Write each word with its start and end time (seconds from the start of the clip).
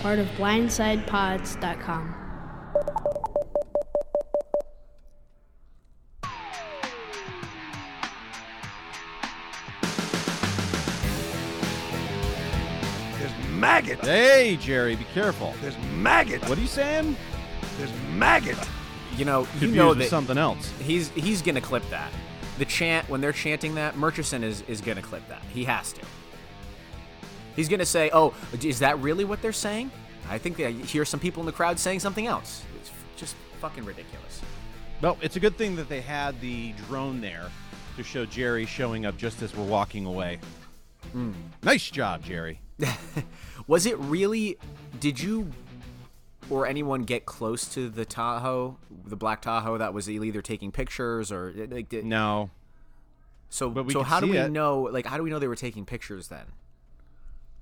part 0.00 0.18
of 0.18 0.26
BlindsidePods.com. 0.38 2.14
There's 13.18 13.32
maggot. 13.50 14.00
Hey, 14.00 14.56
Jerry, 14.60 14.96
be 14.96 15.04
careful. 15.12 15.54
There's 15.60 15.76
maggot. 15.96 16.46
What 16.48 16.56
are 16.58 16.60
you 16.60 16.66
saying? 16.66 17.16
There's 17.78 17.92
maggot. 18.14 18.58
You 19.16 19.24
know, 19.24 19.40
you 19.40 19.46
Confused 19.46 19.74
know 19.76 19.88
with 19.90 19.98
that 19.98 20.08
something 20.08 20.38
else. 20.38 20.72
he's 20.80 21.10
he's 21.10 21.42
gonna 21.42 21.60
clip 21.60 21.88
that. 21.90 22.10
The 22.58 22.64
chant 22.64 23.08
when 23.08 23.20
they're 23.20 23.32
chanting 23.32 23.74
that, 23.74 23.96
Murchison 23.96 24.42
is 24.44 24.62
is 24.62 24.80
gonna 24.80 25.02
clip 25.02 25.26
that. 25.28 25.42
He 25.52 25.64
has 25.64 25.92
to. 25.94 26.02
He's 27.56 27.68
gonna 27.68 27.86
say, 27.86 28.10
"Oh, 28.12 28.34
is 28.62 28.78
that 28.80 28.98
really 29.00 29.24
what 29.24 29.42
they're 29.42 29.52
saying?" 29.52 29.90
I 30.28 30.38
think 30.38 30.60
I 30.60 30.70
hear 30.70 31.04
some 31.04 31.18
people 31.20 31.40
in 31.40 31.46
the 31.46 31.52
crowd 31.52 31.78
saying 31.78 32.00
something 32.00 32.26
else. 32.26 32.62
It's 32.80 32.90
just 33.16 33.34
fucking 33.60 33.84
ridiculous. 33.84 34.40
Well, 35.02 35.16
it's 35.22 35.36
a 35.36 35.40
good 35.40 35.56
thing 35.56 35.76
that 35.76 35.88
they 35.88 36.00
had 36.00 36.40
the 36.40 36.72
drone 36.86 37.20
there 37.20 37.50
to 37.96 38.02
show 38.02 38.24
Jerry 38.26 38.66
showing 38.66 39.06
up 39.06 39.16
just 39.16 39.42
as 39.42 39.54
we're 39.56 39.64
walking 39.64 40.06
away. 40.06 40.38
Hmm. 41.12 41.32
Nice 41.62 41.90
job, 41.90 42.22
Jerry. 42.22 42.60
Was 43.66 43.86
it 43.86 43.98
really? 43.98 44.58
Did 45.00 45.20
you 45.20 45.50
or 46.48 46.66
anyone 46.66 47.02
get 47.04 47.26
close 47.26 47.66
to 47.74 47.88
the 47.88 48.04
Tahoe, 48.04 48.76
the 49.04 49.16
black 49.16 49.40
Tahoe 49.42 49.78
that 49.78 49.94
was 49.94 50.08
either 50.10 50.42
taking 50.42 50.70
pictures 50.72 51.30
or 51.32 51.52
like? 51.70 51.88
Did, 51.88 52.04
No, 52.04 52.50
So, 53.48 53.72
so 53.88 54.02
how 54.02 54.20
do 54.20 54.26
we 54.28 54.36
it. 54.38 54.50
know? 54.50 54.82
Like, 54.82 55.06
how 55.06 55.16
do 55.16 55.22
we 55.22 55.30
know 55.30 55.38
they 55.38 55.48
were 55.48 55.56
taking 55.56 55.84
pictures 55.84 56.28
then? 56.28 56.46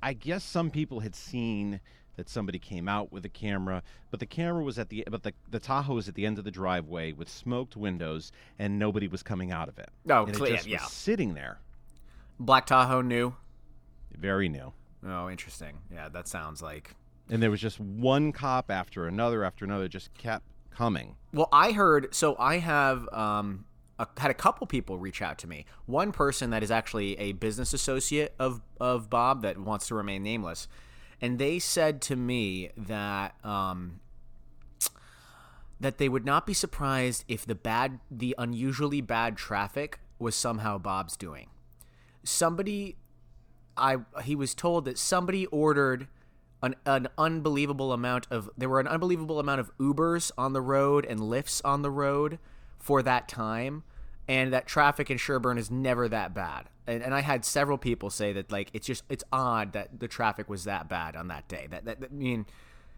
I 0.02 0.12
guess 0.12 0.45
some 0.45 0.70
people 0.70 1.01
had 1.01 1.15
seen 1.15 1.80
that 2.16 2.29
somebody 2.29 2.59
came 2.59 2.89
out 2.89 3.12
with 3.12 3.25
a 3.25 3.29
camera, 3.29 3.83
but 4.11 4.19
the 4.20 4.27
camera 4.27 4.62
was 4.62 4.78
at 4.78 4.89
the 4.89 5.05
but 5.11 5.23
the 5.23 5.33
the 5.50 5.61
Tahoe 5.61 5.95
was 5.95 6.09
at 6.09 6.14
the 6.14 6.27
end 6.27 6.39
of 6.39 6.45
the 6.45 6.50
driveway 6.50 7.12
with 7.12 7.28
smoked 7.28 7.77
windows, 7.77 8.33
and 8.58 8.78
nobody 8.78 9.06
was 9.08 9.23
coming 9.23 9.53
out 9.53 9.69
of 9.69 9.78
it. 9.78 9.89
Oh, 10.11 10.23
and 10.25 10.31
it 10.31 10.36
clear- 10.36 10.53
just 10.55 10.67
was 10.67 10.73
yeah. 10.73 10.84
sitting 10.86 11.34
there, 11.34 11.61
Black 12.41 12.67
Tahoe 12.67 13.03
new. 13.03 13.34
very 14.17 14.48
new. 14.48 14.73
Oh, 15.06 15.31
interesting. 15.31 15.78
Yeah, 15.92 16.08
that 16.08 16.27
sounds 16.27 16.61
like. 16.61 16.95
And 17.30 17.41
there 17.42 17.51
was 17.51 17.61
just 17.61 17.78
one 17.78 18.33
cop 18.33 18.70
after 18.70 19.06
another 19.06 19.45
after 19.45 19.64
another, 19.64 19.86
just 19.86 20.12
kept 20.14 20.45
coming. 20.70 21.14
Well, 21.33 21.48
I 21.53 21.70
heard. 21.73 22.14
So 22.14 22.34
I 22.39 22.58
have 22.58 23.08
um, 23.12 23.64
a, 23.99 24.07
had 24.17 24.31
a 24.31 24.35
couple 24.35 24.67
people 24.67 24.99
reach 24.99 25.21
out 25.23 25.39
to 25.39 25.47
me. 25.47 25.65
One 25.87 26.13
person 26.13 26.51
that 26.51 26.63
is 26.63 26.71
actually 26.71 27.19
a 27.19 27.33
business 27.33 27.73
associate 27.73 28.35
of 28.39 28.61
of 28.81 29.11
Bob 29.11 29.43
that 29.43 29.59
wants 29.59 29.89
to 29.89 29.95
remain 29.95 30.23
nameless, 30.23 30.69
and 31.21 31.39
they 31.39 31.59
said 31.59 32.01
to 32.03 32.17
me 32.17 32.71
that 32.77 33.35
um, 33.45 34.01
that 35.81 35.99
they 35.99 36.09
would 36.09 36.25
not 36.25 36.47
be 36.47 36.55
surprised 36.55 37.25
if 37.29 37.47
the 37.47 37.55
bad, 37.55 38.01
the 38.11 38.35
unusually 38.39 39.01
bad 39.01 39.37
traffic 39.37 40.01
was 40.19 40.35
somehow 40.35 40.79
Bob's 40.79 41.17
doing. 41.17 41.49
Somebody, 42.25 42.97
I 43.77 43.99
he 44.25 44.35
was 44.35 44.55
told 44.55 44.85
that 44.87 44.99
somebody 44.99 45.47
ordered 45.47 46.09
an, 46.63 46.75
an 46.85 47.09
unbelievable 47.17 47.93
amount 47.93 48.27
of 48.31 48.51
there 48.59 48.69
were 48.69 48.81
an 48.81 48.89
unbelievable 48.89 49.39
amount 49.39 49.61
of 49.61 49.77
Ubers 49.79 50.33
on 50.37 50.53
the 50.53 50.61
road 50.61 51.07
and 51.07 51.21
Lyfts 51.21 51.61
on 51.65 51.83
the 51.83 51.91
road 51.91 52.39
for 52.79 53.03
that 53.03 53.29
time, 53.29 53.85
and 54.29 54.53
that 54.53 54.67
traffic 54.67 55.11
in 55.11 55.17
Sherborn 55.19 55.59
is 55.59 55.71
never 55.71 56.09
that 56.09 56.34
bad. 56.34 56.69
And, 56.87 57.03
and 57.03 57.15
I 57.15 57.21
had 57.21 57.45
several 57.45 57.79
people 57.79 58.11
say 58.11 58.33
that 58.35 58.53
like 58.53 58.70
it's 58.73 58.87
just 58.87 59.03
it's 59.09 59.25
odd 59.33 59.73
that 59.73 59.98
the 59.98 60.09
traffic 60.09 60.48
was 60.48 60.65
that 60.65 60.89
bad 60.89 61.17
on 61.17 61.29
that 61.29 61.48
day. 61.48 61.67
That 61.70 61.85
that, 61.87 62.01
that 62.01 62.11
I 62.11 62.15
mean. 62.15 62.47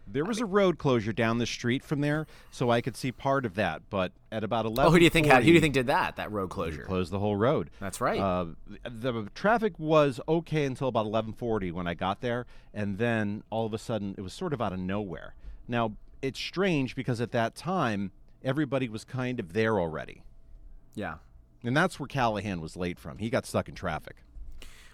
There 0.07 0.25
was 0.25 0.39
a 0.41 0.45
road 0.45 0.79
closure 0.79 1.13
down 1.13 1.37
the 1.37 1.45
street 1.45 1.85
from 1.85 2.01
there, 2.01 2.25
so 2.49 2.71
I 2.71 2.81
could 2.81 2.97
see 2.97 3.11
part 3.11 3.45
of 3.45 3.53
that. 3.55 3.83
But 3.89 4.11
at 4.31 4.43
about 4.43 4.65
eleven, 4.65 4.87
Oh, 4.87 4.91
who 4.91 4.97
do 4.97 5.03
you 5.05 5.11
think 5.11 5.27
had, 5.27 5.43
who 5.43 5.49
do 5.49 5.53
you 5.53 5.61
think 5.61 5.75
did 5.75 5.87
that? 5.87 6.15
That 6.15 6.31
road 6.31 6.49
closure. 6.49 6.83
closed 6.83 7.11
the 7.11 7.19
whole 7.19 7.35
road? 7.35 7.69
That's 7.79 8.01
right. 8.01 8.19
Uh, 8.19 8.47
the, 8.83 9.11
the 9.11 9.29
traffic 9.35 9.77
was 9.77 10.19
okay 10.27 10.65
until 10.65 10.87
about 10.87 11.05
eleven 11.05 11.33
forty 11.33 11.71
when 11.71 11.87
I 11.87 11.93
got 11.93 12.19
there, 12.19 12.47
and 12.73 12.97
then 12.97 13.43
all 13.51 13.65
of 13.65 13.73
a 13.73 13.77
sudden 13.77 14.15
it 14.17 14.21
was 14.21 14.33
sort 14.33 14.53
of 14.53 14.61
out 14.61 14.73
of 14.73 14.79
nowhere. 14.79 15.35
Now 15.67 15.93
it's 16.21 16.39
strange 16.39 16.95
because 16.95 17.21
at 17.21 17.31
that 17.31 17.55
time 17.55 18.11
everybody 18.43 18.89
was 18.89 19.05
kind 19.05 19.39
of 19.39 19.53
there 19.53 19.79
already, 19.79 20.23
yeah. 20.95 21.17
And 21.63 21.75
that's 21.75 21.99
where 21.99 22.07
Callahan 22.07 22.61
was 22.61 22.75
late 22.75 22.99
from. 22.99 23.17
He 23.17 23.29
got 23.29 23.45
stuck 23.45 23.69
in 23.69 23.75
traffic. 23.75 24.17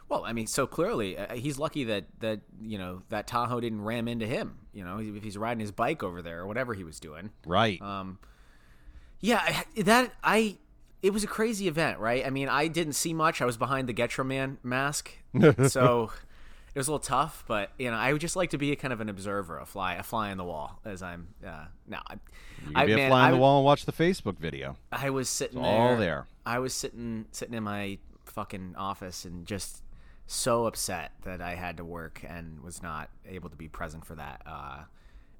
Well, 0.09 0.23
I 0.23 0.31
mean, 0.33 0.47
so 0.47 0.65
clearly 0.65 1.17
uh, 1.17 1.35
he's 1.35 1.59
lucky 1.59 1.83
that 1.85 2.05
that 2.19 2.39
you 2.61 2.77
know 2.77 3.01
that 3.09 3.27
Tahoe 3.27 3.59
didn't 3.59 3.81
ram 3.81 4.07
into 4.07 4.25
him. 4.25 4.59
You 4.73 4.85
know, 4.85 4.99
if 4.99 5.23
he's 5.23 5.37
riding 5.37 5.59
his 5.59 5.71
bike 5.71 6.01
over 6.01 6.21
there 6.21 6.39
or 6.41 6.47
whatever 6.47 6.73
he 6.73 6.83
was 6.83 6.99
doing. 6.99 7.31
Right. 7.45 7.81
Um, 7.81 8.19
yeah, 9.19 9.63
that 9.75 10.13
I 10.23 10.57
it 11.01 11.11
was 11.11 11.23
a 11.23 11.27
crazy 11.27 11.67
event, 11.67 11.99
right? 11.99 12.25
I 12.25 12.29
mean, 12.29 12.47
I 12.47 12.67
didn't 12.67 12.93
see 12.93 13.13
much. 13.13 13.41
I 13.41 13.45
was 13.45 13.57
behind 13.57 13.89
the 13.89 13.93
Getro 13.93 14.25
Man 14.25 14.57
mask, 14.63 15.11
so 15.67 16.11
it 16.77 16.79
was 16.79 16.87
a 16.87 16.91
little 16.91 16.99
tough. 16.99 17.43
But 17.47 17.71
you 17.79 17.89
know, 17.89 17.97
I 17.97 18.13
would 18.13 18.21
just 18.21 18.35
like 18.35 18.51
to 18.51 18.59
be 18.59 18.71
a 18.71 18.75
kind 18.75 18.93
of 18.93 19.01
an 19.01 19.09
observer, 19.09 19.57
a 19.57 19.65
fly, 19.65 19.95
a 19.95 20.03
fly 20.03 20.29
on 20.29 20.37
the 20.37 20.43
wall, 20.43 20.79
as 20.85 21.01
I'm. 21.01 21.29
Uh, 21.43 21.65
no, 21.87 21.97
I, 22.07 22.13
you 22.13 22.71
I 22.75 22.85
be 22.85 22.95
man, 22.95 23.07
a 23.07 23.09
fly 23.09 23.21
on 23.21 23.27
I, 23.29 23.31
the 23.31 23.37
wall 23.37 23.57
and 23.57 23.65
watch 23.65 23.85
the 23.85 23.91
Facebook 23.91 24.37
video. 24.37 24.77
I 24.91 25.09
was 25.09 25.27
sitting 25.27 25.59
there. 25.59 25.71
all 25.71 25.97
there. 25.97 26.27
I 26.45 26.59
was 26.59 26.75
sitting 26.75 27.25
sitting 27.31 27.55
in 27.55 27.63
my 27.63 27.97
fucking 28.25 28.75
office 28.77 29.25
and 29.25 29.47
just 29.47 29.81
so 30.27 30.67
upset 30.67 31.13
that 31.23 31.41
I 31.41 31.55
had 31.55 31.77
to 31.77 31.83
work 31.83 32.23
and 32.27 32.61
was 32.61 32.83
not 32.83 33.09
able 33.27 33.49
to 33.49 33.55
be 33.55 33.67
present 33.67 34.05
for 34.05 34.13
that 34.13 34.43
uh, 34.45 34.81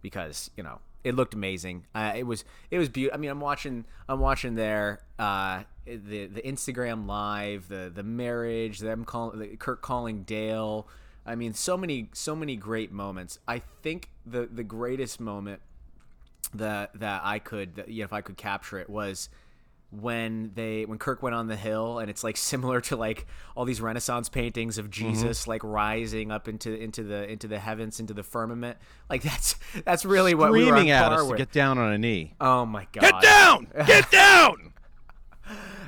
because 0.01 0.49
you 0.57 0.63
know 0.63 0.79
it 1.03 1.13
looked 1.13 1.35
amazing. 1.35 1.85
Uh, 1.93 2.13
it 2.15 2.23
was 2.23 2.45
it 2.71 2.79
was 2.79 2.89
beautiful. 2.89 3.15
I 3.15 3.21
mean, 3.21 3.29
I'm 3.29 3.41
watching 3.41 3.85
I'm 4.09 4.19
watching 4.19 4.55
there 4.55 5.03
uh, 5.19 5.65
the 5.85 6.25
the 6.25 6.41
Instagram 6.41 7.05
live, 7.05 7.67
the 7.67 7.91
the 7.93 8.01
marriage, 8.01 8.79
them 8.79 9.05
calling 9.05 9.37
the, 9.37 9.55
Kirk 9.55 9.83
calling 9.83 10.23
Dale. 10.23 10.87
I 11.27 11.35
mean, 11.35 11.53
so 11.53 11.75
many 11.77 12.09
so 12.13 12.35
many 12.35 12.55
great 12.55 12.91
moments. 12.91 13.37
I 13.47 13.59
think 13.83 14.09
the 14.25 14.47
the 14.51 14.63
greatest 14.63 15.19
moment 15.19 15.61
that 16.53 16.97
that 16.99 17.21
I 17.23 17.39
could 17.39 17.75
that, 17.75 17.89
you 17.89 17.99
know, 17.99 18.05
if 18.05 18.13
I 18.13 18.21
could 18.21 18.37
capture 18.37 18.79
it 18.79 18.89
was 18.89 19.29
when 19.89 20.51
they 20.55 20.85
when 20.85 20.97
Kirk 20.99 21.23
went 21.23 21.33
on 21.35 21.47
the 21.47 21.55
hill 21.55 21.99
and 21.99 22.09
it's 22.09 22.23
like 22.23 22.35
similar 22.53 22.81
to 22.81 22.95
like 22.95 23.25
all 23.55 23.65
these 23.65 23.79
Renaissance 23.81 24.29
paintings 24.29 24.77
of 24.77 24.89
Mm-hmm. 24.89 25.11
Jesus 25.13 25.47
like 25.47 25.61
rising 25.63 26.31
up 26.31 26.47
into 26.47 26.73
into 26.73 27.03
the 27.03 27.29
into 27.29 27.47
the 27.47 27.59
heavens 27.59 27.99
into 27.99 28.13
the 28.13 28.23
firmament 28.23 28.77
like 29.09 29.21
that's 29.23 29.55
that's 29.85 30.03
really 30.05 30.33
what 30.35 30.51
we 30.51 30.59
were 30.65 30.71
Screaming 30.71 30.91
at 30.91 31.11
us 31.11 31.27
to 31.29 31.35
get 31.35 31.51
down 31.51 31.77
on 31.77 31.91
a 31.93 31.97
knee. 31.97 32.33
oh 32.41 32.65
my 32.65 32.87
god 32.93 33.01
Get 33.01 33.21
down! 33.21 33.67
Get 33.85 34.11
down! 34.11 34.73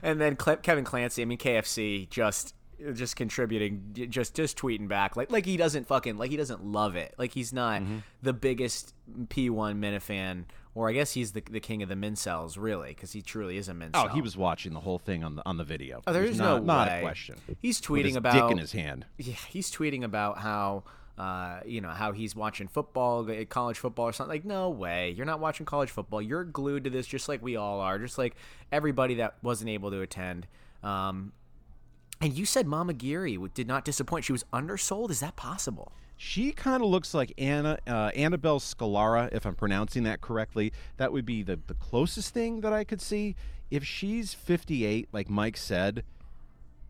and 0.02 0.20
then 0.22 0.36
Kevin 0.38 0.84
Clancy 0.86 1.22
I 1.22 1.26
mean 1.26 1.38
KFC 1.38 2.10
just 2.10 2.56
just 2.94 3.16
contributing 3.16 3.82
just 4.10 4.34
just 4.36 4.58
tweeting 4.58 4.88
back 4.88 5.16
like 5.18 5.32
like 5.32 5.46
he 5.46 5.58
doesn't 5.58 5.88
fucking 5.88 6.18
like 6.18 6.32
he 6.32 6.38
doesn't 6.38 6.64
love 6.64 6.96
it 6.96 7.14
like 7.18 7.34
he's 7.34 7.52
not 7.54 7.82
Mm-hmm. 7.82 7.98
the 8.24 8.34
biggest 8.34 8.94
P1 9.28 9.78
Minifan 9.78 10.46
or 10.76 10.90
I 10.90 10.94
guess 10.94 11.12
he's 11.12 11.34
the 11.34 11.42
the 11.50 11.60
king 11.60 11.84
of 11.84 11.90
the 11.90 11.96
mincels 11.96 12.58
really 12.58 12.90
because 12.90 13.12
he 13.12 13.22
truly 13.22 13.58
is 13.58 13.68
a 13.68 13.74
mincel 13.74 14.06
Oh, 14.06 14.08
he 14.08 14.22
was 14.22 14.38
watching 14.38 14.74
the 14.74 14.80
whole 14.80 15.00
thing 15.00 15.24
on 15.24 15.36
the 15.36 15.44
on 15.46 15.58
the 15.58 15.64
video. 15.64 16.02
Oh, 16.08 16.14
there's 16.14 16.38
not, 16.38 16.60
no 16.62 16.64
not 16.74 16.88
way. 16.88 17.00
a 17.00 17.02
question. 17.02 17.36
He's 17.62 17.82
tweeting 17.82 18.16
about 18.16 18.34
dick 18.34 18.52
in 18.52 18.58
his 18.58 18.72
hand. 18.72 19.06
Yeah, 19.18 19.34
he's 19.50 19.70
tweeting 19.72 20.04
about 20.04 20.38
how 20.40 20.84
uh, 21.18 21.60
you 21.66 21.82
know 21.82 21.90
how 21.90 22.14
he's 22.14 22.34
watching 22.34 22.70
football, 22.70 23.30
uh, 23.30 23.44
college 23.46 23.78
football 23.78 24.06
or 24.08 24.14
something. 24.14 24.34
Like, 24.34 24.46
no 24.46 24.70
way, 24.70 25.10
you're 25.18 25.26
not 25.26 25.42
watching 25.42 25.66
college 25.66 25.90
football. 25.90 26.22
You're 26.22 26.46
glued 26.46 26.86
to 26.86 26.90
this, 26.90 27.06
just 27.08 27.28
like 27.28 27.42
we 27.44 27.58
all 27.58 27.82
are, 27.82 28.00
just 28.00 28.18
like 28.18 28.36
everybody 28.72 29.16
that 29.16 29.36
wasn't 29.42 29.70
able 29.70 29.92
to 29.92 30.00
attend. 30.00 30.48
Um, 30.82 31.34
and 32.22 32.34
you 32.38 32.46
said 32.46 32.68
Mama 32.68 32.94
Geary 32.94 33.38
did 33.54 33.68
not 33.68 33.86
disappoint. 33.86 34.26
She 34.26 34.32
was 34.32 34.44
undersold. 34.52 35.12
Is 35.12 35.20
that 35.22 35.36
possible? 35.36 35.92
She 36.18 36.52
kind 36.52 36.84
of 36.84 36.90
looks 36.90 37.14
like 37.14 37.32
Anna 37.38 37.80
uh, 37.88 38.12
Annabelle 38.14 38.60
Scalara, 38.60 39.30
if 39.32 39.46
I'm 39.46 39.56
pronouncing 39.56 40.04
that 40.04 40.20
correctly. 40.20 40.74
That 40.98 41.14
would 41.14 41.26
be 41.26 41.44
the, 41.44 41.60
the 41.68 41.76
closest 41.76 42.34
thing 42.34 42.60
that 42.62 42.74
I 42.74 42.84
could 42.84 43.02
see. 43.02 43.36
If 43.72 43.86
she's 43.86 44.34
58, 44.34 45.08
like 45.14 45.30
Mike 45.30 45.56
said, 45.56 46.04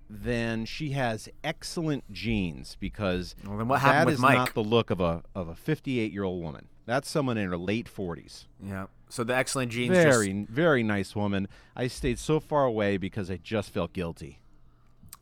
then 0.10 0.66
she 0.66 0.92
has 0.92 1.30
excellent 1.44 2.12
genes 2.12 2.75
because 2.80 3.36
Well, 3.46 3.58
then 3.58 3.68
what 3.68 3.82
happened 3.82 4.10
that 4.10 4.14
is 4.14 4.20
Mike? 4.20 4.36
not 4.38 4.54
the 4.56 4.64
look 4.64 4.90
of 4.90 5.00
a 5.00 5.22
of 5.36 5.48
a 5.48 5.56
58 5.56 6.12
year 6.12 6.24
old 6.24 6.42
woman. 6.42 6.68
That's 6.88 7.08
someone 7.08 7.38
in 7.38 7.48
her 7.50 7.58
late 7.58 7.88
40s. 7.88 8.46
Yeah. 8.66 8.88
So 9.10 9.24
the 9.24 9.36
excellent 9.36 9.72
genes. 9.72 9.96
just- 9.96 10.08
Very 10.08 10.48
very 10.50 10.82
nice 10.82 11.16
woman. 11.16 11.48
I 11.75 11.86
stayed 11.88 12.18
so 12.18 12.40
far 12.40 12.66
away 12.66 12.98
because 12.98 13.30
I 13.30 13.38
just 13.38 13.70
felt 13.70 13.94
guilty. 13.94 14.40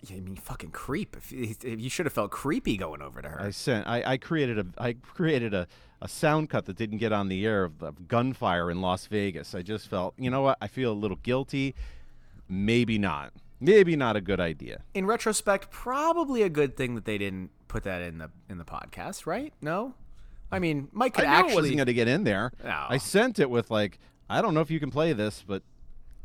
Yeah, 0.02 0.18
I 0.18 0.20
mean, 0.20 0.36
fucking 0.36 0.72
creep. 0.72 1.18
You 1.30 1.90
should 1.90 2.06
have 2.06 2.14
felt 2.14 2.32
creepy 2.32 2.78
going 2.78 3.02
over 3.02 3.22
to 3.22 3.30
her. 3.30 3.42
I 3.42 3.50
sent. 3.52 3.88
I, 3.88 4.04
I 4.14 4.18
created 4.18 4.60
a. 4.60 4.66
I 4.78 4.94
created 4.94 5.54
a, 5.54 5.68
a 6.02 6.08
sound 6.08 6.50
cut 6.50 6.66
that 6.66 6.76
didn't 6.78 7.00
get 7.00 7.12
on 7.12 7.30
the 7.30 7.46
air 7.46 7.64
of, 7.64 7.82
of 7.82 8.08
gunfire 8.08 8.70
in 8.70 8.80
Las 8.82 9.08
Vegas. 9.08 9.56
I 9.56 9.64
just 9.64 9.88
felt. 9.88 10.14
You 10.18 10.30
know 10.30 10.42
what? 10.42 10.58
I 10.62 10.68
feel 10.68 10.92
a 10.92 10.94
little 10.94 11.18
guilty. 11.18 11.74
Maybe 12.48 12.98
not. 12.98 13.34
Maybe 13.60 13.96
not 13.96 14.16
a 14.16 14.22
good 14.22 14.40
idea. 14.40 14.84
in 14.94 15.08
retrospect, 15.08 15.72
probably 15.72 16.44
a 16.44 16.50
good 16.50 16.78
thing 16.78 16.94
that 16.94 17.06
they 17.06 17.18
didn't 17.18 17.50
put 17.68 17.84
that 17.84 18.04
in 18.04 18.20
the 18.20 18.30
in 18.50 18.60
the 18.60 18.66
podcast, 18.66 19.26
right? 19.26 19.52
No, 19.62 19.96
I 20.52 20.60
mean, 20.60 20.90
Mike 20.92 21.18
I 21.18 21.22
could 21.22 21.28
knew 21.28 21.34
actually. 21.36 21.56
wasn't 21.56 21.76
going 21.78 21.88
to 21.88 21.94
get 21.94 22.08
in 22.08 22.24
there. 22.24 22.52
No. 22.64 22.86
I 22.88 22.98
sent 23.00 23.40
it 23.40 23.50
with 23.50 23.72
like, 23.72 23.98
I 24.30 24.44
don't 24.44 24.54
know 24.54 24.62
if 24.62 24.70
you 24.70 24.80
can 24.80 24.92
play 24.92 25.12
this, 25.14 25.44
but 25.46 25.64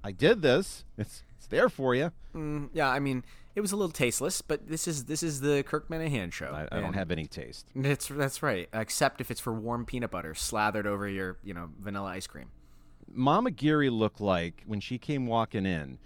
I 0.04 0.12
did 0.12 0.42
this. 0.42 0.84
It's 0.98 1.22
it's 1.38 1.46
there 1.46 1.70
for 1.70 1.94
you. 1.94 2.12
Mm, 2.36 2.68
yeah, 2.74 2.88
I 2.90 2.98
mean, 2.98 3.24
it 3.54 3.60
was 3.60 3.72
a 3.72 3.76
little 3.76 3.92
tasteless, 3.92 4.40
but 4.42 4.68
this 4.68 4.88
is 4.88 5.04
this 5.04 5.22
is 5.22 5.40
the 5.40 5.62
Kirk 5.62 5.88
Minihane 5.88 6.32
show. 6.32 6.52
I, 6.52 6.76
I 6.76 6.80
don't 6.80 6.94
have 6.94 7.10
any 7.10 7.26
taste. 7.26 7.66
That's 7.74 8.08
that's 8.08 8.42
right. 8.42 8.68
Except 8.72 9.20
if 9.20 9.30
it's 9.30 9.40
for 9.40 9.52
warm 9.52 9.84
peanut 9.84 10.10
butter 10.10 10.34
slathered 10.34 10.86
over 10.86 11.08
your 11.08 11.36
you 11.42 11.54
know 11.54 11.70
vanilla 11.80 12.08
ice 12.10 12.26
cream. 12.26 12.50
Mama 13.14 13.50
Geary 13.50 13.90
looked 13.90 14.20
like 14.20 14.62
when 14.66 14.80
she 14.80 14.96
came 14.96 15.26
walking 15.26 15.66
in, 15.66 15.98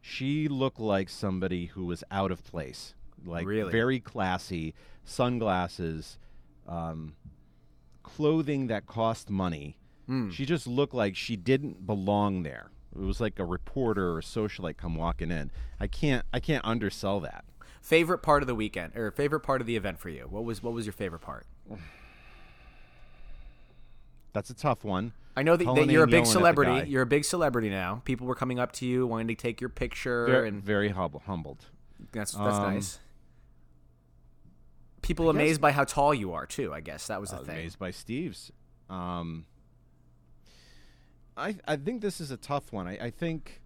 she 0.00 0.48
looked 0.48 0.80
like 0.80 1.08
somebody 1.10 1.66
who 1.66 1.84
was 1.84 2.02
out 2.10 2.30
of 2.30 2.42
place. 2.44 2.94
Like 3.26 3.46
Really? 3.46 3.70
very 3.72 4.00
classy, 4.00 4.74
sunglasses, 5.04 6.18
um, 6.66 7.14
clothing 8.02 8.68
that 8.68 8.86
cost 8.86 9.30
money. 9.30 9.76
Hmm. 10.06 10.30
She 10.30 10.44
just 10.44 10.66
looked 10.66 10.94
like 10.94 11.16
she 11.16 11.36
didn't 11.36 11.86
belong 11.86 12.42
there. 12.42 12.70
It 12.94 13.00
was 13.04 13.20
like 13.20 13.38
a 13.38 13.44
reporter 13.44 14.12
or 14.12 14.18
a 14.18 14.22
socialite 14.22 14.76
come 14.76 14.94
walking 14.94 15.30
in. 15.30 15.50
I 15.80 15.86
can't 15.86 16.24
I 16.32 16.40
can't 16.40 16.64
undersell 16.64 17.20
that. 17.20 17.44
Favorite 17.80 18.18
part 18.18 18.42
of 18.42 18.46
the 18.46 18.54
weekend 18.54 18.96
or 18.96 19.10
favorite 19.10 19.40
part 19.40 19.60
of 19.60 19.66
the 19.66 19.76
event 19.76 19.98
for 19.98 20.08
you? 20.08 20.26
What 20.30 20.44
was 20.44 20.62
what 20.62 20.72
was 20.72 20.86
your 20.86 20.92
favorite 20.92 21.20
part? 21.20 21.46
That's 24.32 24.50
a 24.50 24.54
tough 24.54 24.84
one. 24.84 25.12
I 25.36 25.42
know 25.42 25.56
that, 25.56 25.64
that 25.64 25.88
you're 25.88 26.04
a 26.04 26.08
big 26.08 26.26
celebrity. 26.26 26.88
You're 26.88 27.02
a 27.02 27.06
big 27.06 27.24
celebrity 27.24 27.70
now. 27.70 28.02
People 28.04 28.26
were 28.26 28.34
coming 28.34 28.58
up 28.58 28.72
to 28.72 28.86
you 28.86 29.06
wanting 29.06 29.28
to 29.28 29.34
take 29.34 29.60
your 29.60 29.70
picture, 29.70 30.26
Very, 30.26 30.48
and 30.48 30.62
very 30.62 30.90
hum- 30.90 31.20
humbled. 31.26 31.66
that's 32.12 32.32
that's 32.32 32.56
um, 32.56 32.74
nice. 32.74 32.98
People 35.02 35.28
amazed 35.28 35.60
by 35.60 35.72
how 35.72 35.84
tall 35.84 36.14
you 36.14 36.32
are 36.32 36.46
too. 36.46 36.72
I 36.72 36.80
guess 36.80 37.08
that 37.08 37.20
was 37.20 37.30
the 37.30 37.36
I 37.36 37.38
was 37.40 37.48
thing. 37.48 37.58
amazed 37.58 37.78
by 37.78 37.90
Steve's. 37.90 38.50
Um, 38.88 39.44
I 41.36 41.56
I 41.66 41.76
think 41.76 42.00
this 42.00 42.20
is 42.20 42.30
a 42.30 42.36
tough 42.36 42.72
one. 42.72 42.86
I, 42.86 42.98
I 43.06 43.10
think 43.10 43.60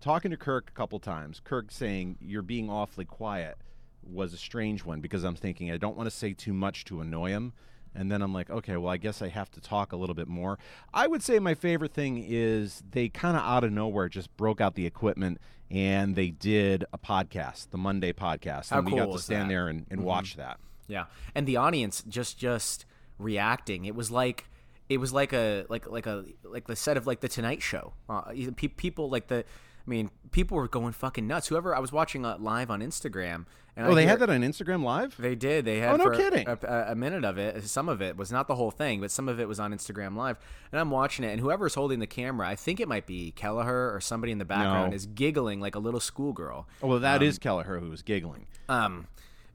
talking 0.00 0.30
to 0.30 0.36
Kirk 0.36 0.70
a 0.70 0.72
couple 0.72 0.98
times, 0.98 1.40
Kirk 1.42 1.70
saying 1.70 2.18
you're 2.20 2.42
being 2.42 2.70
awfully 2.70 3.04
quiet 3.04 3.58
was 4.02 4.32
a 4.32 4.38
strange 4.38 4.84
one 4.84 5.00
because 5.00 5.24
I'm 5.24 5.34
thinking 5.34 5.70
I 5.70 5.76
don't 5.76 5.96
want 5.96 6.08
to 6.08 6.14
say 6.14 6.32
too 6.32 6.52
much 6.52 6.84
to 6.86 7.00
annoy 7.00 7.30
him. 7.30 7.52
And 7.94 8.12
then 8.12 8.22
I'm 8.22 8.32
like, 8.32 8.48
okay, 8.48 8.76
well, 8.76 8.92
I 8.92 8.96
guess 8.96 9.22
I 9.22 9.28
have 9.28 9.50
to 9.52 9.60
talk 9.60 9.92
a 9.92 9.96
little 9.96 10.14
bit 10.14 10.28
more. 10.28 10.58
I 10.94 11.06
would 11.06 11.22
say 11.22 11.38
my 11.38 11.54
favorite 11.54 11.92
thing 11.92 12.24
is 12.26 12.82
they 12.90 13.08
kind 13.08 13.36
of 13.36 13.42
out 13.42 13.64
of 13.64 13.72
nowhere 13.72 14.08
just 14.08 14.34
broke 14.36 14.60
out 14.60 14.74
the 14.74 14.86
equipment 14.86 15.40
and 15.70 16.14
they 16.14 16.28
did 16.30 16.84
a 16.92 16.98
podcast, 16.98 17.70
the 17.70 17.78
Monday 17.78 18.12
podcast. 18.12 18.70
How 18.70 18.78
and 18.78 18.86
we 18.90 18.96
got 18.96 19.10
to 19.10 19.18
stand 19.18 19.40
that? 19.40 19.42
Mm-hmm. 19.42 19.48
there 19.48 19.68
and, 19.68 19.86
and 19.90 20.04
watch 20.04 20.36
that. 20.36 20.60
Yeah, 20.86 21.06
and 21.34 21.46
the 21.46 21.56
audience 21.56 22.02
just 22.08 22.38
just 22.38 22.86
reacting. 23.18 23.84
It 23.84 23.94
was 23.94 24.10
like 24.10 24.48
it 24.88 24.98
was 24.98 25.12
like 25.12 25.32
a 25.32 25.64
like 25.68 25.88
like 25.88 26.06
a 26.06 26.24
like 26.44 26.66
the 26.66 26.76
set 26.76 26.96
of 26.96 27.06
like 27.06 27.20
the 27.20 27.28
Tonight 27.28 27.62
Show. 27.62 27.92
Uh, 28.08 28.22
pe- 28.56 28.68
people 28.68 29.08
like 29.10 29.28
the. 29.28 29.44
I 29.86 29.90
mean, 29.90 30.10
people 30.32 30.58
were 30.58 30.68
going 30.68 30.92
fucking 30.92 31.26
nuts. 31.26 31.46
Whoever 31.48 31.74
I 31.74 31.78
was 31.78 31.90
watching 31.92 32.26
uh, 32.26 32.36
live 32.38 32.70
on 32.70 32.80
Instagram, 32.82 33.46
and 33.74 33.86
Oh, 33.86 33.92
I 33.92 33.94
they 33.94 34.00
hear- 34.02 34.10
had 34.10 34.18
that 34.18 34.28
on 34.28 34.42
Instagram 34.42 34.82
Live? 34.84 35.16
They 35.18 35.34
did. 35.34 35.64
They 35.64 35.78
had 35.78 35.94
Oh, 35.94 35.96
no 35.96 36.04
for 36.04 36.14
kidding. 36.14 36.46
A, 36.46 36.58
a, 36.62 36.92
a 36.92 36.94
minute 36.94 37.24
of 37.24 37.38
it. 37.38 37.64
Some 37.66 37.88
of 37.88 38.02
it 38.02 38.14
was 38.14 38.30
not 38.30 38.48
the 38.48 38.54
whole 38.54 38.70
thing, 38.70 39.00
but 39.00 39.10
some 39.10 39.30
of 39.30 39.40
it 39.40 39.48
was 39.48 39.58
on 39.58 39.72
Instagram 39.72 40.14
Live. 40.14 40.36
And 40.72 40.78
I'm 40.78 40.90
watching 40.90 41.24
it, 41.24 41.28
and 41.28 41.40
whoever's 41.40 41.72
holding 41.74 42.00
the 42.00 42.06
camera, 42.06 42.46
I 42.46 42.54
think 42.54 42.80
it 42.80 42.88
might 42.88 43.06
be 43.06 43.30
Kelleher 43.30 43.90
or 43.94 43.98
somebody 44.02 44.30
in 44.30 44.36
the 44.36 44.44
background, 44.44 44.90
No. 44.90 44.94
is 44.94 45.06
giggling 45.06 45.58
like 45.58 45.74
a 45.74 45.78
little 45.78 46.00
schoolgirl. 46.00 46.68
Oh, 46.82 46.86
well, 46.86 46.98
that 47.00 47.22
is 47.22 47.38
Kelleher 47.38 47.78
who 47.80 47.88
was 47.88 48.02
giggling. 48.02 48.46
Um, 48.68 49.06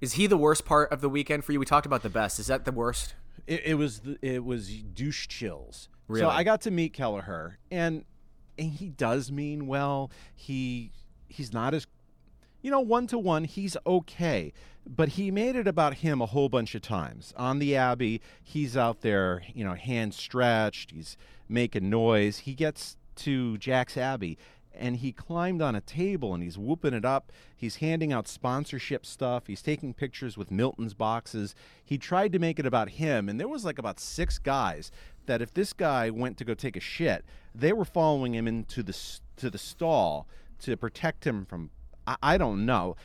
is 0.02 0.14
he 0.14 0.26
the 0.26 0.36
worst 0.38 0.66
part 0.66 0.92
of 0.92 1.02
the 1.02 1.10
weekend 1.10 1.46
for 1.46 1.52
you? 1.52 1.60
We 1.60 1.68
talked 1.68 1.86
about 1.86 2.02
the 2.02 2.10
best. 2.10 2.40
Is 2.40 2.48
that 2.48 2.66
the 2.66 2.72
worst? 2.72 3.14
It, 3.48 3.62
it 3.66 3.74
was 3.76 4.00
the, 4.00 4.18
it 4.22 4.44
was 4.44 4.70
douche 4.70 5.28
chills. 5.28 5.90
Really? 6.08 6.22
So 6.22 6.30
I 6.30 6.44
got 6.44 6.62
to 6.62 6.72
meet 6.72 6.94
Kelleher, 6.94 7.58
and 7.72 8.06
and 8.58 8.72
he 8.72 8.90
does 8.90 9.32
mean 9.32 9.68
well. 9.68 10.12
He 10.36 10.92
he's 11.28 11.54
not 11.54 11.74
as 11.74 11.88
you 12.62 12.72
know 12.72 12.80
one 12.80 13.08
to 13.08 13.20
one. 13.20 13.44
He's 13.44 13.76
okay, 13.86 14.54
but 14.88 15.10
he 15.10 15.32
made 15.32 15.56
it 15.56 15.68
about 15.68 15.96
him 15.96 16.22
a 16.22 16.26
whole 16.26 16.50
bunch 16.50 16.76
of 16.76 16.82
times 16.82 17.34
on 17.38 17.60
the 17.60 17.76
Abbey. 17.76 18.22
He's 18.42 18.78
out 18.78 19.02
there, 19.02 19.44
you 19.54 19.64
know, 19.64 19.74
hand 19.74 20.14
stretched. 20.14 20.92
He's 20.92 21.18
making 21.48 21.90
noise. 21.90 22.40
He 22.40 22.54
gets 22.54 22.98
to 23.16 23.58
Jack's 23.58 23.98
Abbey. 23.98 24.38
And 24.76 24.98
he 24.98 25.12
climbed 25.12 25.62
on 25.62 25.76
a 25.76 25.82
table 25.82 26.34
and 26.34 26.42
he's 26.42 26.58
whooping 26.58 26.94
it 26.94 27.06
up. 27.06 27.32
He's 27.56 27.78
handing 27.78 28.12
out 28.12 28.28
sponsorship 28.28 29.06
stuff. 29.06 29.48
He's 29.48 29.62
taking 29.62 29.94
pictures 29.94 30.38
with 30.38 30.50
Milton's 30.52 30.94
boxes. 30.94 31.54
He 31.84 31.98
tried 31.98 32.34
to 32.34 32.40
make 32.40 32.60
it 32.60 32.66
about 32.66 32.90
him, 32.90 33.30
and 33.30 33.40
there 33.40 33.48
was 33.48 33.66
like 33.66 33.78
about 33.78 34.00
six 34.00 34.40
guys 34.40 34.92
that 35.26 35.42
if 35.42 35.54
this 35.54 35.74
guy 35.74 36.10
went 36.10 36.38
to 36.38 36.46
go 36.46 36.54
take 36.54 36.76
a 36.76 36.82
shit, 36.82 37.24
they 37.54 37.72
were 37.72 37.86
following 37.86 38.34
him 38.34 38.48
into 38.48 38.84
the 38.84 38.98
to 39.38 39.50
the 39.50 39.58
stall 39.58 40.28
to 40.60 40.76
protect 40.76 41.26
him 41.26 41.46
from. 41.46 41.70
I, 42.08 42.16
I 42.22 42.38
don't 42.38 42.66
know. 42.66 42.96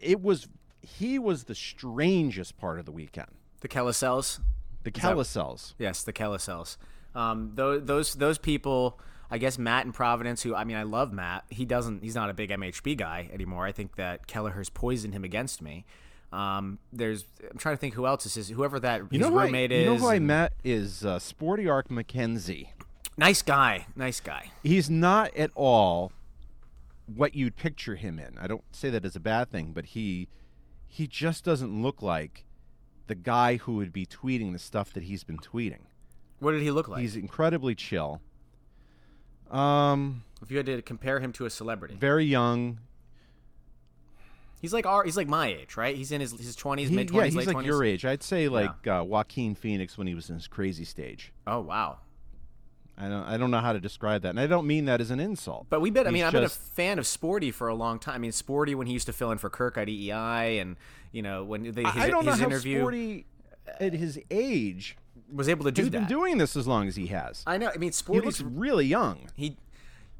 It 0.00 0.20
was 0.20 0.48
he 0.82 1.18
was 1.18 1.44
the 1.44 1.54
strangest 1.54 2.56
part 2.56 2.78
of 2.78 2.84
the 2.84 2.92
weekend. 2.92 3.30
The 3.60 3.68
Kellicels? 3.68 4.40
The 4.82 4.92
Carousels. 4.92 5.74
Yes, 5.78 6.02
the 6.04 6.12
Kellicels. 6.12 6.76
Um, 7.14 7.52
those 7.54 7.84
those 7.84 8.14
those 8.14 8.38
people. 8.38 9.00
I 9.30 9.38
guess 9.38 9.58
Matt 9.58 9.86
in 9.86 9.92
Providence, 9.92 10.42
who 10.42 10.54
I 10.54 10.64
mean, 10.64 10.76
I 10.76 10.84
love 10.84 11.12
Matt. 11.12 11.44
He 11.50 11.64
doesn't. 11.64 12.02
He's 12.02 12.14
not 12.14 12.30
a 12.30 12.34
big 12.34 12.50
MHB 12.50 12.96
guy 12.96 13.28
anymore. 13.32 13.66
I 13.66 13.72
think 13.72 13.96
that 13.96 14.26
Kelleher's 14.26 14.70
poisoned 14.70 15.14
him 15.14 15.24
against 15.24 15.60
me. 15.62 15.84
Um, 16.32 16.78
there's. 16.92 17.24
I'm 17.50 17.58
trying 17.58 17.74
to 17.76 17.80
think 17.80 17.94
who 17.94 18.06
else 18.06 18.24
this 18.24 18.36
is. 18.36 18.48
Whoever 18.48 18.78
that 18.80 19.00
You 19.00 19.08
his 19.12 19.20
know 19.20 19.30
who 19.30 19.38
I, 19.38 19.44
roommate 19.46 19.72
you 19.72 19.86
know 19.86 19.96
who 19.96 20.08
I 20.08 20.18
met 20.18 20.52
is 20.64 21.04
uh, 21.04 21.18
Sporty 21.18 21.68
Arc 21.68 21.88
McKenzie. 21.88 22.68
Nice 23.16 23.42
guy. 23.42 23.86
Nice 23.96 24.20
guy. 24.20 24.50
He's 24.62 24.90
not 24.90 25.34
at 25.36 25.50
all 25.54 26.12
what 27.06 27.34
you'd 27.34 27.56
picture 27.56 27.94
him 27.96 28.18
in. 28.18 28.36
I 28.38 28.46
don't 28.46 28.64
say 28.72 28.90
that 28.90 29.04
as 29.04 29.16
a 29.16 29.20
bad 29.20 29.50
thing, 29.50 29.72
but 29.72 29.86
he 29.86 30.28
he 30.86 31.06
just 31.06 31.44
doesn't 31.44 31.82
look 31.82 32.02
like 32.02 32.44
the 33.06 33.14
guy 33.14 33.56
who 33.56 33.76
would 33.76 33.92
be 33.92 34.06
tweeting 34.06 34.52
the 34.52 34.58
stuff 34.58 34.92
that 34.92 35.04
he's 35.04 35.24
been 35.24 35.38
tweeting. 35.38 35.82
What 36.38 36.52
did 36.52 36.62
he 36.62 36.70
look 36.70 36.88
like? 36.88 37.00
He's 37.00 37.16
incredibly 37.16 37.74
chill. 37.74 38.20
Um, 39.50 40.24
if 40.42 40.50
you 40.50 40.56
had 40.56 40.66
to 40.66 40.82
compare 40.82 41.20
him 41.20 41.32
to 41.34 41.46
a 41.46 41.50
celebrity, 41.50 41.94
very 41.94 42.24
young. 42.24 42.78
he's 44.60 44.72
like 44.72 44.86
our. 44.86 45.04
He's 45.04 45.16
like 45.16 45.28
my 45.28 45.48
age, 45.48 45.76
right? 45.76 45.96
He's 45.96 46.12
in 46.12 46.20
his 46.20 46.32
his 46.32 46.56
20s, 46.56 46.90
mid 46.90 47.08
20s, 47.08 47.14
yeah, 47.14 47.24
he's 47.24 47.46
like 47.46 47.56
20s. 47.56 47.64
your 47.64 47.84
age. 47.84 48.04
I'd 48.04 48.22
say 48.22 48.48
like 48.48 48.86
uh, 48.86 49.04
Joaquin 49.06 49.54
Phoenix 49.54 49.96
when 49.96 50.06
he 50.06 50.14
was 50.14 50.28
in 50.28 50.36
his 50.36 50.48
crazy 50.48 50.84
stage. 50.84 51.32
Oh 51.46 51.60
wow. 51.60 51.98
I 52.98 53.08
don't 53.08 53.24
I 53.24 53.36
don't 53.36 53.50
know 53.50 53.60
how 53.60 53.72
to 53.74 53.80
describe 53.80 54.22
that, 54.22 54.30
and 54.30 54.40
I 54.40 54.46
don't 54.46 54.66
mean 54.66 54.86
that 54.86 55.00
as 55.00 55.10
an 55.10 55.20
insult. 55.20 55.66
But 55.68 55.80
we've 55.80 55.92
been. 55.92 56.06
I 56.06 56.10
mean, 56.10 56.24
I've 56.24 56.32
been 56.32 56.44
a 56.44 56.48
fan 56.48 56.98
of 56.98 57.06
Sporty 57.06 57.50
for 57.50 57.68
a 57.68 57.74
long 57.74 57.98
time. 57.98 58.14
I 58.14 58.18
mean, 58.18 58.32
Sporty 58.32 58.74
when 58.74 58.86
he 58.86 58.94
used 58.94 59.06
to 59.06 59.12
fill 59.12 59.30
in 59.32 59.38
for 59.38 59.50
Kirk 59.50 59.76
at 59.76 59.88
EEI, 59.88 60.62
and 60.62 60.76
you 61.12 61.20
know 61.20 61.44
when 61.44 61.62
the, 61.62 61.82
his, 61.82 61.84
I 61.84 62.04
I 62.04 62.08
don't 62.08 62.24
know 62.24 62.32
his 62.32 62.40
how 62.40 62.46
interview 62.46 62.78
Sporty 62.78 63.26
at 63.80 63.92
his 63.92 64.18
age 64.30 64.96
was 65.32 65.48
able 65.48 65.64
to 65.64 65.72
do 65.72 65.82
has 65.82 65.90
that. 65.90 65.98
been 65.98 66.08
doing 66.08 66.38
this 66.38 66.56
as 66.56 66.66
long 66.66 66.86
as 66.88 66.96
he 66.96 67.06
has. 67.08 67.42
I 67.46 67.58
know. 67.58 67.70
I 67.74 67.78
mean, 67.78 67.92
Sporty 67.92 68.20
he 68.20 68.26
looks 68.26 68.40
really 68.40 68.86
young. 68.86 69.28
he, 69.34 69.56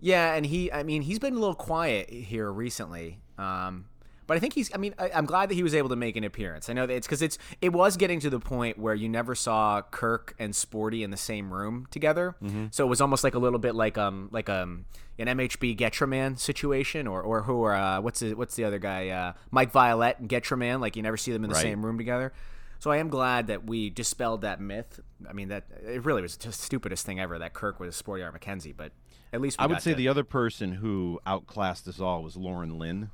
yeah, 0.01 0.35
and 0.35 0.45
he. 0.47 0.71
I 0.73 0.83
mean, 0.83 1.03
he's 1.03 1.19
been 1.19 1.35
a 1.35 1.39
little 1.39 1.55
quiet 1.55 2.11
here 2.11 2.51
recently. 2.53 3.19
Um, 3.39 3.87
but 4.27 4.37
I 4.37 4.41
think 4.41 4.55
he's. 4.55 4.75
I 4.75 4.79
mean, 4.79 4.95
I, 4.99 5.11
I'm 5.15 5.25
glad 5.25 5.49
that 5.49 5.55
he 5.55 5.63
was 5.63 5.75
able 5.75 5.89
to 5.91 5.97
make 5.97 6.17
an 6.17 6.25
appearance. 6.25 6.69
I 6.69 6.73
know 6.73 6.87
that 6.87 6.93
it's 6.95 7.07
because 7.07 7.23
it's. 7.23 7.39
It 7.63 7.73
was 7.73 7.97
getting 7.97 8.21
to 8.21 8.29
the 8.31 8.41
point 8.41 8.79
where 8.79 8.95
you 8.95 9.09
never 9.09 9.35
saw 9.35 9.83
Kirk 9.83 10.35
and 10.39 10.55
Sporty 10.55 11.03
in 11.03 11.11
the 11.11 11.17
same 11.17 11.53
room 11.53 11.87
together. 11.91 12.35
So 12.73 12.85
it 12.85 12.89
was 12.89 13.01
almost 13.01 13.23
like 13.25 13.35
a 13.35 13.39
little 13.39 13.59
bit 13.61 13.75
like 13.75 13.97
um 13.97 14.29
like 14.33 14.49
um 14.49 14.85
an 15.19 15.29
MHB 15.29 15.79
Getraman 15.79 16.39
situation, 16.39 17.07
or 17.07 17.23
or 17.23 17.43
who 17.45 17.65
uh 17.65 18.01
what's 18.01 18.21
the 18.21 18.35
what's 18.35 18.57
the 18.57 18.65
other 18.65 18.79
guy 18.79 19.09
uh 19.11 19.33
Mike 19.51 19.71
Violet 19.71 20.19
and 20.19 20.29
Getraman. 20.29 20.81
Like 20.81 20.97
you 20.97 21.03
never 21.03 21.17
see 21.17 21.33
them 21.33 21.45
in 21.45 21.51
the 21.51 21.55
Right. 21.55 21.63
same 21.63 21.85
room 21.87 21.97
together. 21.97 22.33
So 22.79 22.91
I 22.91 22.99
am 22.99 23.09
glad 23.09 23.47
that 23.49 23.65
we 23.67 23.91
dispelled 23.91 24.43
that 24.43 24.61
myth. 24.61 25.01
I 25.29 25.33
mean 25.33 25.49
that 25.49 25.65
it 25.87 26.05
really 26.05 26.23
was 26.23 26.37
the 26.37 26.53
stupidest 26.53 27.05
thing 27.07 27.19
ever 27.21 27.39
that 27.39 27.53
Kirk 27.55 27.81
was 27.81 27.89
a 27.89 27.93
Sporty 27.97 28.23
Art 28.23 28.39
McKenzie, 28.39 28.75
but 28.77 28.93
at 29.33 29.41
least 29.41 29.59
we 29.59 29.65
I 29.65 29.67
would 29.67 29.81
say 29.83 29.93
to- 29.93 29.97
the 29.97 30.09
other 30.09 30.25
person 30.25 30.73
who 30.73 31.21
outclassed 31.27 31.89
us 31.89 32.01
all 32.01 32.23
was 32.23 32.37
Lauren 32.37 32.79
Lynn. 32.79 33.11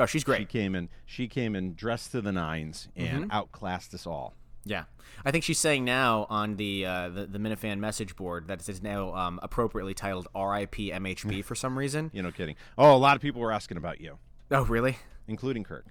Oh, 0.00 0.06
she's 0.06 0.24
great. 0.24 0.38
She 0.40 0.44
came 0.46 0.74
in. 0.74 0.88
She 1.04 1.28
came 1.28 1.54
in 1.54 1.74
dressed 1.74 2.12
to 2.12 2.20
the 2.22 2.32
nines 2.32 2.88
and 2.96 3.24
Mm-hmm. 3.24 3.30
outclassed 3.30 3.92
us 3.94 4.06
all. 4.06 4.34
Yeah, 4.64 4.84
I 5.24 5.32
think 5.32 5.42
she's 5.44 5.58
saying 5.58 5.84
now 5.84 6.26
on 6.30 6.54
the 6.56 6.86
uh, 6.86 7.08
the, 7.08 7.26
the 7.26 7.38
Minifan 7.38 7.78
message 7.80 8.14
board 8.16 8.46
that 8.46 8.66
it's 8.68 8.80
now 8.80 9.12
um, 9.14 9.40
appropriately 9.42 9.92
titled 9.92 10.28
"R.I.P. 10.36 10.92
MHB" 10.92 11.44
for 11.44 11.54
some 11.56 11.76
reason. 11.76 12.10
You 12.14 12.22
know, 12.22 12.30
kidding. 12.30 12.54
Oh, 12.78 12.94
a 12.94 12.96
lot 12.96 13.16
of 13.16 13.22
people 13.22 13.40
were 13.40 13.50
asking 13.52 13.76
about 13.76 14.00
you, 14.00 14.18
Oh, 14.52 14.64
really? 14.64 14.96
including 15.28 15.64
Kirk. 15.64 15.86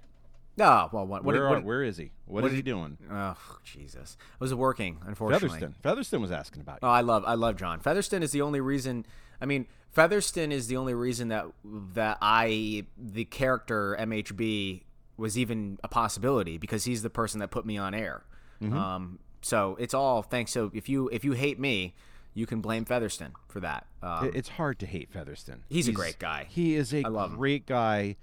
Oh, 0.60 0.88
well, 0.92 1.06
what? 1.06 1.24
what, 1.24 1.24
Where, 1.34 1.48
what, 1.48 1.58
are, 1.58 1.60
where 1.62 1.82
is 1.82 1.96
he? 1.96 2.10
what 2.26 2.42
what 2.42 2.50
is 2.50 2.56
he 2.56 2.62
doing? 2.62 2.98
Oh, 3.10 3.36
Jesus! 3.64 4.16
I 4.20 4.36
was 4.38 4.54
working, 4.54 4.98
unfortunately. 5.06 5.48
Featherston. 5.48 5.74
Featherston 5.82 6.20
was 6.20 6.30
asking 6.30 6.60
about 6.62 6.80
Oh. 6.82 6.88
I 6.88 7.00
love 7.00 7.24
I 7.26 7.34
love 7.34 7.56
John 7.56 7.80
Featherston 7.80 8.22
is 8.22 8.32
the 8.32 8.42
only 8.42 8.60
reason. 8.60 9.06
I 9.40 9.46
mean, 9.46 9.66
Featherston 9.92 10.52
is 10.52 10.66
the 10.68 10.76
only 10.76 10.94
reason 10.94 11.28
that 11.28 11.46
that 11.94 12.18
I 12.20 12.84
the 12.98 13.24
character 13.24 13.96
MHB 13.98 14.82
was 15.16 15.38
even 15.38 15.78
a 15.82 15.88
possibility 15.88 16.58
because 16.58 16.84
he's 16.84 17.02
the 17.02 17.10
person 17.10 17.40
that 17.40 17.50
put 17.50 17.64
me 17.64 17.78
on 17.78 17.94
air. 17.94 18.24
Um, 18.62 19.18
so 19.40 19.76
it's 19.80 19.94
all 19.94 20.22
thanks. 20.22 20.52
So 20.52 20.70
if 20.74 20.88
you 20.88 21.08
if 21.08 21.24
you 21.24 21.32
hate 21.32 21.58
me, 21.58 21.94
you 22.34 22.46
can 22.46 22.60
blame 22.60 22.84
Featherston 22.84 23.32
for 23.48 23.60
that. 23.60 23.86
Um, 24.02 24.30
it's 24.34 24.50
hard 24.50 24.78
to 24.80 24.86
hate 24.86 25.10
Featherston. 25.12 25.64
He's 25.68 25.88
a 25.88 25.92
great 25.92 26.18
guy. 26.18 26.46
He 26.48 26.74
is 26.76 26.92
a 26.94 27.02
love 27.02 27.32
him. 27.32 27.36
great 27.38 27.66
guy. 27.66 28.16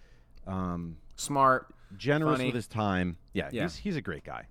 Um, 0.47 0.97
smart, 1.15 1.73
generous 1.97 2.33
Funny. 2.37 2.45
with 2.47 2.55
his 2.55 2.67
time. 2.67 3.17
Yeah, 3.33 3.49
Yeah. 3.51 3.63
he's 3.63 3.75
he's 3.77 3.95
a 3.95 4.01
great 4.01 4.23
guy. 4.23 4.45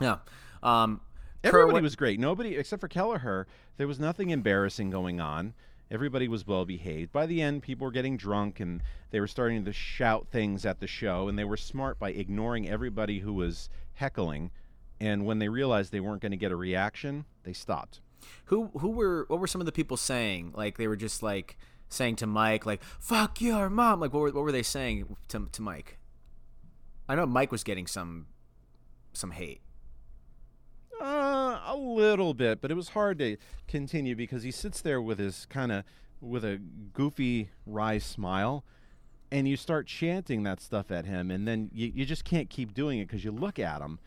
yeah. 0.00 0.18
Um, 0.62 1.00
Everybody 1.42 1.70
Kerwin- 1.72 1.82
was 1.84 1.94
great. 1.96 2.18
Nobody 2.18 2.56
except 2.56 2.80
for 2.80 2.88
Kelleher. 2.88 3.46
There 3.76 3.86
was 3.86 4.00
nothing 4.00 4.30
embarrassing 4.30 4.88
going 4.90 5.20
on. 5.20 5.52
Everybody 5.90 6.26
was 6.26 6.46
well 6.46 6.64
behaved. 6.64 7.12
By 7.12 7.26
the 7.26 7.42
end, 7.42 7.62
people 7.62 7.84
were 7.84 7.90
getting 7.90 8.16
drunk 8.16 8.60
and 8.60 8.82
they 9.10 9.20
were 9.20 9.26
starting 9.26 9.64
to 9.66 9.72
shout 9.72 10.28
things 10.30 10.64
at 10.64 10.80
the 10.80 10.86
show, 10.86 11.28
and 11.28 11.38
they 11.38 11.44
were 11.44 11.58
smart 11.58 11.98
by 11.98 12.10
ignoring 12.10 12.66
everybody 12.68 13.18
who 13.18 13.34
was 13.34 13.68
heckling. 13.92 14.50
And 14.98 15.26
when 15.26 15.38
they 15.38 15.50
realized 15.50 15.92
they 15.92 16.00
weren't 16.00 16.22
going 16.22 16.32
to 16.32 16.38
get 16.38 16.50
a 16.50 16.56
reaction, 16.56 17.26
they 17.42 17.52
stopped. 17.52 18.00
Who 18.46 18.68
who 18.78 18.88
were 18.90 19.26
what 19.28 19.38
were 19.38 19.46
some 19.46 19.60
of 19.60 19.66
the 19.66 19.72
people 19.72 19.98
saying? 19.98 20.52
Like 20.56 20.78
they 20.78 20.88
were 20.88 20.96
just 20.96 21.22
like 21.22 21.58
saying 21.90 22.16
to 22.16 22.26
Mike, 22.26 22.64
like 22.64 22.82
"fuck 22.82 23.42
your 23.42 23.68
mom." 23.68 24.00
Like 24.00 24.14
what 24.14 24.20
were 24.20 24.30
what 24.30 24.44
were 24.44 24.52
they 24.52 24.62
saying 24.62 25.14
to 25.28 25.46
to 25.52 25.60
Mike? 25.60 25.98
I 27.08 27.14
know 27.14 27.26
Mike 27.26 27.52
was 27.52 27.64
getting 27.64 27.86
some 27.86 28.26
some 29.12 29.30
hate. 29.30 29.60
Uh, 31.00 31.60
a 31.66 31.76
little 31.76 32.34
bit, 32.34 32.60
but 32.60 32.70
it 32.70 32.74
was 32.74 32.90
hard 32.90 33.18
to 33.18 33.36
continue 33.68 34.16
because 34.16 34.42
he 34.42 34.50
sits 34.50 34.80
there 34.80 35.02
with 35.02 35.18
his 35.18 35.46
kind 35.46 35.70
of 35.70 35.84
with 36.20 36.44
a 36.44 36.58
goofy 36.92 37.50
wry 37.66 37.98
smile, 37.98 38.64
and 39.30 39.46
you 39.46 39.56
start 39.56 39.86
chanting 39.86 40.44
that 40.44 40.60
stuff 40.60 40.90
at 40.90 41.04
him, 41.04 41.30
and 41.30 41.46
then 41.46 41.70
you, 41.74 41.92
you 41.94 42.04
just 42.04 42.24
can't 42.24 42.48
keep 42.48 42.72
doing 42.72 42.98
it 42.98 43.06
because 43.06 43.24
you 43.24 43.30
look 43.30 43.58
at 43.58 43.82
him, 43.82 43.98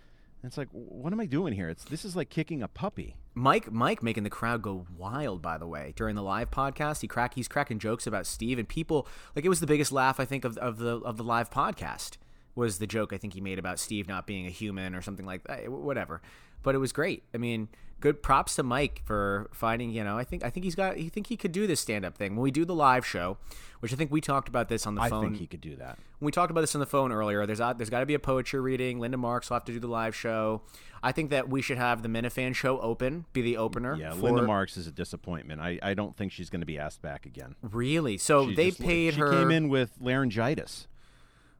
and 0.42 0.50
it's 0.50 0.58
like, 0.58 0.70
what 0.72 1.13
am 1.13 1.20
I 1.20 1.27
doing 1.27 1.54
here? 1.54 1.70
It's 1.70 1.84
this 1.84 2.04
is 2.04 2.16
like 2.16 2.30
kicking 2.30 2.63
a 2.63 2.68
puppy. 2.68 3.16
Mike 3.36 3.72
Mike 3.72 4.01
making 4.01 4.24
the 4.24 4.30
crowd 4.32 4.63
go 4.63 4.88
wild. 4.98 5.44
By 5.44 5.60
the 5.60 5.68
way, 5.68 5.94
during 5.96 6.16
the 6.16 6.24
live 6.24 6.50
podcast, 6.50 7.01
he 7.01 7.08
crack 7.08 7.36
he's 7.36 7.48
cracking 7.48 7.77
jokes 7.77 8.08
about 8.08 8.25
Steve 8.25 8.58
and 8.58 8.68
people 8.68 9.08
like 9.36 9.46
it 9.46 9.50
was 9.50 9.60
the 9.60 9.68
biggest 9.68 9.92
laugh 9.92 10.20
I 10.20 10.25
think 10.25 10.44
of 10.44 10.58
of 10.58 10.80
the 10.80 10.98
of 11.01 11.18
the 11.18 11.24
live 11.24 11.51
podcast 11.51 12.18
was 12.58 12.80
the 12.80 12.88
joke 12.88 13.14
I 13.14 13.18
think 13.18 13.34
he 13.34 13.42
made 13.42 13.60
about 13.60 13.80
Steve 13.80 14.08
not 14.08 14.28
being 14.28 14.46
a 14.46 14.50
human 14.50 14.94
or 14.96 15.02
something 15.02 15.26
like 15.26 15.44
that. 15.46 15.70
Whatever, 15.72 16.22
but 16.64 16.76
it 16.76 16.80
was 16.80 16.92
great. 16.92 17.24
I 17.34 17.38
mean, 17.38 17.70
good 18.02 18.22
props 18.22 18.56
to 18.56 18.64
Mike 18.64 19.02
for 19.06 19.50
finding. 19.54 19.92
You 19.92 20.04
know, 20.04 20.18
I 20.18 20.24
think 20.26 20.44
I 20.44 20.50
think 20.50 20.64
he's 20.66 20.76
got. 20.76 20.98
I 20.98 21.08
think 21.08 21.28
he 21.28 21.38
could 21.38 21.52
do 21.54 21.66
this 21.68 21.80
stand 21.80 22.04
up 22.04 22.18
thing 22.18 22.36
when 22.36 22.42
we 22.44 22.52
do 22.52 22.66
the 22.66 22.76
live 22.76 23.06
show, 23.06 23.38
which 23.80 23.94
I 23.94 23.96
think 23.96 24.12
we 24.12 24.20
talked 24.20 24.50
about 24.50 24.68
this 24.68 24.86
on 24.86 24.96
the 24.96 25.02
I 25.02 25.10
phone. 25.10 25.24
think 25.24 25.38
he 25.38 25.48
could 25.48 25.62
do 25.62 25.76
that. 25.78 25.98
when 26.20 26.26
we 26.26 26.32
talked 26.32 26.52
about 26.52 26.62
this 26.62 26.76
on 26.76 26.80
the 26.80 26.86
phone 26.88 27.12
earlier, 27.12 27.46
there's 27.46 27.60
there's 27.60 27.90
got 27.90 28.02
to 28.02 28.06
be 28.06 28.16
a 28.16 28.20
poetry 28.20 28.60
reading. 28.60 29.00
Linda 29.00 29.18
Marks 29.18 29.50
will 29.50 29.56
have 29.56 29.66
to 29.66 29.72
do 29.72 29.80
the 29.80 29.88
live 29.88 30.16
show. 30.16 30.62
I 31.04 31.12
think 31.12 31.30
that 31.30 31.48
we 31.48 31.62
should 31.62 31.78
have 31.78 32.02
the 32.02 32.10
Minifan 32.10 32.56
show 32.56 32.80
open, 32.82 33.26
be 33.32 33.44
the 33.44 33.56
opener. 33.58 33.96
Yeah, 33.96 34.14
for, 34.14 34.22
Linda 34.32 34.42
Marks 34.42 34.78
is 34.78 34.88
a 34.88 34.92
disappointment. 34.92 35.62
I, 35.62 35.78
I 35.84 35.94
don't 35.94 36.18
think 36.18 36.32
she's 36.32 36.50
going 36.50 36.62
to 36.62 36.66
be 36.66 36.80
asked 36.80 37.04
back 37.04 37.28
again. 37.28 37.54
Really? 37.62 38.18
So 38.18 38.50
She 38.50 38.56
they 38.56 38.70
just- 38.70 38.82
paid 38.82 39.14
she 39.14 39.20
her. 39.20 39.32
came 39.32 39.52
in 39.52 39.70
with 39.70 39.92
laryngitis 40.02 40.88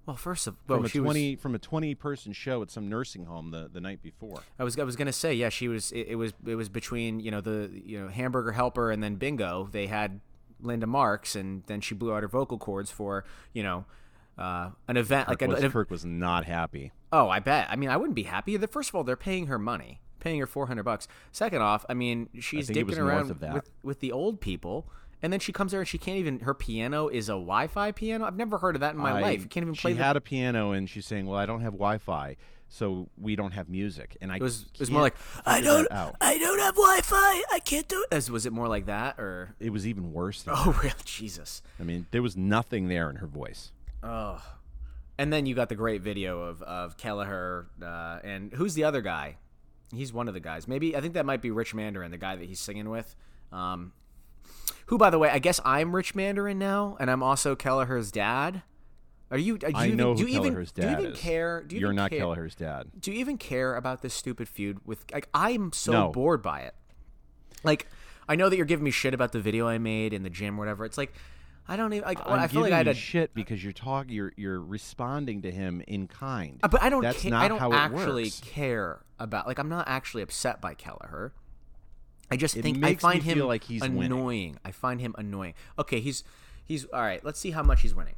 Well, 0.08 0.16
first 0.16 0.48
of 0.48 0.56
from 0.66 0.78
well, 0.78 0.86
a 0.86 0.90
she 0.90 1.02
was. 1.02 1.08
twenty 1.08 1.36
from 1.36 1.54
a 1.54 1.60
twenty 1.60 1.94
person 1.94 2.32
show 2.32 2.62
at 2.62 2.72
some 2.72 2.88
nursing 2.88 3.26
home 3.26 3.52
the, 3.52 3.70
the 3.72 3.82
night 3.82 4.02
before. 4.02 4.42
I 4.58 4.64
was 4.64 4.80
I 4.80 4.84
was 4.84 4.96
gonna 4.96 5.12
say 5.12 5.34
yeah, 5.34 5.50
she 5.50 5.68
was. 5.68 5.92
It, 5.92 6.08
it 6.12 6.16
was 6.16 6.34
it 6.46 6.56
was 6.56 6.70
between 6.70 7.20
you 7.20 7.30
know 7.30 7.42
the 7.42 7.70
you 7.86 8.02
know 8.02 8.08
hamburger 8.08 8.54
helper 8.54 8.90
and 8.90 9.04
then 9.04 9.16
bingo. 9.16 9.68
They 9.70 9.88
had 9.88 10.22
Linda 10.62 10.88
Marks, 10.88 11.36
and 11.36 11.62
then 11.68 11.82
she 11.82 11.94
blew 11.94 12.14
out 12.14 12.24
her 12.24 12.30
vocal 12.30 12.58
cords 12.58 12.90
for 12.90 13.26
you 13.54 13.62
know. 13.62 13.86
Uh, 14.38 14.70
an 14.88 14.98
event 14.98 15.28
like 15.28 15.40
Kirk 15.40 15.48
an, 15.48 15.56
was, 15.56 15.64
an- 15.64 15.72
Kirk 15.72 15.92
was 15.92 16.06
not 16.06 16.46
happy. 16.46 16.92
Oh, 17.12 17.28
I 17.28 17.40
bet. 17.40 17.68
I 17.70 17.76
mean, 17.76 17.90
I 17.90 17.98
wouldn't 17.98 18.16
be 18.16 18.24
happy. 18.24 18.56
The 18.56 18.68
first 18.68 18.90
of 18.90 18.96
all, 18.96 19.04
they're 19.04 19.16
paying 19.16 19.48
her 19.48 19.58
money, 19.58 20.00
paying 20.20 20.40
her 20.40 20.48
four 20.48 20.68
hundred 20.68 20.84
bucks. 20.84 21.08
Second 21.32 21.62
off, 21.62 21.86
I 21.90 21.96
mean, 21.96 22.30
she's 22.40 22.70
was 22.70 22.78
dicking 22.78 22.98
around 22.98 23.42
with 23.54 23.70
with 23.84 24.00
the 24.00 24.12
old 24.12 24.40
people, 24.40 24.88
and 25.22 25.34
then 25.34 25.40
she 25.40 25.52
comes 25.52 25.72
there 25.72 25.82
and 25.82 25.88
she 25.88 25.98
can't 25.98 26.18
even. 26.18 26.40
Her 26.42 26.54
piano 26.54 27.08
is 27.08 27.30
a 27.30 27.34
Wi-Fi 27.34 27.92
piano. 27.94 28.26
I've 28.26 28.38
never 28.38 28.58
heard 28.58 28.76
of 28.76 28.82
that 28.82 28.94
in 28.94 29.00
my 29.00 29.18
I- 29.18 29.22
life. 29.22 29.42
You 29.42 29.48
can't 29.48 29.64
even 29.64 29.76
play. 29.76 29.92
She 29.92 29.98
the, 29.98 30.04
had 30.04 30.16
a 30.16 30.22
piano 30.22 30.72
and 30.72 30.90
she's 30.90 31.06
saying, 31.06 31.26
"Well, 31.26 31.38
I 31.40 31.46
don't 31.46 31.62
have 31.62 31.74
Wi-Fi, 31.74 32.36
so 32.70 33.10
we 33.18 33.36
don't 33.36 33.52
have 33.52 33.70
music." 33.70 34.16
And 34.22 34.32
I 34.32 34.36
it 34.38 34.42
was 34.42 34.66
it 34.74 34.80
was 34.80 34.92
more 34.92 35.02
like 35.02 35.16
I 35.46 35.62
don't. 35.62 35.88
I 35.92 36.38
don't 36.38 36.60
have 36.60 36.76
Wi-Fi. 36.76 37.44
I 37.52 37.60
can't 37.66 37.88
do 37.88 38.02
it. 38.10 38.16
As, 38.16 38.30
was 38.30 38.46
it 38.46 38.54
more 38.54 38.68
like 38.68 38.86
that 38.86 39.20
or? 39.20 39.56
It 39.60 39.72
was 39.72 39.88
even 39.88 40.14
worse. 40.14 40.44
Than 40.44 40.54
Oh, 40.58 40.78
really? 40.84 40.94
Jesus. 41.04 41.62
I 41.80 41.84
mean, 41.84 42.06
there 42.12 42.22
was 42.22 42.38
nothing 42.38 42.88
there 42.88 43.10
in 43.10 43.18
her 43.18 43.28
voice. 43.28 43.72
Oh. 44.04 44.42
And 45.20 45.34
then 45.34 45.48
you 45.48 45.56
got 45.56 45.70
the 45.70 45.76
great 45.76 46.02
video 46.02 46.42
of 46.42 46.62
of 46.62 46.96
Kelleher 46.98 47.66
uh, 47.82 48.20
and 48.24 48.54
who's 48.54 48.76
the 48.76 48.84
other 48.84 49.02
guy? 49.02 49.38
He's 49.92 50.14
one 50.14 50.28
of 50.28 50.34
the 50.34 50.40
guys. 50.40 50.68
Maybe 50.68 50.96
I 50.96 51.02
think 51.02 51.16
that 51.16 51.26
might 51.26 51.42
be 51.42 51.50
Rich 51.50 51.74
Mandarin, 51.74 52.12
the 52.12 52.18
guy 52.18 52.36
that 52.36 52.46
he's 52.46 52.60
singing 52.60 52.90
with. 52.90 53.16
Um, 53.52 53.94
who, 54.88 54.98
by 54.98 55.10
the 55.10 55.18
way, 55.20 55.30
I 55.30 55.40
guess 55.40 55.60
I'm 55.64 55.96
Rich 55.96 56.16
Mandarin 56.16 56.60
now, 56.60 56.98
and 57.00 57.10
I'm 57.10 57.24
also 57.24 57.56
Kelleher's 57.56 58.12
dad. 58.12 58.64
Are 59.30 59.38
you? 59.38 59.58
Do 59.58 59.68
you 59.68 59.74
I 59.76 59.86
even, 59.88 59.98
know 59.98 60.16
do 60.16 60.24
who 60.24 60.30
you 60.30 60.36
even, 60.40 60.44
Kelleher's 60.52 60.72
Do 60.72 60.82
you 60.84 60.88
dad 60.88 61.00
even 61.00 61.12
is. 61.14 61.20
care? 61.20 61.64
Do 61.64 61.76
you 61.76 61.82
You're 61.82 61.90
even 61.90 61.96
not 61.98 62.10
care, 62.12 62.20
Kelleher's 62.20 62.56
dad. 62.56 62.88
Do 63.00 63.12
you 63.12 63.20
even 63.20 63.38
care 63.38 63.76
about 63.76 64.02
this 64.02 64.14
stupid 64.14 64.48
feud 64.48 64.80
with? 64.86 65.04
Like, 65.14 65.28
I'm 65.34 65.72
so 65.74 65.92
No. 65.92 66.12
bored 66.12 66.42
by 66.42 66.62
it. 66.62 66.76
Like, 67.64 67.88
I 68.30 68.36
know 68.36 68.48
that 68.50 68.56
you're 68.56 68.66
giving 68.66 68.86
me 68.86 68.92
shit 68.92 69.14
about 69.14 69.32
the 69.34 69.40
video 69.42 69.68
I 69.68 69.78
made 69.78 70.14
in 70.14 70.24
the 70.24 70.30
gym 70.30 70.56
or 70.56 70.60
whatever. 70.60 70.86
It's 70.86 70.98
like, 70.98 71.14
I 71.68 71.76
don't 71.76 71.92
even. 71.92 72.08
Like, 72.08 72.20
I'm 72.26 72.40
I 72.40 72.48
feel 72.48 72.62
like 72.62 72.72
I 72.72 72.78
had 72.78 72.86
you 72.86 72.92
a 72.94 72.96
shit 72.96 73.34
because 73.34 73.62
you're 73.62 73.74
talking. 73.74 74.14
You're 74.14 74.32
you're 74.38 74.62
responding 74.62 75.42
to 75.42 75.52
him 75.52 75.82
in 75.88 76.08
kind. 76.08 76.62
Uh, 76.64 76.70
But 76.70 76.82
I 76.82 76.90
don't. 76.90 77.02
That's 77.02 77.22
ca- 77.22 77.30
not 77.30 77.44
I 77.44 77.48
don't 77.50 77.60
how 77.60 77.72
it 77.74 77.76
actually 77.76 78.24
works. 78.26 78.40
care 78.46 79.02
about. 79.20 79.46
Like, 79.48 79.60
I'm 79.60 79.68
not 79.68 79.90
actually 79.90 80.24
upset 80.24 80.62
by 80.62 80.74
Kelleher. 80.74 81.34
I 82.30 82.36
just 82.36 82.58
It 82.58 82.62
think 82.64 82.84
I 82.84 82.96
find 82.96 83.24
him 83.24 83.38
feel 83.38 83.48
like 83.48 83.64
he's 83.64 83.82
winning. 83.82 84.04
annoying. 84.04 84.58
I 84.66 84.72
find 84.72 85.00
him 85.00 85.16
annoying. 85.18 85.54
Okay, 85.80 86.00
he's 86.00 86.24
he's 86.66 86.86
all 86.86 87.02
right. 87.02 87.24
Let's 87.24 87.40
see 87.40 87.52
how 87.52 87.64
much 87.64 87.82
he's 87.82 87.96
winning. 87.96 88.16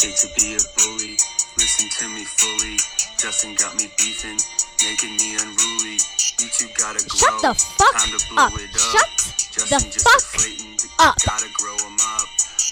Hate 0.00 0.16
to 0.20 0.28
be 0.36 0.52
a 0.54 0.60
bully, 0.76 1.16
listen 1.56 1.88
to 1.88 2.08
me 2.14 2.24
fully. 2.24 2.76
Justin 3.18 3.54
got 3.56 3.74
me 3.76 3.88
beefing, 3.96 4.36
making 4.84 5.16
me 5.16 5.36
unruly. 5.40 5.96
You 6.40 6.48
two 6.52 6.68
gotta 6.76 7.00
grow. 7.08 7.16
Shut 7.16 7.40
the 7.40 7.54
fuck 7.54 7.94
Time 7.96 8.18
to 8.18 8.28
blow 8.28 8.42
up. 8.44 8.52
it 8.54 8.68
up. 8.74 8.80
Shut 8.80 9.08
Justin 9.52 9.78
the 9.78 9.94
just 9.94 10.04
fuck 10.04 10.20
deflating, 10.20 10.76
but 10.76 10.84
you 10.84 10.90
up. 11.00 11.16
Gotta 11.24 11.48
grow 11.54 11.76
him 11.88 11.96
up. 12.04 12.28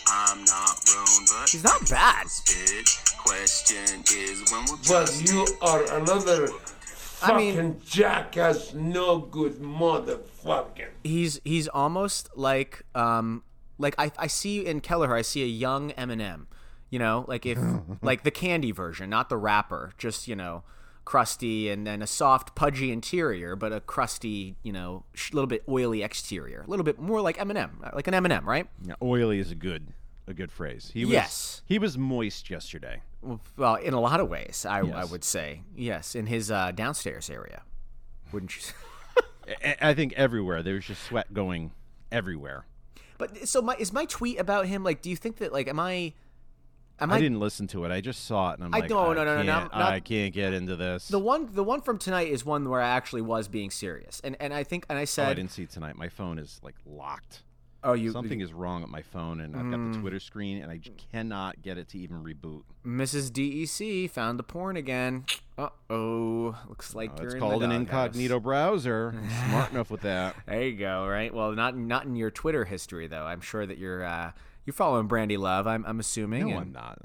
I'm 0.08 0.44
not 0.44 0.76
grown, 0.84 1.24
but 1.30 1.48
He's 1.48 1.64
not 1.64 1.88
bad. 1.88 2.26
Question 3.24 4.02
is 4.12 4.42
when 4.52 4.64
will 4.66 4.78
But 4.88 5.08
you 5.24 5.46
are 5.62 5.82
another 6.00 6.48
I 7.22 7.36
mean- 7.36 7.54
fucking 7.54 7.80
jackass, 7.84 8.74
no 8.74 9.18
good 9.18 9.60
motherfucker. 9.60 10.88
He's 11.04 11.40
he's 11.44 11.68
almost 11.68 12.30
like 12.36 12.82
um 12.94 13.42
like 13.78 13.94
I 13.98 14.10
I 14.18 14.26
see 14.26 14.64
in 14.66 14.80
Kelleher 14.80 15.14
I 15.14 15.22
see 15.22 15.42
a 15.42 15.46
young 15.46 15.90
Eminem. 15.92 16.46
You 16.90 16.98
know, 16.98 17.24
like 17.28 17.46
if 17.46 17.58
like 18.02 18.22
the 18.22 18.30
candy 18.30 18.70
version, 18.72 19.08
not 19.10 19.28
the 19.28 19.36
rapper, 19.36 19.92
just 19.98 20.28
you 20.28 20.36
know. 20.36 20.64
Crusty 21.04 21.68
and 21.68 21.84
then 21.84 22.00
a 22.00 22.06
soft, 22.06 22.54
pudgy 22.54 22.92
interior, 22.92 23.56
but 23.56 23.72
a 23.72 23.80
crusty, 23.80 24.54
you 24.62 24.72
know, 24.72 25.02
sh- 25.14 25.32
little 25.32 25.48
bit 25.48 25.64
oily 25.68 26.00
exterior. 26.00 26.62
A 26.64 26.70
little 26.70 26.84
bit 26.84 27.00
more 27.00 27.20
like 27.20 27.38
Eminem, 27.38 27.70
like 27.92 28.06
an 28.06 28.14
Eminem, 28.14 28.44
right? 28.44 28.68
Yeah, 28.86 28.94
oily 29.02 29.40
is 29.40 29.52
good 29.54 29.88
a 30.26 30.34
good 30.34 30.52
phrase. 30.52 30.90
He 30.92 31.04
was, 31.04 31.12
Yes. 31.12 31.62
He 31.66 31.78
was 31.78 31.98
moist 31.98 32.50
yesterday. 32.50 33.02
Well, 33.56 33.76
in 33.76 33.94
a 33.94 34.00
lot 34.00 34.20
of 34.20 34.28
ways, 34.28 34.66
I, 34.68 34.80
I 34.80 35.04
would 35.04 35.22
say 35.22 35.62
yes. 35.76 36.14
In 36.14 36.26
his 36.26 36.50
uh, 36.50 36.72
downstairs 36.72 37.30
area, 37.30 37.62
wouldn't 38.32 38.56
you? 38.56 38.62
say? 38.62 39.76
I, 39.80 39.94
think 39.94 40.12
everywhere 40.14 40.62
there's 40.62 40.86
just 40.86 41.04
sweat 41.04 41.32
going 41.32 41.72
everywhere. 42.10 42.66
but 43.18 43.46
so, 43.48 43.62
my 43.62 43.76
is 43.76 43.92
my 43.92 44.06
tweet 44.06 44.40
about 44.40 44.66
him 44.66 44.82
like? 44.82 45.02
Do 45.02 45.10
you 45.10 45.16
think 45.16 45.36
that 45.36 45.52
like, 45.52 45.68
am 45.68 45.78
I? 45.78 46.14
Am 46.98 47.10
I, 47.10 47.16
I, 47.16 47.20
didn't 47.20 47.38
listen 47.38 47.68
to 47.68 47.84
it. 47.84 47.92
I 47.92 48.00
just 48.00 48.24
saw 48.26 48.50
it 48.50 48.54
and 48.54 48.64
I'm 48.64 48.74
I- 48.74 48.80
like, 48.80 48.90
no, 48.90 48.98
I 49.10 49.14
no, 49.14 49.24
no, 49.24 49.42
no, 49.42 49.52
can't, 49.52 49.72
not- 49.72 49.74
I 49.74 50.00
can't 50.00 50.34
get 50.34 50.52
into 50.52 50.76
this. 50.76 51.08
the 51.08 51.18
one? 51.18 51.48
The 51.52 51.64
one 51.64 51.80
from 51.80 51.98
tonight 51.98 52.28
is 52.28 52.44
one 52.44 52.68
where 52.68 52.80
I 52.80 52.88
actually 52.88 53.22
was 53.22 53.46
being 53.46 53.70
serious, 53.70 54.20
and 54.24 54.36
and 54.40 54.52
I 54.52 54.64
think 54.64 54.84
and 54.88 54.98
I 54.98 55.02
oh, 55.02 55.06
said, 55.06 55.28
I 55.28 55.34
didn't 55.34 55.52
see 55.52 55.66
tonight. 55.66 55.96
My 55.96 56.08
phone 56.08 56.38
is 56.38 56.60
like 56.62 56.74
locked. 56.84 57.42
Oh, 57.84 57.92
you, 57.94 58.12
Something 58.12 58.40
is 58.40 58.52
wrong 58.52 58.82
with 58.82 58.90
my 58.90 59.02
phone, 59.02 59.40
and 59.40 59.56
I've 59.56 59.70
got 59.70 59.78
Mm. 59.80 59.92
the 59.94 60.00
Twitter 60.00 60.20
screen, 60.20 60.62
and 60.62 60.70
I 60.70 60.80
cannot 61.12 61.62
get 61.62 61.78
it 61.78 61.88
to 61.90 61.98
even 61.98 62.22
reboot. 62.22 62.62
Mrs. 62.86 63.30
DEC 63.30 64.08
found 64.10 64.38
the 64.38 64.42
porn 64.42 64.76
again. 64.76 65.24
Uh 65.58 65.68
oh, 65.90 66.56
looks 66.68 66.94
like 66.94 67.10
Uh, 67.10 67.14
you're 67.18 67.24
it's 67.26 67.34
in 67.34 67.40
called 67.40 67.62
an 67.62 67.72
incognito 67.72 68.40
browser. 68.40 69.14
Smart 69.48 69.70
enough 69.72 69.90
with 69.90 70.00
that. 70.02 70.34
There 70.46 70.62
you 70.62 70.76
go. 70.76 71.06
Right. 71.06 71.32
Well, 71.32 71.52
not 71.52 71.76
not 71.76 72.04
in 72.04 72.16
your 72.16 72.30
Twitter 72.30 72.64
history 72.64 73.06
though. 73.06 73.24
I'm 73.24 73.40
sure 73.40 73.66
that 73.66 73.78
you're 73.78 74.04
uh, 74.04 74.32
you're 74.64 74.74
following 74.74 75.06
Brandy 75.06 75.36
Love. 75.36 75.66
I'm 75.66 75.84
I'm 75.86 76.00
assuming. 76.00 76.48
No, 76.48 76.56
and- 76.58 76.58
I'm 76.58 76.72
not. 76.72 76.98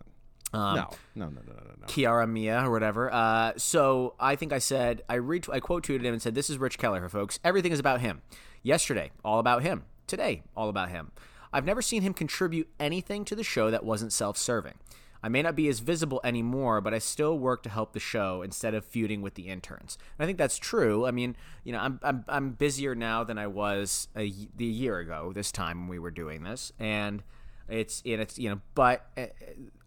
Um, 0.53 0.75
no, 0.77 0.89
no, 1.13 1.25
no, 1.25 1.41
no, 1.45 1.53
no, 1.55 1.71
no. 1.81 1.85
Kiara 1.87 2.27
Mia 2.27 2.65
or 2.65 2.71
whatever. 2.71 3.11
Uh, 3.13 3.51
so 3.57 4.13
I 4.17 4.37
think 4.37 4.53
I 4.53 4.59
said 4.59 5.03
I 5.09 5.15
re- 5.15 5.41
I 5.51 5.59
quote 5.59 5.85
tweeted 5.85 6.03
him 6.05 6.13
and 6.13 6.21
said, 6.21 6.35
"This 6.35 6.49
is 6.49 6.57
Rich 6.57 6.77
Kelleher, 6.77 7.09
folks. 7.09 7.37
Everything 7.43 7.73
is 7.73 7.79
about 7.79 7.99
him. 7.99 8.21
Yesterday, 8.63 9.11
all 9.25 9.39
about 9.39 9.63
him. 9.63 9.83
Today, 10.07 10.43
all 10.55 10.69
about 10.69 10.89
him. 10.89 11.11
I've 11.51 11.65
never 11.65 11.81
seen 11.81 12.01
him 12.01 12.13
contribute 12.13 12.69
anything 12.79 13.25
to 13.25 13.35
the 13.35 13.43
show 13.43 13.69
that 13.69 13.83
wasn't 13.83 14.13
self-serving. 14.13 14.75
I 15.21 15.29
may 15.29 15.41
not 15.41 15.55
be 15.55 15.67
as 15.67 15.79
visible 15.79 16.21
anymore, 16.23 16.79
but 16.79 16.93
I 16.93 16.99
still 16.99 17.37
work 17.37 17.63
to 17.63 17.69
help 17.69 17.93
the 17.93 17.99
show 17.99 18.41
instead 18.41 18.73
of 18.73 18.85
feuding 18.85 19.21
with 19.21 19.33
the 19.33 19.47
interns. 19.47 19.97
And 20.17 20.23
I 20.23 20.27
think 20.27 20.37
that's 20.37 20.57
true. 20.57 21.05
I 21.05 21.11
mean, 21.11 21.35
you 21.63 21.73
know, 21.73 21.79
I'm 21.79 21.99
I'm, 22.03 22.23
I'm 22.27 22.51
busier 22.51 22.95
now 22.95 23.23
than 23.23 23.37
I 23.37 23.47
was 23.47 24.07
a, 24.15 24.31
the 24.55 24.65
year 24.65 24.99
ago 24.99 25.31
this 25.33 25.51
time 25.51 25.81
when 25.81 25.89
we 25.89 25.99
were 25.99 26.11
doing 26.11 26.43
this, 26.43 26.71
and 26.79 27.23
it's 27.67 28.01
and 28.05 28.21
it's 28.21 28.37
you 28.37 28.49
know, 28.49 28.61
but 28.75 29.07
uh, 29.17 29.25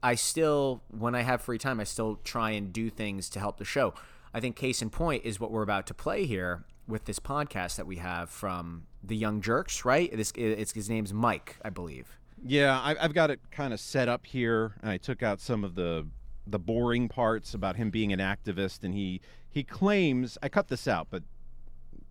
I 0.02 0.16
still 0.16 0.82
when 0.90 1.14
I 1.14 1.22
have 1.22 1.42
free 1.42 1.58
time, 1.58 1.80
I 1.80 1.84
still 1.84 2.16
try 2.24 2.50
and 2.50 2.72
do 2.72 2.90
things 2.90 3.30
to 3.30 3.38
help 3.38 3.58
the 3.58 3.64
show. 3.64 3.94
I 4.34 4.40
think 4.40 4.56
case 4.56 4.82
in 4.82 4.90
point 4.90 5.24
is 5.24 5.40
what 5.40 5.50
we're 5.50 5.62
about 5.62 5.86
to 5.86 5.94
play 5.94 6.26
here 6.26 6.64
with 6.90 7.04
this 7.04 7.18
podcast 7.18 7.76
that 7.76 7.86
we 7.86 7.96
have 7.96 8.28
from 8.28 8.86
the 9.02 9.16
Young 9.16 9.40
Jurks, 9.40 9.84
right? 9.84 10.14
This 10.14 10.32
it's 10.36 10.72
his 10.72 10.90
name's 10.90 11.14
Mike, 11.14 11.56
I 11.64 11.70
believe. 11.70 12.18
Yeah, 12.44 12.78
I, 12.78 12.96
I've 13.00 13.14
got 13.14 13.30
it 13.30 13.40
kind 13.50 13.72
of 13.72 13.80
set 13.80 14.08
up 14.08 14.26
here. 14.26 14.74
I 14.82 14.98
took 14.98 15.22
out 15.22 15.40
some 15.40 15.64
of 15.64 15.74
the 15.74 16.06
the 16.46 16.58
boring 16.58 17.08
parts 17.08 17.54
about 17.54 17.76
him 17.76 17.90
being 17.90 18.12
an 18.12 18.18
activist, 18.18 18.82
and 18.82 18.94
he 18.94 19.20
he 19.48 19.62
claims 19.62 20.36
I 20.42 20.48
cut 20.48 20.68
this 20.68 20.86
out, 20.88 21.08
but 21.10 21.22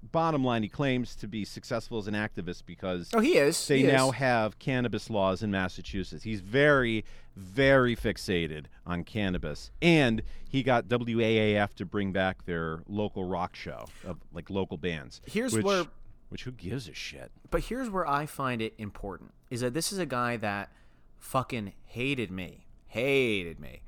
bottom 0.01 0.43
line, 0.43 0.63
he 0.63 0.69
claims 0.69 1.15
to 1.17 1.27
be 1.27 1.43
successful 1.45 1.97
as 1.97 2.07
an 2.07 2.13
activist 2.13 2.63
because 2.65 3.09
Oh, 3.13 3.19
he 3.19 3.37
is. 3.37 3.67
they 3.67 3.79
He 3.79 3.85
is. 3.85 3.93
now 3.93 4.11
have 4.11 4.57
cannabis 4.59 5.09
laws 5.09 5.43
in 5.43 5.51
Massachusetts. 5.51 6.23
He's 6.23 6.41
very, 6.41 7.03
very 7.35 7.95
fixated 7.95 8.65
on 8.85 9.03
cannabis, 9.03 9.71
and 9.81 10.21
he 10.47 10.63
got 10.63 10.87
WAAF 10.87 11.73
to 11.75 11.85
bring 11.85 12.11
back 12.11 12.45
their 12.45 12.81
local 12.87 13.23
rock 13.25 13.55
show 13.55 13.87
of 14.05 14.17
like 14.33 14.49
local 14.49 14.77
bands. 14.77 15.21
Here's 15.25 15.53
which, 15.53 15.63
where- 15.65 15.85
which 16.29 16.43
who 16.43 16.51
gives 16.51 16.87
a 16.87 16.93
shit? 16.93 17.31
But 17.49 17.61
here's 17.65 17.89
where 17.89 18.07
I 18.07 18.25
find 18.25 18.61
it 18.61 18.73
important 18.77 19.33
is 19.49 19.61
that 19.61 19.73
this 19.73 19.91
is 19.91 19.97
a 19.99 20.05
guy 20.05 20.37
that 20.37 20.71
fucking 21.17 21.73
hated 21.85 22.31
me. 22.31 22.65
Hated 22.87 23.59
me. 23.59 23.81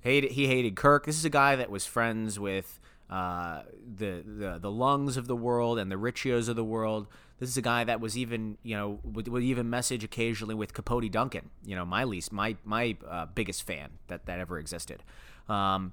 Hated 0.00 0.32
he 0.32 0.46
hated 0.46 0.76
Kirk. 0.76 1.04
This 1.06 1.16
is 1.16 1.24
a 1.24 1.30
guy 1.30 1.56
that 1.56 1.70
was 1.70 1.84
friends 1.84 2.38
with 2.38 2.78
uh, 3.08 3.62
the, 3.96 4.22
the 4.26 4.58
the 4.60 4.70
lungs 4.70 5.16
of 5.16 5.26
the 5.26 5.36
world 5.36 5.78
and 5.78 5.90
the 5.90 5.96
Riccios 5.96 6.48
of 6.48 6.56
the 6.56 6.64
world. 6.64 7.06
This 7.38 7.50
is 7.50 7.56
a 7.56 7.62
guy 7.62 7.84
that 7.84 8.00
was 8.00 8.16
even, 8.16 8.56
you 8.62 8.74
know, 8.74 8.98
would, 9.04 9.28
would 9.28 9.42
even 9.42 9.68
message 9.68 10.02
occasionally 10.02 10.54
with 10.54 10.72
Capote 10.72 11.10
Duncan. 11.10 11.50
You 11.64 11.76
know, 11.76 11.84
my 11.84 12.04
least, 12.04 12.32
my 12.32 12.56
my 12.64 12.96
uh, 13.08 13.26
biggest 13.26 13.62
fan 13.62 13.90
that 14.08 14.26
that 14.26 14.40
ever 14.40 14.58
existed. 14.58 15.02
Um, 15.48 15.92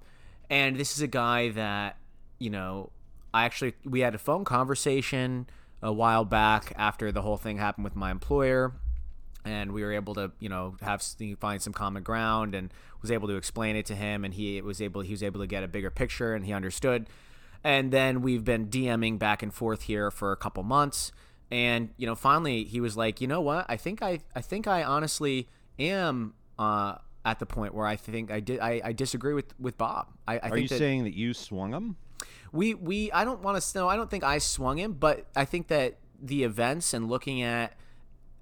and 0.49 0.75
this 0.77 0.95
is 0.95 1.01
a 1.01 1.07
guy 1.07 1.49
that, 1.49 1.97
you 2.39 2.49
know, 2.49 2.91
I 3.33 3.45
actually 3.45 3.73
we 3.83 3.99
had 3.99 4.15
a 4.15 4.19
phone 4.19 4.45
conversation 4.45 5.47
a 5.81 5.91
while 5.91 6.23
back 6.23 6.73
after 6.77 7.11
the 7.11 7.21
whole 7.21 7.37
thing 7.37 7.57
happened 7.57 7.83
with 7.83 7.95
my 7.95 8.09
employer 8.09 8.73
and 9.45 9.71
we 9.71 9.83
were 9.83 9.91
able 9.91 10.13
to 10.13 10.31
you 10.39 10.49
know 10.49 10.75
have 10.81 11.03
find 11.39 11.61
some 11.61 11.73
common 11.73 12.03
ground 12.03 12.55
and 12.55 12.73
was 13.01 13.11
able 13.11 13.27
to 13.27 13.35
explain 13.35 13.75
it 13.75 13.85
to 13.85 13.95
him 13.95 14.23
and 14.23 14.33
he 14.33 14.61
was 14.61 14.81
able 14.81 15.01
he 15.01 15.11
was 15.11 15.23
able 15.23 15.39
to 15.39 15.47
get 15.47 15.63
a 15.63 15.67
bigger 15.67 15.89
picture 15.89 16.33
and 16.33 16.45
he 16.45 16.53
understood 16.53 17.07
and 17.63 17.91
then 17.91 18.21
we've 18.21 18.43
been 18.43 18.67
DMing 18.67 19.17
back 19.17 19.41
and 19.41 19.53
forth 19.53 19.83
here 19.83 20.11
for 20.11 20.31
a 20.31 20.37
couple 20.37 20.63
months 20.63 21.11
and 21.51 21.89
you 21.97 22.05
know 22.05 22.15
finally 22.15 22.63
he 22.63 22.79
was 22.79 22.95
like 22.97 23.21
you 23.21 23.27
know 23.27 23.41
what 23.41 23.65
I 23.69 23.77
think 23.77 24.01
I 24.01 24.19
I 24.35 24.41
think 24.41 24.67
I 24.67 24.83
honestly 24.83 25.47
am 25.79 26.33
uh 26.57 26.95
at 27.25 27.39
the 27.39 27.45
point 27.45 27.73
where 27.73 27.87
I 27.87 27.95
think 27.95 28.31
I 28.31 28.39
did 28.39 28.59
I, 28.59 28.81
I 28.83 28.93
disagree 28.93 29.33
with 29.33 29.57
with 29.59 29.77
Bob 29.77 30.07
I, 30.27 30.35
I 30.35 30.37
Are 30.37 30.49
think 30.51 30.61
you 30.63 30.67
that, 30.69 30.77
saying 30.77 31.03
that 31.05 31.15
you 31.15 31.33
swung 31.33 31.73
him? 31.73 31.95
we 32.53 32.73
we 32.75 33.11
I 33.11 33.25
don't 33.25 33.41
want 33.41 33.61
to 33.61 33.77
know. 33.77 33.89
I 33.89 33.95
don't 33.97 34.09
think 34.09 34.23
I 34.23 34.37
swung 34.37 34.77
him, 34.77 34.93
but 34.93 35.25
I 35.35 35.43
think 35.43 35.67
that 35.67 35.97
the 36.21 36.43
events 36.43 36.93
and 36.93 37.09
looking 37.09 37.41
at 37.41 37.75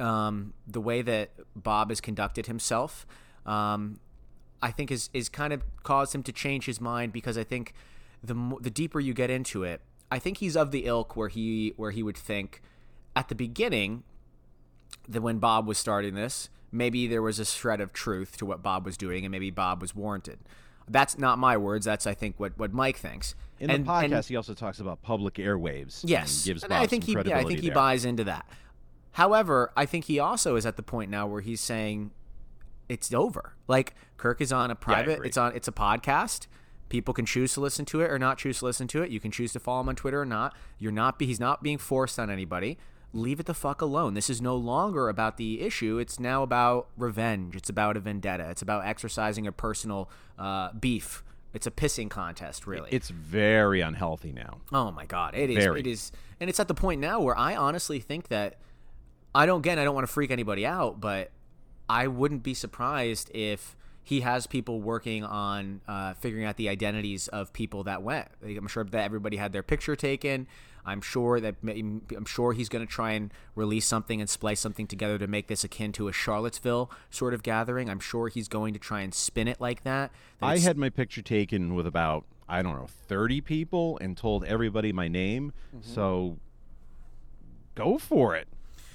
um, 0.01 0.53
the 0.67 0.81
way 0.81 1.01
that 1.01 1.31
Bob 1.55 1.89
has 1.89 2.01
conducted 2.01 2.47
himself, 2.47 3.05
um, 3.45 3.99
I 4.61 4.71
think 4.71 4.91
is 4.91 5.09
is 5.13 5.29
kind 5.29 5.53
of 5.53 5.63
caused 5.83 6.13
him 6.15 6.23
to 6.23 6.31
change 6.31 6.65
his 6.65 6.81
mind 6.81 7.13
because 7.13 7.37
I 7.37 7.43
think 7.43 7.73
the 8.23 8.35
the 8.59 8.69
deeper 8.69 8.99
you 8.99 9.13
get 9.13 9.29
into 9.29 9.63
it, 9.63 9.81
I 10.11 10.19
think 10.19 10.37
he's 10.37 10.57
of 10.57 10.71
the 10.71 10.85
ilk 10.85 11.15
where 11.15 11.29
he 11.29 11.73
where 11.77 11.91
he 11.91 12.03
would 12.03 12.17
think 12.17 12.61
at 13.15 13.29
the 13.29 13.35
beginning 13.35 14.03
that 15.07 15.21
when 15.21 15.39
Bob 15.39 15.67
was 15.67 15.77
starting 15.77 16.15
this, 16.15 16.49
maybe 16.71 17.07
there 17.07 17.21
was 17.21 17.39
a 17.39 17.45
shred 17.45 17.81
of 17.81 17.91
truth 17.93 18.37
to 18.37 18.45
what 18.45 18.61
Bob 18.61 18.85
was 18.85 18.97
doing, 18.97 19.25
and 19.25 19.31
maybe 19.31 19.49
Bob 19.51 19.81
was 19.81 19.95
warranted. 19.95 20.39
That's 20.87 21.17
not 21.17 21.37
my 21.39 21.57
words. 21.57 21.85
That's 21.85 22.05
I 22.07 22.13
think 22.13 22.39
what 22.39 22.57
what 22.57 22.73
Mike 22.73 22.97
thinks. 22.97 23.35
In 23.59 23.69
And- 23.69 23.85
the 23.85 23.89
podcast, 23.91 24.11
and- 24.13 24.25
he 24.25 24.35
also 24.35 24.53
talks 24.55 24.79
about 24.79 25.03
public 25.03 25.35
airwaves. 25.35 26.01
Yes, 26.03 26.39
and 26.41 26.45
gives 26.45 26.63
and 26.63 26.73
I 26.73 26.87
think 26.87 27.03
he, 27.03 27.13
yeah, 27.13 27.37
I 27.37 27.43
think 27.43 27.59
he 27.59 27.67
there. 27.67 27.75
buys 27.75 28.05
into 28.05 28.23
that. 28.23 28.47
However, 29.13 29.71
I 29.75 29.85
think 29.85 30.05
he 30.05 30.19
also 30.19 30.55
is 30.55 30.65
at 30.65 30.77
the 30.77 30.83
point 30.83 31.11
now 31.11 31.27
where 31.27 31.41
he's 31.41 31.61
saying 31.61 32.11
it's 32.87 33.13
over. 33.13 33.53
Like 33.67 33.95
Kirk 34.17 34.41
is 34.41 34.51
on 34.51 34.71
a 34.71 34.75
private. 34.75 35.15
agree. 35.15 35.27
it's 35.27 35.37
on. 35.37 35.55
It's 35.55 35.67
a 35.67 35.71
podcast. 35.71 36.47
People 36.89 37.13
can 37.13 37.25
choose 37.25 37.53
to 37.53 37.61
listen 37.61 37.85
to 37.85 38.01
it 38.01 38.11
or 38.11 38.19
not 38.19 38.37
choose 38.37 38.59
to 38.59 38.65
listen 38.65 38.87
to 38.89 39.01
it. 39.01 39.11
You 39.11 39.21
can 39.21 39.31
choose 39.31 39.53
to 39.53 39.59
follow 39.59 39.79
him 39.81 39.89
on 39.89 39.95
Twitter 39.95 40.21
or 40.21 40.25
not. 40.25 40.53
You're 40.77 40.91
not. 40.91 41.21
He's 41.21 41.39
not 41.39 41.63
being 41.63 41.77
forced 41.77 42.19
on 42.19 42.29
anybody. 42.29 42.77
Leave 43.13 43.39
it 43.39 43.45
the 43.45 43.53
fuck 43.53 43.81
alone. 43.81 44.13
This 44.13 44.29
is 44.29 44.41
no 44.41 44.55
longer 44.55 45.09
about 45.09 45.37
the 45.37 45.61
issue. 45.61 45.97
It's 45.97 46.19
now 46.19 46.43
about 46.43 46.87
revenge. 46.97 47.55
It's 47.55 47.69
about 47.69 47.97
a 47.97 47.99
vendetta. 47.99 48.49
It's 48.49 48.61
about 48.61 48.85
exercising 48.85 49.47
a 49.47 49.51
personal 49.51 50.09
uh, 50.39 50.71
beef. 50.73 51.23
It's 51.53 51.67
a 51.67 51.71
pissing 51.71 52.09
contest, 52.09 52.65
really. 52.65 52.89
It's 52.91 53.09
very 53.09 53.81
unhealthy 53.81 54.31
now. 54.31 54.59
Oh 54.71 54.91
my 54.91 55.05
god, 55.05 55.35
it 55.35 55.49
is. 55.49 55.63
Very. 55.63 55.81
It 55.81 55.87
is, 55.87 56.11
and 56.39 56.49
it's 56.49 56.59
at 56.59 56.69
the 56.69 56.73
point 56.73 57.01
now 57.01 57.19
where 57.19 57.37
I 57.37 57.55
honestly 57.55 57.99
think 57.99 58.29
that 58.29 58.57
I 59.33 59.45
don't. 59.45 59.59
Again, 59.59 59.79
I 59.79 59.83
don't 59.83 59.95
want 59.95 60.07
to 60.07 60.11
freak 60.11 60.31
anybody 60.31 60.65
out, 60.65 60.99
but 60.99 61.31
I 61.89 62.07
wouldn't 62.07 62.43
be 62.43 62.53
surprised 62.53 63.31
if 63.33 63.75
he 64.03 64.21
has 64.21 64.47
people 64.47 64.81
working 64.81 65.23
on 65.23 65.81
uh, 65.87 66.13
figuring 66.15 66.45
out 66.45 66.57
the 66.57 66.69
identities 66.69 67.27
of 67.27 67.53
people 67.53 67.83
that 67.83 68.01
went. 68.01 68.27
I'm 68.43 68.67
sure 68.67 68.83
that 68.83 69.03
everybody 69.03 69.37
had 69.37 69.53
their 69.53 69.63
picture 69.63 69.95
taken. 69.95 70.47
I'm 70.85 71.01
sure 71.01 71.39
that 71.39 71.55
I'm 71.63 72.25
sure 72.25 72.53
he's 72.53 72.69
going 72.69 72.85
to 72.85 72.91
try 72.91 73.11
and 73.11 73.31
release 73.55 73.85
something 73.85 74.19
and 74.19 74.29
splice 74.29 74.59
something 74.59 74.87
together 74.87 75.19
to 75.19 75.27
make 75.27 75.47
this 75.47 75.63
akin 75.63 75.91
to 75.93 76.07
a 76.07 76.13
Charlottesville 76.13 76.89
sort 77.09 77.33
of 77.33 77.43
gathering. 77.43 77.89
I'm 77.89 77.99
sure 77.99 78.29
he's 78.29 78.47
going 78.47 78.73
to 78.73 78.79
try 78.79 79.01
and 79.01 79.13
spin 79.13 79.47
it 79.47 79.61
like 79.61 79.83
that. 79.83 80.11
that 80.39 80.45
I 80.45 80.57
had 80.57 80.77
my 80.77 80.89
picture 80.89 81.21
taken 81.21 81.75
with 81.75 81.85
about 81.85 82.25
I 82.49 82.63
don't 82.63 82.75
know 82.75 82.87
thirty 83.07 83.41
people 83.41 83.99
and 84.01 84.17
told 84.17 84.43
everybody 84.45 84.91
my 84.91 85.07
name. 85.07 85.53
Mm-hmm. 85.75 85.93
So 85.93 86.37
go 87.75 87.99
for 87.99 88.35
it. 88.35 88.47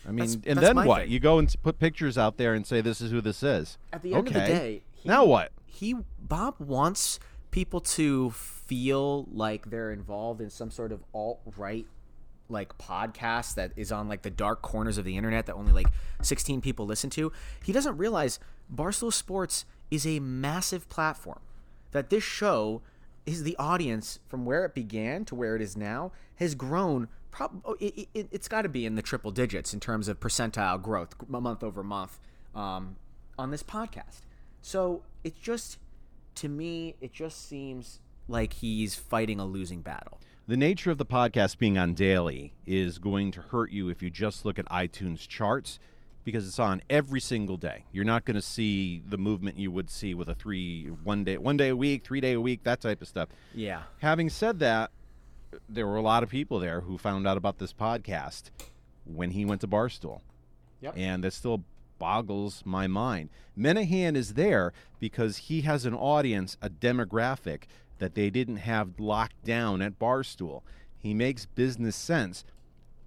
I 0.07 0.11
mean, 0.11 0.19
That's- 0.27 0.35
and 0.47 0.59
that's 0.59 0.75
then 0.75 0.87
what? 0.87 1.03
thing. 1.03 1.11
You 1.11 1.19
go 1.21 1.39
and 1.39 1.53
put 1.63 1.79
pictures 1.79 2.17
out 2.17 2.37
there 2.37 2.55
and 2.55 2.67
say 2.67 2.81
this 2.81 3.01
is 3.01 3.11
who 3.11 3.21
this 3.21 3.43
is. 3.43 3.77
At 3.93 4.03
the 4.03 4.15
end 4.15 4.29
okay. 4.29 4.41
of 4.41 4.47
the 4.47 4.55
day, 4.55 4.83
he- 4.95 5.09
now 5.09 5.25
what? 5.25 5.53
he 5.67 5.95
Bob 6.21 6.55
wants 6.59 7.21
people 7.51 7.81
to 7.81 8.31
feel 8.31 9.27
like 9.31 9.71
they're 9.71 9.93
involved 9.93 10.41
in 10.41 10.51
some 10.51 10.71
sort 10.71 10.91
of 10.93 11.05
alt 11.15 11.41
right 11.57 11.87
like 12.49 12.77
podcast 12.79 13.55
that 13.55 13.73
is 13.77 13.91
on 13.91 14.09
like 14.09 14.23
the 14.23 14.31
dark 14.31 14.63
corners 14.63 14.99
of 14.99 15.05
the 15.05 15.17
internet 15.17 15.47
that 15.47 15.55
only 15.55 15.73
like 15.73 15.89
16 16.23 16.61
people 16.61 16.87
listen 16.87 17.11
to. 17.11 17.33
He 17.65 17.73
doesn't 17.73 17.97
realize 17.97 18.39
Barstool 18.73 19.13
Sports 19.13 19.65
is 19.91 20.07
a 20.07 20.21
massive 20.21 20.89
platform. 20.89 21.41
That 21.93 22.11
this 22.11 22.23
show 22.23 22.83
is 23.25 23.43
the 23.43 23.57
audience 23.59 24.21
from 24.29 24.45
where 24.45 24.65
it 24.65 24.75
began 24.75 25.25
to 25.27 25.35
where 25.35 25.57
it 25.57 25.63
is 25.63 25.77
now 25.77 26.13
has 26.37 26.55
grown 26.55 27.09
probably 27.37 27.87
it, 27.87 28.09
it, 28.15 28.29
it's 28.33 28.49
got 28.49 28.63
to 28.63 28.69
be 28.69 28.87
in 28.87 28.95
the 28.95 29.03
triple 29.03 29.31
digits 29.31 29.75
in 29.75 29.81
terms 29.81 30.09
of 30.09 30.19
percentile 30.19 30.81
growth 30.81 31.15
month 31.29 31.63
over 31.63 31.83
month 31.83 32.19
um, 32.55 32.97
on 33.39 33.51
this 33.51 33.63
podcast 33.63 34.21
so 34.63 35.03
it's 35.23 35.39
just 35.39 35.79
to 36.35 36.49
me 36.49 36.95
it 37.03 37.13
just 37.13 37.47
seems 37.47 38.01
like 38.27 38.55
he's 38.55 38.95
fighting 38.95 39.39
a 39.39 39.45
losing 39.45 39.83
battle 39.83 40.19
The 40.49 40.57
nature 40.57 40.91
of 40.91 40.97
the 40.97 41.05
podcast 41.05 41.59
being 41.59 41.77
on 41.77 41.93
daily 41.93 42.55
is 42.65 42.99
going 42.99 43.33
to 43.33 43.43
hurt 43.43 43.71
you 43.71 43.91
if 43.91 44.03
you 44.03 44.09
just 44.09 44.47
look 44.47 44.59
at 44.59 44.65
iTunes 44.71 45.29
charts 45.29 45.79
because 46.25 46.49
it's 46.49 46.59
on 46.59 46.83
every 46.91 47.21
single 47.21 47.57
day. 47.57 47.85
You're 47.93 48.05
not 48.05 48.25
going 48.25 48.35
to 48.35 48.43
see 48.43 49.01
the 49.09 49.19
movement 49.19 49.59
you 49.59 49.71
would 49.71 49.91
see 49.91 50.13
with 50.13 50.29
a 50.29 50.35
three 50.35 50.87
one 51.05 51.23
day 51.23 51.37
one 51.37 51.57
day 51.57 51.69
a 51.69 51.77
week, 51.77 52.03
three 52.05 52.21
day 52.21 52.33
a 52.33 52.41
week, 52.41 52.65
that 52.65 52.81
type 52.81 53.01
of 53.03 53.09
stuff. 53.09 53.29
yeah 53.55 53.83
Having 54.01 54.31
said 54.31 54.59
that, 54.61 54.91
there 55.69 55.87
were 55.87 55.97
a 55.97 56.03
lot 56.03 56.23
of 56.23 56.29
people 56.29 56.59
there 56.59 56.81
who 56.81 56.99
found 56.99 57.27
out 57.27 57.37
about 57.37 57.59
this 57.59 57.73
podcast 57.73 58.51
when 59.05 59.31
he 59.31 59.45
went 59.45 59.61
to 59.61 59.69
Barstool. 59.69 60.21
Yep. 60.81 60.95
And 60.97 61.25
that 61.25 61.33
still 61.33 61.65
boggles 61.99 62.63
my 62.65 62.87
mind. 62.87 63.31
Minihane 63.59 64.17
is 64.17 64.35
there 64.35 64.73
because 65.01 65.37
he 65.39 65.63
has 65.63 65.87
an 65.87 65.95
audience, 65.95 66.57
a 66.61 66.69
demographic 66.69 67.63
that 67.99 68.15
they 68.15 68.31
didn't 68.31 68.57
have 68.57 69.01
locked 69.01 69.43
down 69.45 69.81
at 69.81 69.99
Barstool. 69.99 70.63
He 70.99 71.15
makes 71.15 71.47
business 71.47 71.97
sense. 71.97 72.45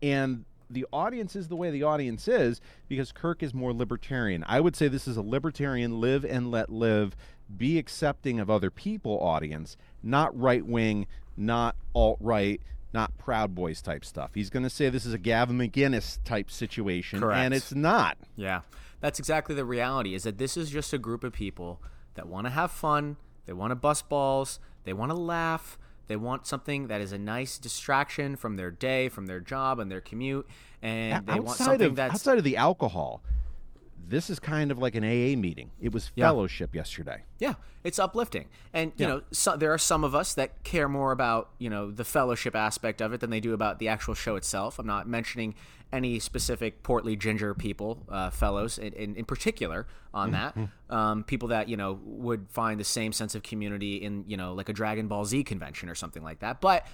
And 0.01 0.45
the 0.69 0.85
audience 0.93 1.35
is 1.35 1.47
the 1.47 1.55
way 1.55 1.71
the 1.71 1.83
audience 1.83 2.27
is 2.27 2.61
because 2.87 3.11
Kirk 3.11 3.43
is 3.43 3.53
more 3.53 3.73
libertarian. 3.73 4.43
I 4.47 4.59
would 4.59 4.75
say 4.75 4.87
this 4.87 5.07
is 5.07 5.17
a 5.17 5.21
libertarian 5.21 5.99
live 5.99 6.23
and 6.23 6.51
let 6.51 6.71
live, 6.71 7.15
be 7.55 7.77
accepting 7.77 8.39
of 8.39 8.49
other 8.49 8.69
people 8.69 9.19
audience, 9.19 9.75
not 10.03 10.37
right 10.39 10.65
wing, 10.65 11.07
not 11.39 11.75
alt 11.95 12.17
right, 12.19 12.61
not 12.93 13.17
Proud 13.17 13.55
Boys 13.55 13.81
type 13.81 14.03
stuff. 14.03 14.31
He's 14.33 14.49
going 14.49 14.63
to 14.63 14.69
say 14.69 14.89
this 14.89 15.05
is 15.05 15.13
a 15.13 15.17
Gavin 15.17 15.57
McInnes 15.57 16.19
type 16.23 16.51
situation, 16.51 17.19
Correct. 17.19 17.39
and 17.39 17.53
it's 17.53 17.73
not. 17.73 18.17
Yeah, 18.35 18.61
that's 18.99 19.19
exactly 19.19 19.55
the 19.55 19.65
reality. 19.65 20.13
Is 20.13 20.23
that 20.23 20.37
this 20.37 20.57
is 20.57 20.69
just 20.69 20.93
a 20.93 20.97
group 20.97 21.23
of 21.23 21.33
people 21.33 21.81
that 22.15 22.27
want 22.27 22.45
to 22.47 22.51
have 22.51 22.71
fun, 22.71 23.17
they 23.45 23.53
want 23.53 23.71
to 23.71 23.75
bust 23.75 24.09
balls, 24.09 24.59
they 24.83 24.93
want 24.93 25.11
to 25.11 25.17
laugh, 25.17 25.77
they 26.07 26.15
want 26.15 26.47
something 26.47 26.87
that 26.87 27.01
is 27.01 27.11
a 27.11 27.17
nice 27.17 27.57
distraction 27.57 28.35
from 28.35 28.57
their 28.57 28.71
day, 28.71 29.09
from 29.09 29.27
their 29.27 29.39
job 29.39 29.79
and 29.79 29.91
their 29.91 30.01
commute, 30.01 30.47
and 30.81 31.25
they 31.25 31.33
want 31.33 31.49
outside 31.49 31.65
something 31.65 31.87
of 31.87 31.95
that's 31.95 32.15
outside 32.15 32.37
of 32.37 32.43
the 32.43 32.57
alcohol, 32.57 33.21
this 34.07 34.29
is 34.29 34.39
kind 34.39 34.71
of 34.71 34.77
like 34.79 34.95
an 34.95 35.03
AA 35.03 35.35
meeting. 35.35 35.71
It 35.81 35.91
was 35.93 36.11
Yeah. 36.15 36.25
fellowship 36.27 36.73
yesterday. 36.75 37.23
Yeah, 37.39 37.53
it's 37.83 37.99
uplifting, 37.99 38.47
and 38.73 38.91
you 38.97 39.05
Yeah. 39.05 39.07
know, 39.15 39.21
so, 39.31 39.55
there 39.57 39.71
are 39.73 39.77
some 39.77 40.03
of 40.03 40.15
us 40.15 40.33
that 40.33 40.63
care 40.63 40.87
more 40.89 41.11
about 41.11 41.49
you 41.59 41.69
know 41.69 41.91
the 41.91 42.03
fellowship 42.05 42.55
aspect 42.55 43.01
of 43.01 43.13
it 43.13 43.19
than 43.19 43.29
they 43.29 43.39
do 43.39 43.53
about 43.53 43.79
the 43.79 43.87
actual 43.87 44.13
show 44.13 44.35
itself. 44.35 44.79
I'm 44.79 44.87
not 44.87 45.07
mentioning 45.07 45.55
any 45.91 46.19
specific 46.19 46.83
portly 46.83 47.15
ginger 47.15 47.55
people, 47.55 48.05
uh, 48.09 48.29
fellows 48.29 48.77
in, 48.77 48.93
in, 48.93 49.15
in 49.15 49.25
particular 49.25 49.87
on 50.13 50.29
that. 50.31 50.55
Um, 50.89 51.23
people 51.23 51.47
that 51.49 51.67
you 51.67 51.77
know 51.77 51.99
would 52.03 52.47
find 52.49 52.79
the 52.79 52.83
same 52.83 53.11
sense 53.11 53.33
of 53.35 53.43
community 53.43 53.95
in 53.95 54.23
you 54.27 54.37
know 54.37 54.53
like 54.53 54.69
a 54.69 54.73
Dragon 54.73 55.07
Ball 55.07 55.25
Z 55.25 55.43
convention 55.45 55.89
or 55.89 55.95
something 55.95 56.23
like 56.23 56.39
that. 56.39 56.61
But 56.61 56.85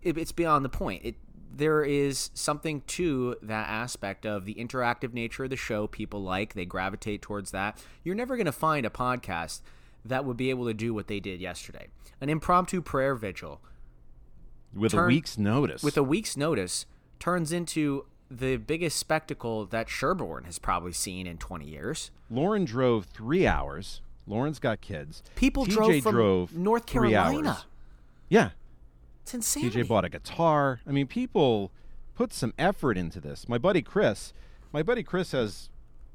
it, 0.00 0.16
it's 0.16 0.32
beyond 0.32 0.64
the 0.64 0.68
point. 0.70 1.02
It 1.04 1.16
there 1.50 1.82
is 1.82 2.30
something 2.34 2.82
to 2.86 3.36
that 3.42 3.68
aspect 3.68 4.26
of 4.26 4.44
the 4.44 4.54
interactive 4.54 5.12
nature 5.12 5.44
of 5.44 5.50
the 5.50 5.56
show. 5.56 5.86
People 5.86 6.22
like 6.22 6.54
they 6.54 6.64
gravitate 6.64 7.22
towards 7.22 7.50
that. 7.52 7.82
You're 8.04 8.14
never 8.14 8.36
going 8.36 8.46
to 8.46 8.52
find 8.52 8.84
a 8.86 8.90
podcast 8.90 9.60
that 10.04 10.24
would 10.24 10.36
be 10.36 10.50
able 10.50 10.66
to 10.66 10.74
do 10.74 10.94
what 10.94 11.06
they 11.08 11.20
did 11.20 11.40
yesterday. 11.40 11.88
An 12.20 12.28
impromptu 12.28 12.80
prayer 12.82 13.14
vigil 13.14 13.60
With 14.74 14.94
a 14.94 15.04
week's 15.04 15.38
notice. 15.38 15.82
with 15.82 15.96
a 15.96 16.02
week's 16.02 16.36
notice 16.36 16.86
turns 17.18 17.52
into 17.52 18.06
the 18.30 18.56
biggest 18.56 18.98
spectacle 18.98 19.64
that 19.66 19.88
Sherborn 19.88 20.44
has 20.44 20.58
probably 20.58 20.92
seen 20.92 21.26
in 21.26 21.38
20 21.38 21.66
years. 21.66 22.10
Lauren 22.30 22.64
drove 22.64 23.06
three 23.06 23.46
hours. 23.46 24.02
Lauren's 24.26 24.58
got 24.58 24.80
kids. 24.82 25.22
People 25.34 25.64
TJ 25.64 25.72
drove 25.72 26.02
from 26.02 26.12
drove 26.14 26.54
North 26.54 26.84
Carolina. 26.86 27.58
Yeah. 28.28 28.50
It's 29.28 29.34
insanity. 29.34 29.82
TJ 29.82 29.88
bought 29.88 30.06
a 30.06 30.08
guitar. 30.08 30.80
I 30.86 30.90
mean, 30.90 31.06
people 31.06 31.70
put 32.14 32.32
some 32.32 32.54
effort 32.58 32.96
into 32.96 33.20
this. 33.20 33.46
My 33.46 33.58
buddy 33.58 33.82
Chris, 33.82 34.32
my 34.72 34.82
buddy 34.82 35.02
Chris 35.02 35.32
has 35.32 35.68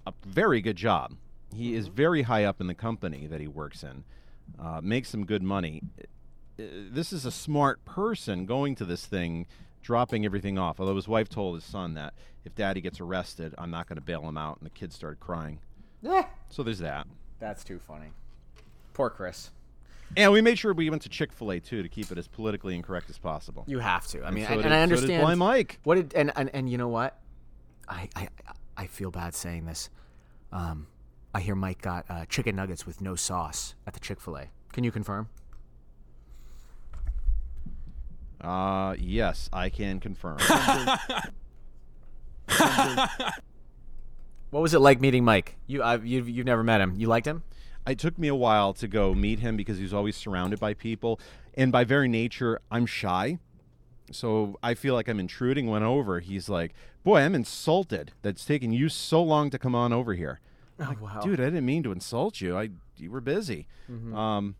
a 0.07 0.13
very 0.25 0.61
good 0.61 0.77
job. 0.77 1.13
He 1.53 1.75
is 1.75 1.89
very 1.89 2.23
high 2.23 2.43
up 2.43 2.59
in 2.59 2.65
the 2.65 2.73
company 2.73 3.27
that 3.27 3.39
he 3.39 3.47
works 3.47 3.83
in, 3.83 4.03
uh, 4.59 4.81
makes 4.81 5.09
some 5.09 5.25
good 5.27 5.43
money. 5.43 5.83
Uh, 5.99 6.63
This 6.91 7.13
is 7.13 7.23
a 7.23 7.31
smart 7.31 7.85
person 7.85 8.47
going 8.47 8.73
to 8.75 8.85
this 8.85 9.05
thing, 9.05 9.45
dropping 9.83 10.25
everything 10.25 10.57
off. 10.57 10.79
Although 10.79 10.95
his 10.95 11.07
wife 11.07 11.29
told 11.29 11.53
his 11.53 11.63
son 11.63 11.93
that 11.93 12.15
if 12.45 12.55
daddy 12.55 12.81
gets 12.81 12.99
arrested, 12.99 13.53
I'm 13.59 13.69
not 13.69 13.87
going 13.87 13.97
to 13.97 14.03
bail 14.03 14.27
him 14.27 14.37
out. 14.37 14.57
And 14.57 14.65
the 14.65 14.71
kid 14.71 14.91
started 14.91 15.19
crying. 15.19 15.59
So 16.49 16.63
there's 16.63 16.79
that. 16.79 17.05
That's 17.39 17.63
too 17.63 17.77
funny. 17.77 18.07
Poor 18.95 19.11
Chris. 19.11 19.51
And 20.15 20.31
we 20.31 20.41
made 20.41 20.59
sure 20.59 20.73
we 20.73 20.89
went 20.89 21.01
to 21.03 21.09
Chick 21.09 21.31
Fil 21.31 21.51
A 21.51 21.59
too 21.59 21.81
to 21.81 21.89
keep 21.89 22.11
it 22.11 22.17
as 22.17 22.27
politically 22.27 22.75
incorrect 22.75 23.09
as 23.09 23.17
possible. 23.17 23.63
You 23.67 23.79
have 23.79 24.05
to. 24.07 24.23
I 24.23 24.31
mean, 24.31 24.45
so 24.45 24.53
and, 24.53 24.57
did- 24.57 24.65
and 24.65 24.73
I 24.73 24.77
so 24.77 24.83
understand. 24.83 25.21
Blind 25.21 25.39
Mike. 25.39 25.79
What 25.83 25.95
did 25.95 26.13
and, 26.13 26.31
and 26.35 26.49
and 26.53 26.69
you 26.69 26.77
know 26.77 26.87
what? 26.89 27.19
I 27.87 28.09
I 28.15 28.27
I 28.77 28.87
feel 28.87 29.11
bad 29.11 29.33
saying 29.33 29.65
this. 29.65 29.89
Um, 30.51 30.87
I 31.33 31.39
hear 31.41 31.55
Mike 31.55 31.81
got 31.81 32.05
uh, 32.09 32.25
chicken 32.25 32.55
nuggets 32.55 32.85
with 32.85 33.01
no 33.01 33.15
sauce 33.15 33.73
at 33.87 33.93
the 33.93 33.99
Chick 33.99 34.21
Fil 34.21 34.37
A. 34.37 34.45
Can 34.71 34.83
you 34.83 34.91
confirm? 34.91 35.29
Uh, 38.39 38.95
yes, 38.99 39.49
I 39.51 39.69
can 39.69 39.99
confirm. 39.99 40.37
What 44.53 44.61
was 44.61 44.75
it 44.75 44.79
like 44.81 45.01
meeting 45.01 45.25
Mike? 45.25 45.55
You 45.65 45.81
I've, 45.81 46.05
you've 46.05 46.29
you've 46.29 46.45
never 46.45 46.63
met 46.63 46.79
him. 46.79 46.93
You 46.95 47.07
liked 47.07 47.25
him? 47.25 47.41
It 47.87 47.99
took 47.99 48.17
me 48.17 48.27
a 48.27 48.35
while 48.35 48.73
to 48.73 48.87
go 48.87 49.13
meet 49.13 49.39
him 49.39 49.57
because 49.57 49.77
he's 49.77 49.93
always 49.93 50.15
surrounded 50.15 50.59
by 50.59 50.73
people, 50.73 51.19
and 51.55 51.71
by 51.71 51.83
very 51.83 52.07
nature, 52.07 52.59
I'm 52.71 52.85
shy. 52.85 53.39
So 54.11 54.57
I 54.61 54.73
feel 54.73 54.93
like 54.93 55.07
I'm 55.07 55.19
intruding. 55.19 55.67
Went 55.67 55.83
over, 55.85 56.19
he's 56.19 56.49
like, 56.49 56.73
"Boy, 57.03 57.21
I'm 57.21 57.35
insulted. 57.35 58.11
That's 58.21 58.45
taking 58.45 58.71
you 58.71 58.89
so 58.89 59.23
long 59.23 59.49
to 59.49 59.59
come 59.59 59.75
on 59.75 59.93
over 59.93 60.13
here." 60.13 60.39
Oh 60.79 60.95
wow, 60.99 61.21
Dude, 61.21 61.39
I 61.39 61.45
didn't 61.45 61.65
mean 61.65 61.83
to 61.83 61.91
insult 61.91 62.41
you. 62.41 62.57
I 62.57 62.69
you 62.97 63.11
were 63.11 63.21
busy. 63.21 63.67
Um, 64.15 64.55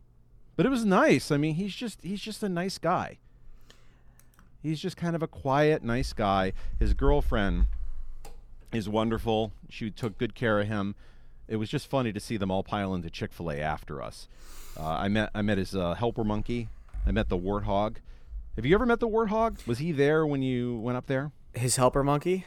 but 0.56 0.66
it 0.66 0.70
was 0.70 0.86
nice. 0.86 1.32
I 1.32 1.38
mean, 1.38 1.56
he's 1.56 1.76
just 1.76 2.02
he's 2.02 2.22
just 2.22 2.44
a 2.44 2.50
nice 2.50 2.78
guy. 2.78 3.18
He's 4.62 4.80
just 4.80 4.96
kind 4.96 5.16
of 5.16 5.22
a 5.22 5.28
quiet, 5.28 5.84
nice 5.84 6.14
guy. 6.14 6.54
His 6.80 6.94
girlfriend 6.94 7.68
is 8.72 8.88
wonderful. 8.88 9.52
She 9.70 9.92
took 9.92 10.18
good 10.18 10.36
care 10.36 10.62
of 10.62 10.68
him. 10.68 10.96
It 11.48 11.58
was 11.58 11.70
just 11.70 11.90
funny 11.90 12.14
to 12.14 12.20
see 12.20 12.38
them 12.38 12.52
all 12.52 12.64
pile 12.64 12.94
into 12.94 13.10
Chick 13.10 13.34
Fil 13.34 13.52
A 13.52 13.60
after 13.60 14.02
us. 14.02 14.28
Uh, 14.78 14.86
I 14.86 15.08
met 15.08 15.30
I 15.36 15.42
met 15.42 15.58
his 15.58 15.76
uh, 15.76 15.94
helper 15.94 16.24
monkey. 16.24 16.70
I 17.06 17.12
met 17.12 17.30
the 17.30 17.38
warthog. 17.38 17.98
Have 18.56 18.66
you 18.66 18.76
ever 18.76 18.86
met 18.86 19.00
the 19.00 19.08
warthog? 19.08 19.66
Was 19.68 19.80
he 19.80 19.92
there 19.92 20.26
when 20.26 20.42
you 20.42 20.78
went 20.78 20.98
up 20.98 21.08
there? 21.08 21.32
his 21.54 21.76
helper 21.76 22.04
monkey. 22.04 22.46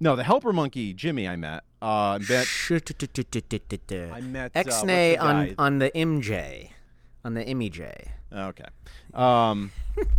No, 0.00 0.16
the 0.16 0.24
helper 0.24 0.52
monkey, 0.52 0.92
Jimmy. 0.92 1.28
I 1.28 1.36
met. 1.36 1.64
Uh, 1.80 1.86
I 1.86 2.18
met 2.18 2.46
I 4.12 4.20
met, 4.20 4.52
uh, 4.54 4.62
Xnay 4.62 5.20
on 5.20 5.54
on 5.58 5.78
the 5.78 5.90
MJ, 5.90 6.70
on 7.24 7.34
the 7.34 7.44
MJ. 7.44 8.08
Okay. 8.32 8.64
Um, 9.12 9.70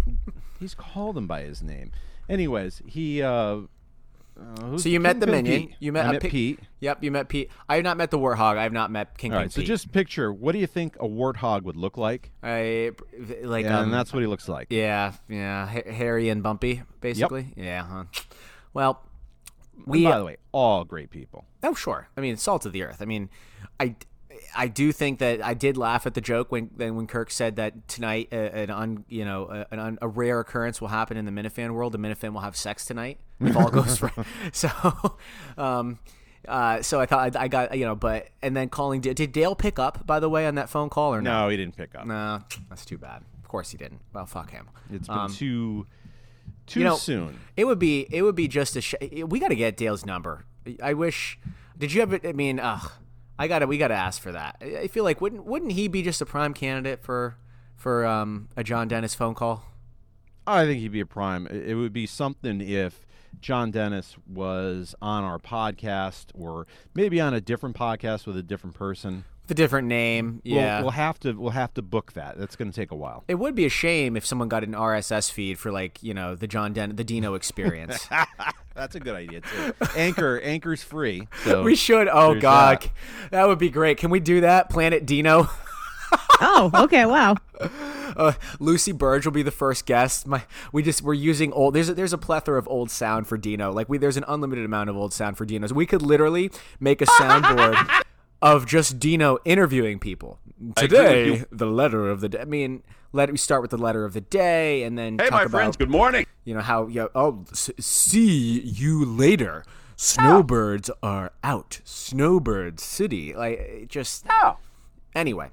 he's 0.59 0.73
called 0.73 1.17
him 1.17 1.27
by 1.27 1.41
his 1.41 1.61
name. 1.61 1.91
Anyways, 2.29 2.81
he. 2.85 3.21
Uh, 3.21 3.61
uh, 4.39 4.61
who's 4.65 4.83
So 4.83 4.89
you 4.89 4.99
met 4.99 5.19
the 5.19 5.25
Kingpin 5.25 5.43
minion. 5.45 5.67
Pete. 5.69 5.75
You 5.79 5.91
met 5.91 6.05
I 6.05 6.09
a 6.09 6.11
met 6.13 6.21
Pig- 6.21 6.31
Pete. 6.31 6.59
Yep, 6.81 7.03
you 7.03 7.11
met 7.11 7.29
Pete. 7.29 7.49
I 7.69 7.75
have 7.75 7.83
not 7.83 7.97
met 7.97 8.11
the 8.11 8.19
warthog. 8.19 8.57
I 8.57 8.63
have 8.63 8.73
not 8.73 8.91
met 8.91 9.17
King 9.17 9.31
All 9.33 9.37
Ping 9.39 9.45
right. 9.45 9.51
So 9.51 9.61
just 9.61 9.91
picture. 9.91 10.31
What 10.33 10.51
do 10.51 10.59
you 10.59 10.67
think 10.67 10.95
a 10.97 11.07
warthog 11.07 11.63
would 11.63 11.75
look 11.77 11.97
like? 11.97 12.31
I 12.43 12.91
like 13.43 13.65
and 13.65 13.73
um, 13.75 13.91
that's 13.91 14.13
what 14.13 14.19
he 14.21 14.27
looks 14.27 14.47
like. 14.49 14.67
Yeah, 14.69 15.13
yeah, 15.29 15.67
ha- 15.67 15.91
hairy 15.91 16.29
and 16.29 16.43
bumpy, 16.43 16.81
basically. 17.01 17.53
Yeah, 17.55 17.83
huh. 17.85 18.03
Well, 18.73 19.01
we. 19.85 20.05
And 20.05 20.11
by 20.13 20.17
the 20.19 20.25
way, 20.25 20.37
all 20.51 20.83
great 20.83 21.09
people. 21.09 21.45
oh, 21.63 21.73
sure. 21.73 22.07
I 22.17 22.21
mean, 22.21 22.37
salt 22.37 22.65
of 22.65 22.73
the 22.73 22.83
earth. 22.83 23.01
I 23.01 23.05
mean, 23.05 23.29
I, 23.79 23.95
I 24.55 24.67
do 24.67 24.91
think 24.91 25.19
that 25.19 25.43
I 25.43 25.53
did 25.53 25.77
laugh 25.77 26.05
at 26.05 26.13
the 26.13 26.21
joke 26.21 26.51
when 26.51 26.69
then 26.75 26.95
when 26.95 27.07
Kirk 27.07 27.31
said 27.31 27.55
that 27.55 27.87
tonight 27.87 28.29
uh, 28.31 28.35
an 28.35 28.69
un, 28.69 29.05
you 29.07 29.23
know 29.25 29.45
a, 29.49 29.65
an 29.73 29.79
un, 29.79 29.97
a 30.01 30.07
rare 30.07 30.39
occurrence 30.39 30.81
will 30.81 30.89
happen 30.89 31.17
in 31.17 31.25
the 31.25 31.31
Minifan 31.31 31.71
world. 31.71 31.93
The 31.93 31.97
Minifan 31.99 32.33
will 32.33 32.41
have 32.41 32.55
sex 32.55 32.85
tonight 32.85 33.19
if 33.39 33.55
all 33.55 33.69
goes 33.69 34.01
right. 34.01 34.13
So, 34.53 34.69
um. 35.57 35.99
Uh, 36.47 36.79
so 36.83 37.01
I 37.01 37.07
thought 37.07 37.35
I, 37.35 37.45
I 37.45 37.47
got 37.47 37.75
you 37.75 37.85
know, 37.85 37.95
but 37.95 38.27
and 38.43 38.55
then 38.55 38.69
calling 38.69 39.01
did 39.01 39.31
Dale 39.31 39.55
pick 39.55 39.79
up 39.79 40.05
by 40.05 40.19
the 40.19 40.29
way 40.29 40.45
on 40.45 40.55
that 40.55 40.69
phone 40.69 40.89
call 40.91 41.11
or 41.15 41.19
no? 41.19 41.41
No, 41.41 41.49
he 41.49 41.57
didn't 41.57 41.75
pick 41.75 41.95
up. 41.95 42.05
No, 42.05 42.43
that's 42.69 42.85
too 42.85 42.99
bad. 42.99 43.23
Of 43.41 43.47
course 43.49 43.71
he 43.71 43.77
didn't. 43.79 44.01
Well, 44.13 44.27
fuck 44.27 44.51
him. 44.51 44.69
It's 44.91 45.07
been 45.07 45.17
Um, 45.17 45.33
too 45.33 45.87
too 46.67 46.81
you 46.81 46.85
know, 46.85 46.97
soon. 46.97 47.39
It 47.57 47.65
would 47.65 47.79
be 47.79 48.05
it 48.11 48.21
would 48.21 48.35
be 48.35 48.47
just 48.47 48.75
a 48.75 48.81
sh- 48.81 48.93
we 49.25 49.39
got 49.39 49.47
to 49.47 49.55
get 49.55 49.75
Dale's 49.75 50.05
number. 50.05 50.45
I 50.83 50.93
wish. 50.93 51.39
Did 51.79 51.93
you 51.93 52.03
ever? 52.03 52.19
I 52.23 52.33
mean, 52.33 52.59
ugh, 52.59 52.91
I 53.37 53.47
gotta 53.47 53.67
we 53.67 53.77
gotta 53.77 53.95
ask 53.95 54.21
for 54.21 54.31
that. 54.31 54.61
I 54.61 54.87
feel 54.87 55.03
like 55.03 55.21
wouldn't 55.21 55.45
wouldn't 55.45 55.73
he 55.73 55.87
be 55.87 56.01
just 56.01 56.21
a 56.21 56.25
prime 56.25 56.53
candidate 56.53 57.03
for 57.03 57.37
for 57.75 58.05
um, 58.05 58.49
a 58.55 58.63
John 58.63 58.87
Dennis 58.87 59.13
phone 59.13 59.35
call? 59.35 59.65
I 60.47 60.65
think 60.65 60.79
he'd 60.79 60.91
be 60.91 60.99
a 60.99 61.05
prime. 61.05 61.47
It 61.47 61.75
would 61.75 61.91
be 61.91 62.05
something 62.05 62.61
if 62.61 63.05
John 63.41 63.71
Dennis 63.71 64.15
was 64.27 64.95
on 65.01 65.23
our 65.23 65.39
podcast 65.39 66.27
or 66.33 66.67
maybe 66.93 67.19
on 67.19 67.33
a 67.33 67.41
different 67.41 67.75
podcast 67.75 68.25
with 68.25 68.37
a 68.37 68.43
different 68.43 68.75
person. 68.75 69.25
With 69.47 69.51
a 69.51 69.61
different 69.61 69.87
name, 69.87 70.41
We'll- 70.43 70.55
yeah. 70.55 70.81
we'll, 70.81 70.89
have 70.89 71.19
to 71.19 71.33
we'll 71.33 71.51
have 71.51 71.71
to 71.75 71.83
book 71.83 72.13
that. 72.13 72.35
That's 72.39 72.55
going 72.55 72.71
to 72.71 72.75
take 72.75 72.89
a 72.89 72.95
while. 72.95 73.23
it 73.27 73.35
would 73.35 73.53
be 73.53 73.65
a 73.65 73.69
shame 73.69 74.17
if 74.17 74.25
someone 74.25 74.47
got 74.49 74.63
an 74.63 74.71
RSS 74.71 75.31
feed 75.31 75.59
for 75.59 75.71
like 75.71 76.01
you 76.01 76.15
know 76.15 76.33
the 76.33 76.47
John 76.47 76.73
Den 76.73 76.95
the 76.95 77.03
Dino 77.03 77.35
experience. 77.35 78.07
That's 78.75 78.95
a 78.95 78.99
good 78.99 79.15
idea 79.15 79.41
too. 79.41 79.73
Anchor 79.95 80.39
Anchor's 80.41 80.81
free. 80.81 81.27
So 81.43 81.61
we 81.61 81.75
should. 81.75 82.07
Oh 82.07 82.31
there's 82.31 82.41
God, 82.41 82.81
that. 82.81 82.91
that 83.31 83.47
would 83.47 83.59
be 83.59 83.69
great. 83.69 83.97
Can 83.99 84.09
we 84.09 84.19
do 84.19 84.41
that? 84.41 84.69
Planet 84.69 85.05
Dino. 85.05 85.47
Oh, 86.41 86.69
okay. 86.83 87.05
Wow. 87.05 87.35
uh, 88.17 88.33
Lucy 88.59 88.91
Burge 88.91 89.25
will 89.25 89.31
be 89.33 89.41
the 89.41 89.51
first 89.51 89.85
guest. 89.85 90.27
My, 90.27 90.43
we 90.73 90.83
just 90.83 91.01
we're 91.01 91.13
using 91.13 91.51
old. 91.53 91.73
There's 91.73 91.89
a, 91.89 91.93
there's 91.93 92.13
a 92.13 92.17
plethora 92.17 92.59
of 92.59 92.67
old 92.67 92.91
sound 92.91 93.27
for 93.27 93.37
Dino. 93.37 93.71
Like 93.71 93.87
we 93.89 93.97
there's 93.97 94.17
an 94.17 94.25
unlimited 94.27 94.65
amount 94.65 94.89
of 94.89 94.97
old 94.97 95.13
sound 95.13 95.37
for 95.37 95.45
Dinos. 95.45 95.71
We 95.71 95.85
could 95.85 96.01
literally 96.01 96.51
make 96.79 97.01
a 97.01 97.05
soundboard 97.05 97.75
of 98.41 98.65
just 98.65 98.99
Dino 98.99 99.37
interviewing 99.45 99.99
people. 99.99 100.39
Today, 100.75 101.43
the 101.51 101.65
letter 101.65 102.09
of 102.09 102.21
the 102.21 102.29
day. 102.29 102.39
I 102.39 102.45
mean, 102.45 102.83
let 103.11 103.31
we 103.31 103.37
start 103.37 103.61
with 103.61 103.71
the 103.71 103.77
letter 103.77 104.05
of 104.05 104.13
the 104.13 104.21
day, 104.21 104.83
and 104.83 104.97
then 104.97 105.19
Hey, 105.19 105.29
my 105.29 105.41
about, 105.43 105.51
friends, 105.51 105.77
good 105.77 105.89
morning. 105.89 106.25
You 106.43 106.55
know 106.55 106.61
how 106.61 106.87
you 106.87 107.01
know, 107.01 107.09
oh 107.15 107.45
s- 107.51 107.71
see 107.79 108.59
you 108.61 109.03
later. 109.05 109.65
Snowbirds 109.97 110.89
are 111.01 111.31
out. 111.43 111.79
Snowbird 111.83 112.79
City. 112.79 113.33
Like 113.33 113.59
it 113.59 113.89
just 113.89 114.25
anyway 115.15 115.49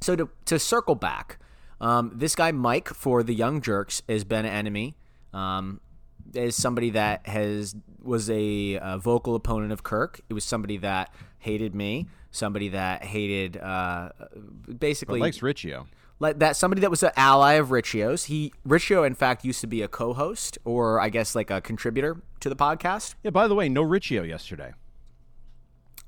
so 0.00 0.16
to, 0.16 0.28
to 0.46 0.58
circle 0.58 0.94
back 0.94 1.38
um, 1.80 2.10
this 2.14 2.34
guy 2.34 2.50
mike 2.50 2.88
for 2.88 3.22
the 3.22 3.34
young 3.34 3.60
jurks 3.60 4.02
has 4.08 4.24
been 4.24 4.44
an 4.44 4.52
enemy 4.52 4.96
um, 5.32 5.80
is 6.34 6.54
somebody 6.56 6.90
that 6.90 7.26
has 7.26 7.74
was 8.02 8.28
a, 8.30 8.78
uh 8.78 8.98
vocal 8.98 9.34
opponent 9.34 9.72
of 9.72 9.82
kirk 9.82 10.20
it 10.28 10.34
was 10.34 10.44
somebody 10.44 10.76
that 10.76 11.12
hated 11.38 11.74
me 11.74 12.06
somebody 12.30 12.68
that 12.70 13.04
hated 13.04 13.56
uh, 13.56 14.10
But 14.66 14.80
basically 14.80 15.20
likes 15.20 15.42
Riccio. 15.42 15.86
like 16.20 16.38
that 16.38 16.56
somebody 16.56 16.80
that 16.82 16.90
was 16.90 17.02
an 17.02 17.12
ally 17.16 17.54
of 17.54 17.70
Riccios. 17.70 18.24
He 18.24 18.52
Riccio, 18.64 19.04
in 19.04 19.14
fact, 19.14 19.44
used 19.44 19.60
to 19.62 19.66
be 19.66 19.82
a 19.82 19.88
co-host 19.88 20.58
or 20.64 21.00
I 21.00 21.08
guess 21.08 21.34
like 21.34 21.50
a 21.50 21.60
contributor 21.60 22.20
to 22.40 22.48
the 22.48 22.56
podcast. 22.56 23.14
Yeah. 23.22 23.30
By 23.30 23.48
the 23.48 23.54
way, 23.54 23.68
no 23.68 23.82
Riccio 23.82 24.22
yesterday. 24.22 24.72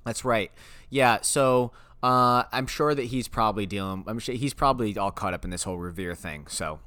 That's 0.04 0.24
right. 0.24 0.50
Yeah. 0.88 1.18
So 1.22 1.72
uh, 2.02 2.44
I'm 2.52 2.66
sure 2.66 2.94
that 2.94 3.04
he's 3.04 3.28
probably 3.28 3.66
dealing. 3.66 4.04
I'm 4.06 4.18
sure 4.18 4.34
he's 4.34 4.54
probably 4.54 4.96
all 4.96 5.10
caught 5.10 5.34
up 5.34 5.44
in 5.44 5.50
this 5.50 5.62
whole 5.64 5.78
Revere 5.78 6.14
thing. 6.14 6.46
So 6.48 6.80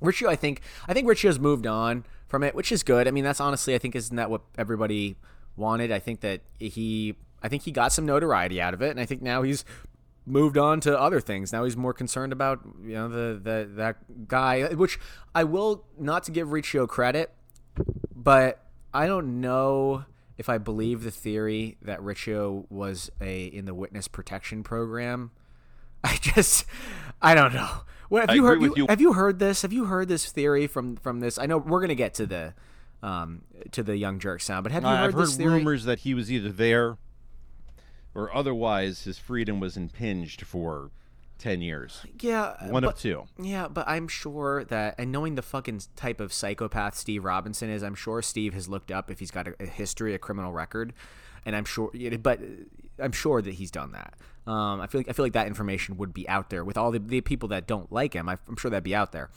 Riccio, 0.00 0.28
I 0.28 0.36
think, 0.36 0.60
I 0.88 0.94
think 0.94 1.06
Riccio's 1.08 1.38
moved 1.38 1.66
on 1.66 2.04
from 2.32 2.42
it, 2.42 2.54
which 2.54 2.72
is 2.72 2.82
good. 2.82 3.06
I 3.06 3.10
mean, 3.10 3.24
that's 3.24 3.40
honestly, 3.40 3.74
I 3.74 3.78
think, 3.78 3.94
isn't 3.94 4.16
that 4.16 4.30
what 4.30 4.40
everybody 4.56 5.16
wanted? 5.54 5.92
I 5.92 5.98
think 5.98 6.20
that 6.22 6.40
he, 6.58 7.14
I 7.42 7.48
think 7.48 7.64
he 7.64 7.70
got 7.70 7.92
some 7.92 8.06
notoriety 8.06 8.58
out 8.58 8.72
of 8.72 8.80
it, 8.80 8.88
and 8.88 8.98
I 8.98 9.04
think 9.04 9.20
now 9.20 9.42
he's 9.42 9.66
moved 10.24 10.56
on 10.56 10.80
to 10.80 10.98
other 10.98 11.20
things. 11.20 11.52
Now 11.52 11.64
he's 11.64 11.76
more 11.76 11.92
concerned 11.92 12.32
about 12.32 12.60
you 12.82 12.94
know 12.94 13.08
the 13.10 13.38
the 13.38 13.70
that 13.74 14.28
guy, 14.28 14.72
which 14.72 14.98
I 15.34 15.44
will 15.44 15.84
not 15.98 16.22
to 16.22 16.30
give 16.30 16.52
Riccio 16.52 16.86
credit, 16.86 17.34
but 18.16 18.64
I 18.94 19.06
don't 19.06 19.42
know 19.42 20.06
if 20.38 20.48
I 20.48 20.56
believe 20.56 21.02
the 21.02 21.10
theory 21.10 21.76
that 21.82 22.02
Riccio 22.02 22.64
was 22.70 23.10
a 23.20 23.44
in 23.44 23.66
the 23.66 23.74
witness 23.74 24.08
protection 24.08 24.62
program. 24.62 25.32
I 26.04 26.16
just 26.16 26.64
I 27.20 27.34
don't 27.34 27.52
know. 27.52 27.82
Well, 28.12 28.26
have 28.26 28.36
you 28.36 28.44
heard 28.44 28.60
with 28.60 28.76
you. 28.76 28.86
have 28.90 29.00
you 29.00 29.14
heard 29.14 29.38
this? 29.38 29.62
Have 29.62 29.72
you 29.72 29.86
heard 29.86 30.06
this 30.08 30.30
theory 30.30 30.66
from 30.66 30.96
from 30.96 31.20
this? 31.20 31.38
I 31.38 31.46
know 31.46 31.56
we're 31.56 31.80
gonna 31.80 31.94
get 31.94 32.12
to 32.14 32.26
the 32.26 32.52
um 33.02 33.40
to 33.70 33.82
the 33.82 33.96
young 33.96 34.18
jurk 34.18 34.42
sound, 34.42 34.64
but 34.64 34.72
have 34.72 34.82
you 34.82 34.88
Uh, 34.90 34.96
heard 34.98 35.08
I've 35.08 35.14
heard 35.14 35.28
theory? 35.30 35.54
rumors 35.54 35.84
that 35.84 36.00
he 36.00 36.12
was 36.12 36.30
either 36.30 36.52
there 36.52 36.98
or 38.14 38.34
otherwise 38.34 39.04
his 39.04 39.16
freedom 39.18 39.60
was 39.60 39.78
impinged 39.78 40.42
for 40.42 40.90
10 41.38 41.62
years. 41.62 42.04
Yeah, 42.20 42.70
One 42.70 42.82
but- 42.82 42.92
of 42.92 42.98
two. 43.00 43.24
Yeah, 43.40 43.66
but 43.68 43.88
I'm 43.88 44.06
sure 44.08 44.62
that, 44.64 44.94
and 44.98 45.10
knowing 45.10 45.34
the 45.34 45.42
fucking 45.42 45.80
type 45.96 46.20
of 46.20 46.32
psychopath 46.34 46.94
Steve 46.94 47.24
Robinson 47.24 47.70
is, 47.70 47.82
I'm 47.82 47.94
sure 47.94 48.20
Steve 48.20 48.52
has 48.52 48.68
looked 48.68 48.92
up 48.92 49.10
if 49.10 49.18
he's 49.20 49.30
got 49.30 49.48
a, 49.48 49.54
a 49.58 49.66
history, 49.66 50.12
a 50.14 50.18
criminal 50.18 50.52
record, 50.52 50.92
and 51.46 51.56
I'm 51.56 51.64
sure, 51.64 51.90
but 52.20 52.38
I'm 52.98 53.12
sure 53.12 53.40
that 53.40 53.54
he's 53.54 53.70
done 53.70 53.92
that. 53.92 54.14
Um, 54.46 54.80
I 54.80 54.86
feel 54.88 55.00
like 55.00 55.08
I 55.08 55.12
feel 55.12 55.24
like 55.24 55.34
that 55.34 55.46
information 55.46 55.96
would 55.98 56.12
be 56.12 56.28
out 56.28 56.50
there 56.50 56.64
with 56.64 56.76
all 56.76 56.90
the, 56.90 56.98
the 56.98 57.20
people 57.20 57.48
that 57.50 57.66
don't 57.66 57.92
like 57.92 58.14
him. 58.14 58.28
I, 58.28 58.38
I'm 58.48 58.56
sure 58.56 58.70
that'd 58.70 58.82
be 58.82 58.94
out 58.94 59.12
there. 59.12 59.30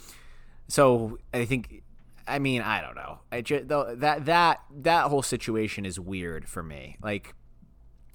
So 0.68 1.18
I 1.32 1.44
think, 1.44 1.82
I 2.26 2.40
mean, 2.40 2.60
I 2.60 2.80
don't 2.80 2.96
know. 2.96 3.20
I 3.30 3.40
just, 3.40 3.68
that 3.68 4.24
that 4.24 4.60
that 4.82 5.04
whole 5.06 5.22
situation 5.22 5.86
is 5.86 6.00
weird 6.00 6.48
for 6.48 6.62
me. 6.62 6.96
Like, 7.00 7.34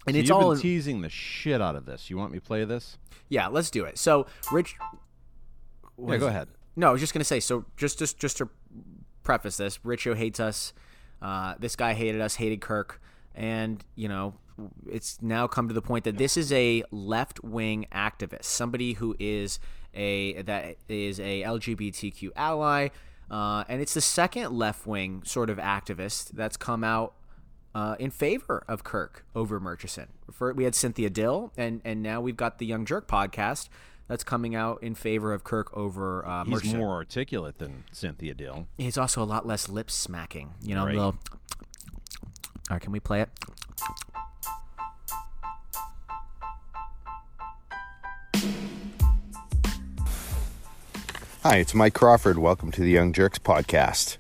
and 0.06 0.16
So 0.16 0.20
it's 0.20 0.32
all 0.32 0.52
been 0.52 0.60
teasing 0.60 1.02
the 1.02 1.10
shit 1.10 1.62
out 1.62 1.76
of 1.76 1.86
this. 1.86 2.10
You 2.10 2.18
want 2.18 2.34
me 2.34 2.40
to 2.40 2.46
play 2.46 2.66
this? 2.66 2.98
yeah. 3.30 3.48
Let's 3.48 3.70
do 3.72 3.86
it. 3.86 3.98
So 3.98 4.28
Rich. 4.52 4.76
Yeah, 5.98 6.18
go 6.18 6.28
ahead. 6.28 6.50
No, 6.76 6.90
I 6.90 6.92
was 6.92 7.00
just 7.02 7.14
gonna 7.14 7.24
say. 7.24 7.40
So 7.40 7.66
just 7.78 8.00
just 8.00 8.18
just 8.18 8.38
to 8.38 8.50
preface 9.24 9.58
this, 9.58 9.80
Riccio 9.86 10.14
hates 10.16 10.40
us. 10.40 10.74
Uh, 11.22 11.54
this 11.60 11.76
guy 11.76 11.94
hated 11.94 12.20
us, 12.20 12.36
hated 12.36 12.60
Kirk, 12.62 13.00
and 13.36 13.86
you 13.96 14.10
know, 14.10 14.34
it's 14.88 15.22
now 15.22 15.48
come 15.48 15.68
to 15.68 15.74
the 15.74 15.82
point 15.82 16.04
that 16.06 16.18
this 16.18 16.38
is 16.38 16.52
a 16.52 16.84
left 16.92 17.44
wing 17.44 17.86
activist, 17.94 18.46
somebody 18.46 18.94
who 18.94 19.16
is 19.20 19.60
a 19.94 20.42
that 20.44 20.78
is 20.88 21.20
a 21.20 21.42
LGBTQ 21.44 22.30
ally, 22.36 22.90
uh, 23.30 23.64
and 23.68 23.82
it's 23.82 23.94
the 23.94 24.02
second 24.02 24.52
left 24.58 24.86
wing 24.88 25.22
sort 25.26 25.50
of 25.50 25.58
activist 25.58 26.30
that's 26.32 26.58
come 26.58 26.84
out 26.84 27.14
uh, 27.74 27.96
in 28.00 28.12
favor 28.12 28.64
of 28.68 28.84
Kirk 28.84 29.26
over 29.36 29.60
Murchison. 29.60 30.08
For, 30.32 30.54
we 30.54 30.64
had 30.66 30.76
Cynthia 30.76 31.10
Dill, 31.10 31.52
and 31.58 31.82
and 31.86 32.02
now 32.04 32.22
we've 32.22 32.38
got 32.38 32.58
the 32.60 32.66
Young 32.66 32.86
Jurk 32.86 33.08
podcast 33.08 33.70
that's 34.08 34.24
coming 34.26 34.56
out 34.56 34.82
in 34.84 34.94
favor 34.94 35.34
of 35.34 35.44
Kirk 35.46 35.76
over 35.76 36.26
uh, 36.28 36.44
He's 36.44 36.52
Murchison. 36.54 36.80
more 36.80 36.94
articulate 36.96 37.60
than 37.60 37.86
Cynthia 37.94 38.34
Dill. 38.34 38.68
He's 38.78 38.98
also 38.98 39.24
a 39.24 39.26
lot 39.26 39.48
less 39.48 39.70
lip 39.70 39.90
smacking. 39.90 40.54
You 40.62 40.76
know, 40.76 40.86
Right. 40.86 40.96
little. 40.96 41.16
All 42.70 42.76
right, 42.76 42.82
can 42.82 42.92
we 42.92 43.00
play 43.00 43.22
it? 43.22 43.30
Hi, 51.44 51.58
it's 51.58 51.74
Mike 51.74 51.96
Crawford. 51.96 52.38
Welcome 52.38 52.70
to 52.74 52.82
the 52.82 52.92
Young 52.92 53.14
Jurks 53.14 53.40
podcast. 53.40 54.18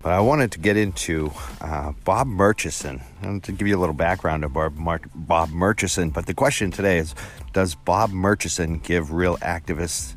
But 0.00 0.12
I 0.12 0.20
wanted 0.20 0.50
to 0.52 0.58
get 0.58 0.78
into 0.78 1.30
uh, 1.60 1.92
Bob 2.04 2.26
Murchison. 2.26 3.02
And 3.20 3.44
to 3.44 3.52
give 3.52 3.68
you 3.68 3.76
a 3.76 3.80
little 3.80 3.94
background 3.94 4.44
of 4.44 4.54
Bob, 4.54 4.74
Mar- 4.74 5.02
Bob 5.14 5.50
Murchison. 5.50 6.08
But 6.08 6.24
the 6.24 6.32
question 6.32 6.70
today 6.70 6.96
is 6.96 7.14
Does 7.52 7.74
Bob 7.74 8.12
Murchison 8.12 8.78
give 8.78 9.12
real 9.12 9.36
activists 9.38 10.14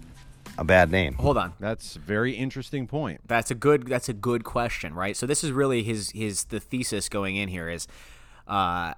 a 0.57 0.63
bad 0.63 0.89
name? 0.89 1.15
Hold 1.15 1.36
on. 1.36 1.51
That's 1.60 1.97
a 1.97 1.99
very 1.99 2.31
interesting 2.31 2.88
point. 2.88 3.19
That's 3.27 3.51
a 3.51 3.55
good. 3.55 3.86
That's 3.88 4.07
a 4.07 4.13
good 4.13 4.45
question, 4.45 4.93
right? 4.93 5.17
So 5.17 5.25
this 5.25 5.43
is 5.43 5.51
really 5.51 5.83
his 5.83 6.12
his 6.12 6.45
the 6.45 6.62
thesis 6.62 7.10
going 7.10 7.36
in 7.36 7.49
here 7.49 7.67
is, 7.67 7.89
uh, 8.47 8.93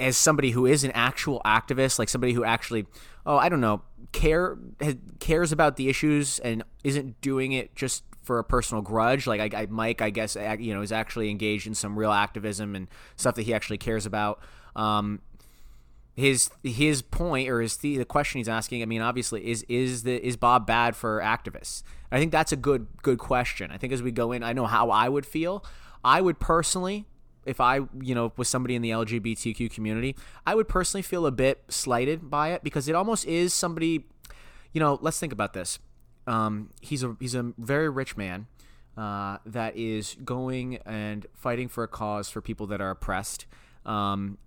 as 0.00 0.16
somebody 0.16 0.50
who 0.50 0.66
is 0.66 0.82
an 0.82 0.90
actual 0.90 1.40
activist, 1.44 2.00
like 2.00 2.08
somebody 2.08 2.32
who 2.32 2.42
actually, 2.42 2.86
oh, 3.26 3.36
I 3.36 3.48
don't 3.48 3.60
know, 3.60 3.82
care 4.12 4.58
has, 4.80 4.96
cares 5.18 5.52
about 5.52 5.76
the 5.76 5.88
issues 5.88 6.38
and 6.40 6.62
isn't 6.82 7.20
doing 7.20 7.52
it 7.52 7.74
just 7.74 8.04
for 8.22 8.38
a 8.38 8.44
personal 8.44 8.82
grudge. 8.82 9.26
Like 9.26 9.54
I, 9.54 9.62
I 9.62 9.66
Mike, 9.66 10.02
I 10.02 10.10
guess, 10.10 10.36
you 10.58 10.74
know, 10.74 10.82
is 10.82 10.92
actually 10.92 11.30
engaged 11.30 11.66
in 11.66 11.74
some 11.74 11.98
real 11.98 12.12
activism 12.12 12.74
and 12.74 12.88
stuff 13.16 13.34
that 13.36 13.42
he 13.42 13.54
actually 13.54 13.78
cares 13.78 14.06
about. 14.06 14.40
Um, 14.76 15.20
his 16.16 16.48
his 16.62 17.02
point 17.02 17.48
or 17.48 17.60
his 17.60 17.76
the, 17.78 17.96
the 17.98 18.04
question 18.04 18.38
he's 18.38 18.48
asking 18.48 18.82
i 18.82 18.86
mean 18.86 19.02
obviously 19.02 19.44
is 19.44 19.64
is 19.68 20.04
the 20.04 20.24
is 20.24 20.36
bob 20.36 20.64
bad 20.66 20.94
for 20.94 21.20
activists 21.20 21.82
i 22.12 22.18
think 22.18 22.30
that's 22.30 22.52
a 22.52 22.56
good 22.56 22.86
good 23.02 23.18
question 23.18 23.70
i 23.72 23.76
think 23.76 23.92
as 23.92 24.00
we 24.00 24.12
go 24.12 24.30
in 24.30 24.42
i 24.42 24.52
know 24.52 24.66
how 24.66 24.90
i 24.90 25.08
would 25.08 25.26
feel 25.26 25.64
i 26.04 26.20
would 26.20 26.38
personally 26.38 27.04
if 27.46 27.60
i 27.60 27.76
you 28.00 28.14
know 28.14 28.32
was 28.36 28.48
somebody 28.48 28.74
in 28.74 28.82
the 28.82 28.90
lgbtq 28.90 29.70
community 29.72 30.14
i 30.46 30.54
would 30.54 30.68
personally 30.68 31.02
feel 31.02 31.26
a 31.26 31.30
bit 31.32 31.62
slighted 31.68 32.30
by 32.30 32.48
it 32.52 32.62
because 32.64 32.88
it 32.88 32.94
almost 32.94 33.24
is 33.26 33.52
somebody 33.54 34.04
you 34.72 34.80
know 34.80 34.98
let's 35.02 35.18
think 35.18 35.32
about 35.32 35.52
this 35.52 35.78
um, 36.26 36.70
he's 36.80 37.02
a 37.02 37.16
he's 37.20 37.34
a 37.34 37.52
very 37.58 37.88
rich 37.90 38.16
man 38.16 38.46
uh, 38.96 39.36
that 39.44 39.76
is 39.76 40.16
going 40.24 40.76
and 40.86 41.26
fighting 41.34 41.68
for 41.68 41.84
a 41.84 41.88
cause 41.88 42.30
for 42.30 42.40
people 42.40 42.66
that 42.68 42.80
are 42.80 42.90
oppressed 42.90 43.44
um, 43.84 44.38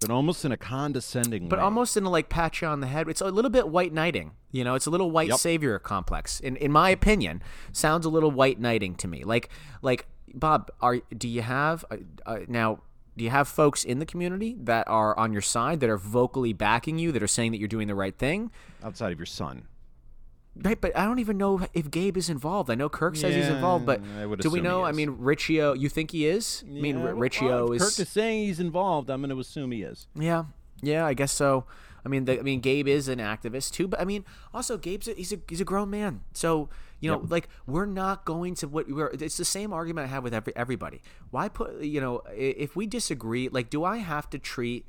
But 0.00 0.10
almost 0.10 0.44
in 0.44 0.52
a 0.52 0.56
condescending 0.56 1.44
way. 1.44 1.48
but 1.48 1.58
way. 1.58 1.64
almost 1.64 1.96
in 1.96 2.04
a 2.04 2.10
like 2.10 2.28
pat 2.28 2.60
you 2.60 2.68
on 2.68 2.78
the 2.80 2.86
head. 2.86 3.08
It's 3.08 3.20
a 3.22 3.26
little 3.30 3.50
bit 3.50 3.68
white 3.68 3.92
knighting. 3.92 4.32
You 4.52 4.62
know, 4.62 4.74
it's 4.76 4.86
a 4.86 4.90
little 4.90 5.10
white 5.10 5.30
Yep. 5.30 5.38
savior 5.38 5.78
complex. 5.80 6.38
In 6.38 6.54
in 6.56 6.70
my 6.70 6.90
opinion, 6.90 7.42
sounds 7.72 8.06
a 8.06 8.10
little 8.10 8.30
white 8.30 8.60
knighting 8.60 8.94
to 8.96 9.08
me. 9.08 9.24
Like 9.24 9.48
like 9.82 10.06
Bob, 10.34 10.70
are 10.80 10.98
do 11.16 11.28
you 11.28 11.42
have 11.42 11.84
uh, 11.90 11.96
uh, 12.24 12.38
now? 12.48 12.80
Do 13.16 13.24
you 13.24 13.30
have 13.30 13.48
folks 13.48 13.82
in 13.82 13.98
the 13.98 14.04
community 14.04 14.56
that 14.60 14.86
are 14.88 15.18
on 15.18 15.32
your 15.32 15.40
side 15.40 15.80
that 15.80 15.88
are 15.88 15.96
vocally 15.96 16.52
backing 16.52 16.98
you, 16.98 17.12
that 17.12 17.22
are 17.22 17.26
saying 17.28 17.52
that 17.52 17.58
you're 17.58 17.68
doing 17.68 17.88
the 17.88 17.94
right 17.94 18.16
thing? 18.16 18.50
outside 18.84 19.10
of 19.12 19.18
your 19.18 19.26
son. 19.26 19.66
Right, 20.58 20.80
but 20.80 20.96
I 20.96 21.04
don't 21.04 21.18
even 21.18 21.36
know 21.36 21.60
if 21.74 21.90
Gabe 21.90 22.16
is 22.16 22.30
involved. 22.30 22.70
I 22.70 22.74
know 22.76 22.88
Kirk 22.88 23.16
says 23.16 23.34
he's 23.34 23.48
involved, 23.48 23.84
but 23.84 24.00
do 24.40 24.50
we 24.50 24.60
know? 24.60 24.84
I 24.84 24.92
mean, 24.92 25.16
Riccio. 25.18 25.74
You 25.74 25.88
think 25.90 26.12
he 26.12 26.26
is? 26.26 26.62
I 26.66 26.70
mean, 26.70 26.96
Yeah, 26.96 27.02
R- 27.02 27.06
well, 27.08 27.16
Riccio 27.16 27.72
if 27.72 27.82
is. 27.82 27.82
Kirk 27.82 27.98
is 28.06 28.08
saying 28.08 28.46
he's 28.46 28.60
involved. 28.60 29.10
I'm 29.10 29.20
going 29.20 29.30
to 29.30 29.38
assume 29.40 29.70
he 29.72 29.82
is. 29.82 30.06
Yeah, 30.14 30.44
yeah, 30.82 31.04
I 31.04 31.12
guess 31.14 31.32
so. 31.32 31.64
I 32.04 32.08
mean, 32.08 32.24
the, 32.24 32.38
I 32.38 32.42
mean, 32.42 32.60
Gabe 32.60 32.86
is 32.88 33.08
an 33.08 33.18
activist 33.18 33.72
too, 33.72 33.86
but 33.88 34.00
I 34.00 34.04
mean, 34.04 34.24
also 34.54 34.78
Gabe's 34.78 35.08
a, 35.08 35.12
he's 35.14 35.32
a 35.32 35.38
he's 35.48 35.60
a 35.60 35.64
grown 35.64 35.90
man, 35.90 36.20
so 36.32 36.68
you 37.00 37.10
know, 37.10 37.24
like 37.28 37.48
we're 37.66 37.86
not 37.86 38.24
going 38.24 38.54
to 38.56 38.68
what 38.68 38.88
we're. 38.88 39.08
It's 39.08 39.36
the 39.36 39.44
same 39.44 39.72
argument 39.72 40.06
I 40.06 40.10
have 40.10 40.24
with 40.24 40.34
every 40.34 40.54
everybody. 40.56 41.02
Why 41.30 41.48
put 41.48 41.82
you 41.82 42.00
know, 42.00 42.22
if 42.34 42.74
we 42.74 42.86
disagree, 42.86 43.48
like, 43.48 43.70
do 43.70 43.84
I 43.84 43.98
have 43.98 44.30
to 44.30 44.38
treat 44.38 44.86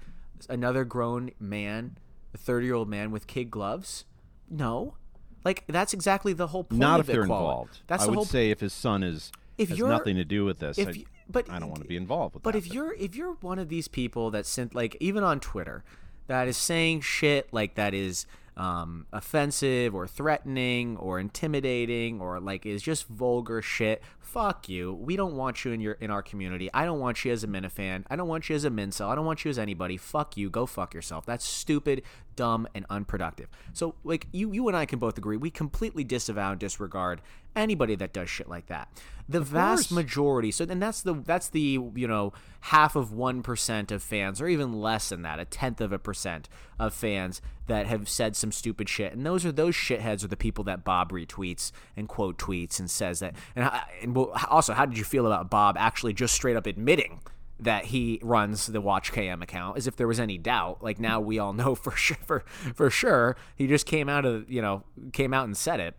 another 0.49 0.85
grown 0.85 1.31
man, 1.39 1.97
a 2.33 2.37
thirty 2.37 2.65
year 2.65 2.75
old 2.75 2.89
man, 2.89 3.11
with 3.11 3.27
kid 3.27 3.51
gloves? 3.51 4.05
No, 4.49 4.95
like 5.43 5.63
that's 5.67 5.93
exactly 5.93 6.33
the 6.33 6.47
whole 6.47 6.63
point. 6.63 6.79
Not 6.79 6.99
if 7.01 7.07
they're 7.07 7.23
equality. 7.23 7.45
involved. 7.45 7.79
That's 7.87 8.01
what 8.01 8.07
I 8.07 8.09
would 8.09 8.15
whole 8.15 8.25
say 8.25 8.51
if 8.51 8.61
his 8.61 8.73
son 8.73 9.03
is 9.03 9.31
If 9.57 9.69
has 9.69 9.79
nothing 9.79 10.15
to 10.15 10.25
do 10.25 10.45
with 10.45 10.59
this, 10.59 10.77
if 10.77 10.89
I, 10.89 11.05
but 11.29 11.49
I 11.49 11.59
don't 11.59 11.69
want 11.69 11.81
to 11.81 11.87
be 11.87 11.97
involved 11.97 12.35
with 12.35 12.43
that. 12.43 12.47
But 12.47 12.53
that. 12.53 12.65
if 12.65 12.73
you're 12.73 12.93
if 12.93 13.15
you're 13.15 13.33
one 13.41 13.59
of 13.59 13.69
these 13.69 13.87
people 13.87 14.31
that 14.31 14.45
sent 14.45 14.73
like 14.73 14.95
even 14.99 15.23
on 15.23 15.39
Twitter 15.39 15.83
that 16.27 16.47
is 16.47 16.57
saying 16.57 17.01
shit 17.01 17.51
like 17.51 17.75
that 17.75 17.93
is 17.93 18.25
um, 18.57 19.05
offensive 19.13 19.93
or 19.93 20.07
threatening 20.07 20.97
or 20.97 21.19
intimidating 21.19 22.19
or 22.19 22.39
like 22.39 22.65
is 22.65 22.81
just 22.81 23.07
vulgar 23.07 23.61
shit. 23.61 24.01
Fuck 24.19 24.67
you. 24.67 24.93
We 24.93 25.15
don't 25.15 25.35
want 25.35 25.63
you 25.63 25.71
in 25.71 25.79
your 25.79 25.93
in 25.93 26.11
our 26.11 26.21
community. 26.21 26.69
I 26.73 26.83
don't 26.83 26.99
want 26.99 27.23
you 27.23 27.31
as 27.31 27.43
a 27.43 27.47
Minifan. 27.47 28.03
I 28.09 28.15
don't 28.15 28.27
want 28.27 28.49
you 28.49 28.55
as 28.55 28.65
a 28.65 28.69
Mincel. 28.69 29.07
I 29.07 29.15
don't 29.15 29.25
want 29.25 29.45
you 29.45 29.49
as 29.49 29.59
anybody. 29.59 29.95
Fuck 29.95 30.35
you. 30.35 30.49
Go 30.49 30.65
fuck 30.65 30.93
yourself. 30.93 31.25
That's 31.25 31.45
stupid, 31.45 32.01
dumb, 32.35 32.67
and 32.75 32.85
unproductive. 32.89 33.47
So 33.73 33.95
like 34.03 34.27
you 34.33 34.51
you 34.51 34.67
and 34.67 34.75
I 34.75 34.85
can 34.85 34.99
both 34.99 35.17
agree 35.17 35.37
we 35.37 35.51
completely 35.51 36.03
disavow 36.03 36.51
and 36.51 36.59
disregard 36.59 37.21
Anybody 37.57 37.95
that 37.95 38.13
does 38.13 38.29
shit 38.29 38.47
like 38.47 38.67
that. 38.67 38.87
The 39.27 39.41
vast 39.41 39.89
course. 39.89 39.91
majority. 39.91 40.51
So 40.51 40.63
then 40.63 40.79
that's 40.79 41.01
the 41.01 41.13
that's 41.13 41.49
the 41.49 41.79
you 41.95 42.07
know 42.07 42.31
half 42.61 42.95
of 42.95 43.11
one 43.11 43.43
percent 43.43 43.91
of 43.91 44.01
fans, 44.01 44.41
or 44.41 44.47
even 44.47 44.73
less 44.79 45.09
than 45.09 45.23
that, 45.23 45.39
a 45.39 45.45
tenth 45.45 45.81
of 45.81 45.91
a 45.91 45.99
percent 45.99 46.47
of 46.79 46.93
fans 46.93 47.41
that 47.67 47.87
have 47.87 48.07
said 48.07 48.35
some 48.35 48.51
stupid 48.51 48.87
shit. 48.87 49.13
And 49.13 49.25
those 49.25 49.45
are 49.45 49.51
those 49.51 49.75
shitheads 49.75 50.23
are 50.23 50.27
the 50.29 50.37
people 50.37 50.63
that 50.65 50.85
Bob 50.85 51.11
retweets 51.11 51.71
and 51.97 52.07
quote 52.07 52.37
tweets 52.37 52.79
and 52.79 52.89
says 52.89 53.19
that. 53.19 53.35
And, 53.55 53.69
and 54.01 54.17
also, 54.49 54.73
how 54.73 54.85
did 54.85 54.97
you 54.97 55.03
feel 55.03 55.25
about 55.25 55.49
Bob 55.49 55.75
actually 55.77 56.13
just 56.13 56.33
straight 56.33 56.55
up 56.55 56.65
admitting? 56.65 57.21
that 57.59 57.85
he 57.85 58.19
runs 58.21 58.67
the 58.67 58.79
Watch 58.81 59.11
KM 59.11 59.41
account, 59.41 59.77
as 59.77 59.87
if 59.87 59.95
there 59.95 60.07
was 60.07 60.19
any 60.19 60.37
doubt. 60.37 60.83
Like 60.83 60.99
now 60.99 61.19
we 61.19 61.39
all 61.39 61.53
know 61.53 61.75
for 61.75 61.91
sure, 61.91 62.17
for, 62.25 62.43
for 62.75 62.89
sure. 62.89 63.35
He 63.55 63.67
just 63.67 63.85
came 63.85 64.09
out 64.09 64.25
of 64.25 64.49
you 64.49 64.61
know 64.61 64.83
came 65.13 65.33
out 65.33 65.45
and 65.45 65.57
said 65.57 65.79
it. 65.79 65.95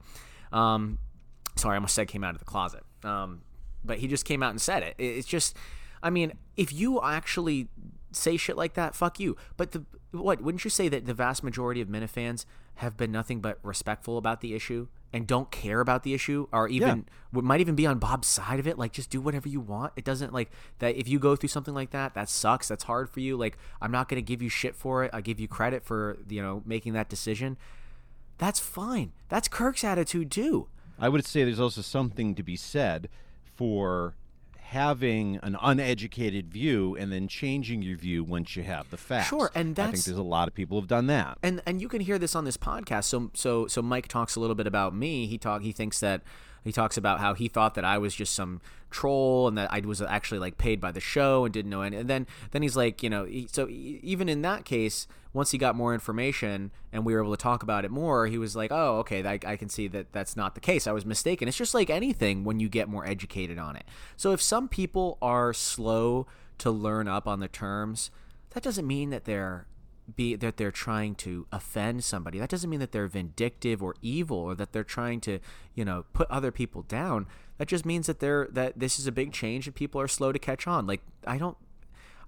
Um, 0.53 0.99
sorry, 1.59 1.75
I 1.75 1.77
almost 1.77 1.95
said 1.95 2.09
came 2.09 2.25
out 2.25 2.35
of 2.35 2.39
the 2.39 2.45
closet. 2.45 2.83
Um, 3.05 3.43
but 3.85 3.99
he 3.99 4.09
just 4.09 4.25
came 4.25 4.43
out 4.43 4.51
and 4.51 4.61
said 4.61 4.83
it. 4.83 4.95
It- 4.99 5.17
It's 5.19 5.29
just, 5.29 5.57
I 6.03 6.11
mean, 6.11 6.33
if 6.57 6.73
you 6.73 7.01
actually 7.03 7.69
say 8.13 8.37
shit 8.37 8.57
like 8.57 8.75
that, 8.75 8.95
fuck 8.95 9.21
you. 9.21 9.37
But 9.57 9.73
the 9.73 9.85
what 10.11 10.41
wouldn't 10.41 10.65
you 10.65 10.71
say 10.71 10.89
that 10.89 11.05
the 11.05 11.13
vast 11.13 11.45
majority 11.45 11.83
of 11.83 11.89
Minifans 11.89 12.47
have 12.77 12.97
been 12.97 13.13
nothing 13.13 13.41
but 13.41 13.59
respectful 13.63 14.17
about 14.17 14.41
the 14.41 14.55
issue 14.55 14.89
and 15.13 15.27
don't 15.27 15.51
care 15.51 15.81
about 15.81 16.03
the 16.03 16.15
issue, 16.15 16.47
or 16.53 16.67
even 16.69 16.89
would 17.33 17.45
might 17.45 17.61
even 17.61 17.75
be 17.75 17.87
on 17.87 17.99
Bob's 17.99 18.27
side 18.29 18.59
of 18.59 18.67
it. 18.67 18.79
Like, 18.79 18.93
just 18.93 19.11
do 19.11 19.21
whatever 19.21 19.49
you 19.49 19.61
want. 19.61 19.93
It 19.97 20.05
doesn't 20.05 20.33
like 20.33 20.51
that. 20.79 20.97
If 20.97 21.09
you 21.09 21.19
go 21.19 21.37
through 21.37 21.49
something 21.51 21.75
like 21.75 21.91
that, 21.91 22.15
that 22.15 22.29
sucks. 22.31 22.69
That's 22.69 22.85
hard 22.85 23.11
for 23.11 23.21
you. 23.21 23.37
Like, 23.37 23.59
I'm 23.83 23.91
not 23.91 24.09
gonna 24.09 24.23
give 24.23 24.41
you 24.43 24.49
shit 24.49 24.75
for 24.75 25.05
it. 25.05 25.11
I 25.13 25.21
give 25.21 25.39
you 25.41 25.49
credit 25.49 25.83
for 25.85 26.17
you 26.29 26.41
know 26.41 26.63
making 26.65 26.95
that 26.95 27.09
decision. 27.11 27.57
That's 28.39 28.61
fine. 28.61 29.13
That's 29.29 29.49
Kirk's 29.49 29.83
attitude 29.85 30.31
too. 30.31 30.69
I 30.99 31.09
would 31.09 31.25
say 31.25 31.45
there's 31.45 31.61
also 31.61 31.83
something 31.83 32.35
to 32.35 32.43
be 32.43 32.57
said 32.57 33.09
for 33.55 34.15
having 34.57 35.37
an 35.43 35.57
uneducated 35.63 36.47
view 36.53 36.95
and 36.97 37.11
then 37.11 37.27
changing 37.27 37.81
your 37.81 37.97
view 37.97 38.23
once 38.23 38.55
you 38.55 38.63
have 38.63 38.91
the 38.91 38.99
facts. 38.99 39.29
Sure, 39.29 39.51
and 39.55 39.79
I 39.79 39.91
think 39.91 40.05
there's 40.05 40.19
a 40.19 40.23
lot 40.23 40.47
of 40.47 40.55
people 40.55 40.79
who've 40.79 40.89
done 40.89 41.07
that. 41.07 41.39
and 41.43 41.63
and 41.65 41.81
you 41.81 41.89
can 41.89 42.01
hear 42.03 42.19
this 42.19 42.35
on 42.37 42.45
this 42.45 42.57
podcast. 42.59 43.05
So 43.05 43.31
so 43.35 43.67
so 43.67 43.81
Mike 43.81 44.09
talks 44.09 44.37
a 44.37 44.41
little 44.41 44.55
bit 44.55 44.67
about 44.67 44.95
me. 44.95 45.27
He 45.27 45.39
talk 45.39 45.63
he 45.63 45.73
thinks 45.73 46.01
that 46.01 46.23
he 46.65 46.73
talks 46.73 46.97
about 46.97 47.21
how 47.21 47.35
he 47.35 47.49
thought 47.49 47.75
that 47.75 47.85
I 47.85 47.99
was 47.99 48.15
just 48.15 48.35
some 48.35 48.61
troll 48.91 49.49
and 49.49 49.59
that 49.59 49.73
I 49.73 49.81
was 49.81 50.01
actually 50.01 50.39
like 50.39 50.59
paid 50.59 50.81
by 50.81 50.93
the 50.93 51.01
show 51.01 51.45
and 51.45 51.53
didn't 51.53 51.71
know 51.71 51.83
any. 51.83 51.97
And 51.97 52.09
then 52.09 52.27
then 52.51 52.63
he's 52.63 52.77
like, 52.77 53.03
you 53.03 53.11
know, 53.11 53.25
he, 53.25 53.49
so 53.51 53.69
even 53.69 54.29
in 54.29 54.43
that 54.43 54.65
case, 54.65 55.07
once 55.33 55.51
he 55.51 55.59
got 55.59 55.77
more 55.77 55.95
information 55.95 56.71
and 56.93 57.05
we 57.05 57.15
were 57.15 57.23
able 57.23 57.37
to 57.37 57.43
talk 57.43 57.63
about 57.63 57.85
it 57.85 57.91
more, 57.91 58.27
he 58.27 58.39
was 58.39 58.57
like, 58.57 58.73
oh, 58.73 58.99
okay, 58.99 59.25
I, 59.25 59.39
I 59.47 59.57
can 59.57 59.69
see 59.69 59.89
that 59.89 60.13
that's 60.13 60.37
not 60.37 60.55
the 60.55 60.61
case. 60.61 60.87
I 60.87 60.93
was 60.93 61.05
mistaken. 61.05 61.49
It's 61.49 61.57
just 61.57 61.75
like 61.75 61.91
anything 61.91 62.45
when 62.45 62.61
you 62.61 62.69
get 62.69 62.89
more 62.89 63.07
educated 63.07 63.59
on 63.59 63.77
it. 63.77 63.85
So 64.17 64.33
if 64.33 64.41
some 64.41 64.69
people 64.69 65.19
are 65.21 65.53
slow 65.53 66.27
to 66.59 66.71
learn 66.71 67.09
up 67.09 67.29
on 67.29 67.41
the 67.41 67.49
terms, 67.49 68.11
that 68.51 68.63
doesn't 68.63 68.87
mean 68.87 69.11
that 69.11 69.25
they're 69.25 69.67
be 70.15 70.37
that 70.37 70.57
they're 70.57 70.71
trying 70.71 71.15
to 71.17 71.47
offend 71.53 72.05
somebody. 72.05 72.39
That 72.39 72.49
doesn't 72.49 72.69
mean 72.71 72.81
that 72.81 72.93
they're 72.93 73.09
vindictive 73.09 73.83
or 73.83 73.95
evil 74.03 74.39
or 74.39 74.55
that 74.55 74.73
they're 74.73 74.85
trying 74.85 75.21
to, 75.23 75.39
you 75.75 75.85
know, 75.85 76.05
put 76.13 76.31
other 76.31 76.51
people 76.51 76.83
down. 76.83 77.27
That 77.59 77.69
just 77.69 77.85
means 77.85 78.07
that 78.07 78.21
they're 78.21 78.49
that 78.53 78.79
this 78.79 78.99
is 78.99 79.07
a 79.07 79.13
big 79.13 79.33
change 79.33 79.67
and 79.67 79.75
people 79.75 80.01
are 80.01 80.09
slow 80.09 80.33
to 80.33 80.39
catch 80.39 80.67
on. 80.67 80.87
Like 80.87 81.03
I 81.27 81.39
don't 81.39 81.57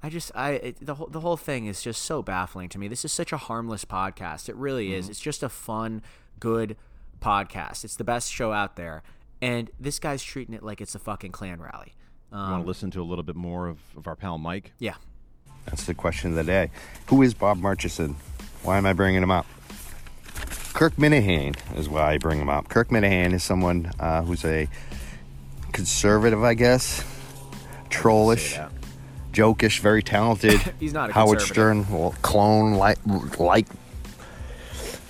I 0.02 0.08
just 0.08 0.32
I 0.34 0.50
it, 0.50 0.76
the 0.80 0.96
whole 0.96 1.06
the 1.06 1.20
whole 1.20 1.36
thing 1.36 1.66
is 1.66 1.82
just 1.82 2.02
so 2.02 2.22
baffling 2.22 2.68
to 2.70 2.78
me. 2.78 2.88
This 2.88 3.04
is 3.04 3.12
such 3.12 3.32
a 3.32 3.36
harmless 3.36 3.84
podcast. 3.84 4.48
It 4.48 4.56
really 4.56 4.94
is. 4.94 5.04
Mm-hmm. 5.04 5.10
It's 5.12 5.20
just 5.20 5.42
a 5.42 5.48
fun, 5.48 6.02
good 6.38 6.76
podcast. 7.20 7.84
It's 7.84 7.96
the 7.96 8.04
best 8.04 8.32
show 8.32 8.52
out 8.52 8.76
there. 8.76 9.02
And 9.42 9.70
this 9.78 9.98
guy's 9.98 10.22
treating 10.22 10.54
it 10.54 10.62
like 10.62 10.80
it's 10.80 10.94
a 10.94 10.98
fucking 10.98 11.32
Klan 11.32 11.60
rally. 11.60 11.94
you 12.30 12.38
want 12.38 12.50
to 12.50 12.54
um, 12.56 12.66
listen 12.66 12.90
to 12.92 13.00
a 13.00 13.04
little 13.04 13.22
bit 13.22 13.36
more 13.36 13.68
of, 13.68 13.78
of 13.96 14.06
our 14.06 14.16
pal 14.16 14.36
Mike? 14.36 14.72
Yeah. 14.78 14.96
That's 15.66 15.84
the 15.84 15.94
question 15.94 16.30
of 16.30 16.36
the 16.36 16.44
day. 16.44 16.70
Who 17.06 17.22
is 17.22 17.34
Bob 17.34 17.58
Murchison? 17.58 18.16
Why 18.62 18.78
am 18.78 18.86
I 18.86 18.92
bringing 18.92 19.22
him 19.22 19.30
up? 19.30 19.46
Kirk 20.72 20.94
Minihane 20.96 21.56
is 21.76 21.88
why 21.88 22.12
I 22.12 22.18
bring 22.18 22.40
him 22.40 22.48
up. 22.48 22.68
Kirk 22.68 22.88
Minihane 22.88 23.32
is 23.32 23.42
someone 23.42 23.90
uh, 23.98 24.22
who's 24.22 24.44
a 24.44 24.68
conservative, 25.72 26.42
I 26.42 26.54
guess, 26.54 27.04
trollish, 27.88 28.56
jokish, 29.32 29.80
very 29.80 30.02
talented. 30.02 30.60
He's 30.80 30.92
not 30.92 31.10
a 31.10 31.12
Howard. 31.12 31.40
Stern 31.40 31.88
well, 31.90 32.14
clone, 32.22 32.74
like, 32.74 32.98
like 33.38 33.66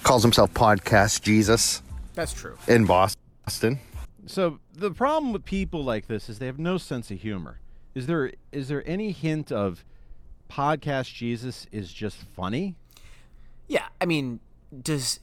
calls 0.03 0.23
himself 0.23 0.53
podcast 0.55 1.23
Jesus 1.23 1.83
That's 2.15 2.33
true. 2.33 2.57
in 2.67 2.87
Boston. 2.87 3.79
So 4.27 4.61
the 4.75 4.91
problem 4.91 5.33
with 5.33 5.45
people 5.45 5.85
like 5.85 6.07
this 6.07 6.29
is 6.29 6.39
they 6.39 6.47
have 6.47 6.59
no 6.59 6.79
sense 6.79 7.11
of 7.11 7.21
humor. 7.21 7.59
Is 7.95 8.07
there 8.07 8.33
is 8.53 8.69
there 8.69 8.83
any 8.89 9.13
hint 9.13 9.51
of 9.51 9.85
podcast 10.51 11.15
Jesus 11.15 11.67
is 11.71 11.93
just 11.93 12.17
funny? 12.17 12.75
Yeah, 13.69 13.87
I 14.01 14.07
mean, 14.07 14.41
does 14.83 15.21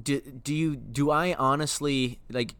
do, 0.00 0.20
do 0.20 0.54
you 0.54 0.76
do 0.76 1.10
I 1.10 1.34
honestly 1.34 2.18
like 2.30 2.54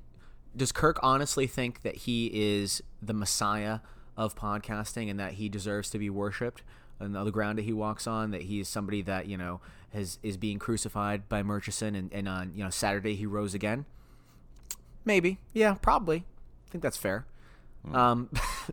does 0.56 0.72
Kirk 0.72 0.98
honestly 1.02 1.46
think 1.46 1.82
that 1.82 1.94
he 1.94 2.30
is 2.32 2.82
the 3.00 3.14
messiah 3.14 3.80
of 4.16 4.34
podcasting 4.34 5.10
and 5.10 5.20
that 5.20 5.34
he 5.34 5.48
deserves 5.48 5.90
to 5.90 5.98
be 5.98 6.10
worshipped 6.10 6.62
on 7.00 7.12
the 7.12 7.30
ground 7.30 7.58
that 7.58 7.64
he 7.64 7.72
walks 7.72 8.06
on 8.06 8.30
that 8.30 8.42
he 8.42 8.60
is 8.60 8.68
somebody 8.68 9.02
that, 9.02 9.26
you 9.26 9.36
know, 9.36 9.60
has 9.92 10.18
is 10.22 10.36
being 10.36 10.58
crucified 10.58 11.28
by 11.28 11.42
Murchison 11.42 11.94
and, 11.94 12.12
and 12.12 12.28
on, 12.28 12.52
you 12.54 12.62
know, 12.62 12.70
Saturday 12.70 13.14
he 13.14 13.26
rose 13.26 13.54
again? 13.54 13.86
Maybe. 15.04 15.38
Yeah, 15.52 15.74
probably. 15.80 16.18
I 16.18 16.70
think 16.70 16.82
that's 16.82 16.96
fair. 16.96 17.24
Um, 17.92 18.28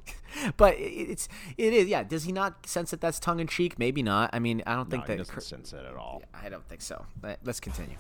but 0.58 0.76
it's 0.78 1.30
it 1.58 1.74
is 1.74 1.88
yeah. 1.88 2.04
Does 2.04 2.24
he 2.26 2.32
not 2.32 2.66
sense 2.68 2.92
that 2.92 3.02
that's 3.02 3.20
tongue 3.20 3.40
in 3.40 3.48
cheek? 3.48 3.80
Maybe 3.80 4.04
not. 4.04 4.30
I 4.34 4.40
mean, 4.40 4.62
I 4.68 4.76
don't 4.76 4.90
think 4.90 5.04
no, 5.04 5.08
he 5.08 5.14
that. 5.14 5.18
doesn't 5.20 5.34
Kirk- 5.36 5.44
sense 5.44 5.74
it 5.74 5.86
at 5.86 5.96
all. 5.96 6.22
I 6.34 6.50
don't 6.50 6.68
think 6.68 6.82
so. 6.82 7.06
But 7.22 7.40
let's 7.44 7.60
continue. 7.60 7.96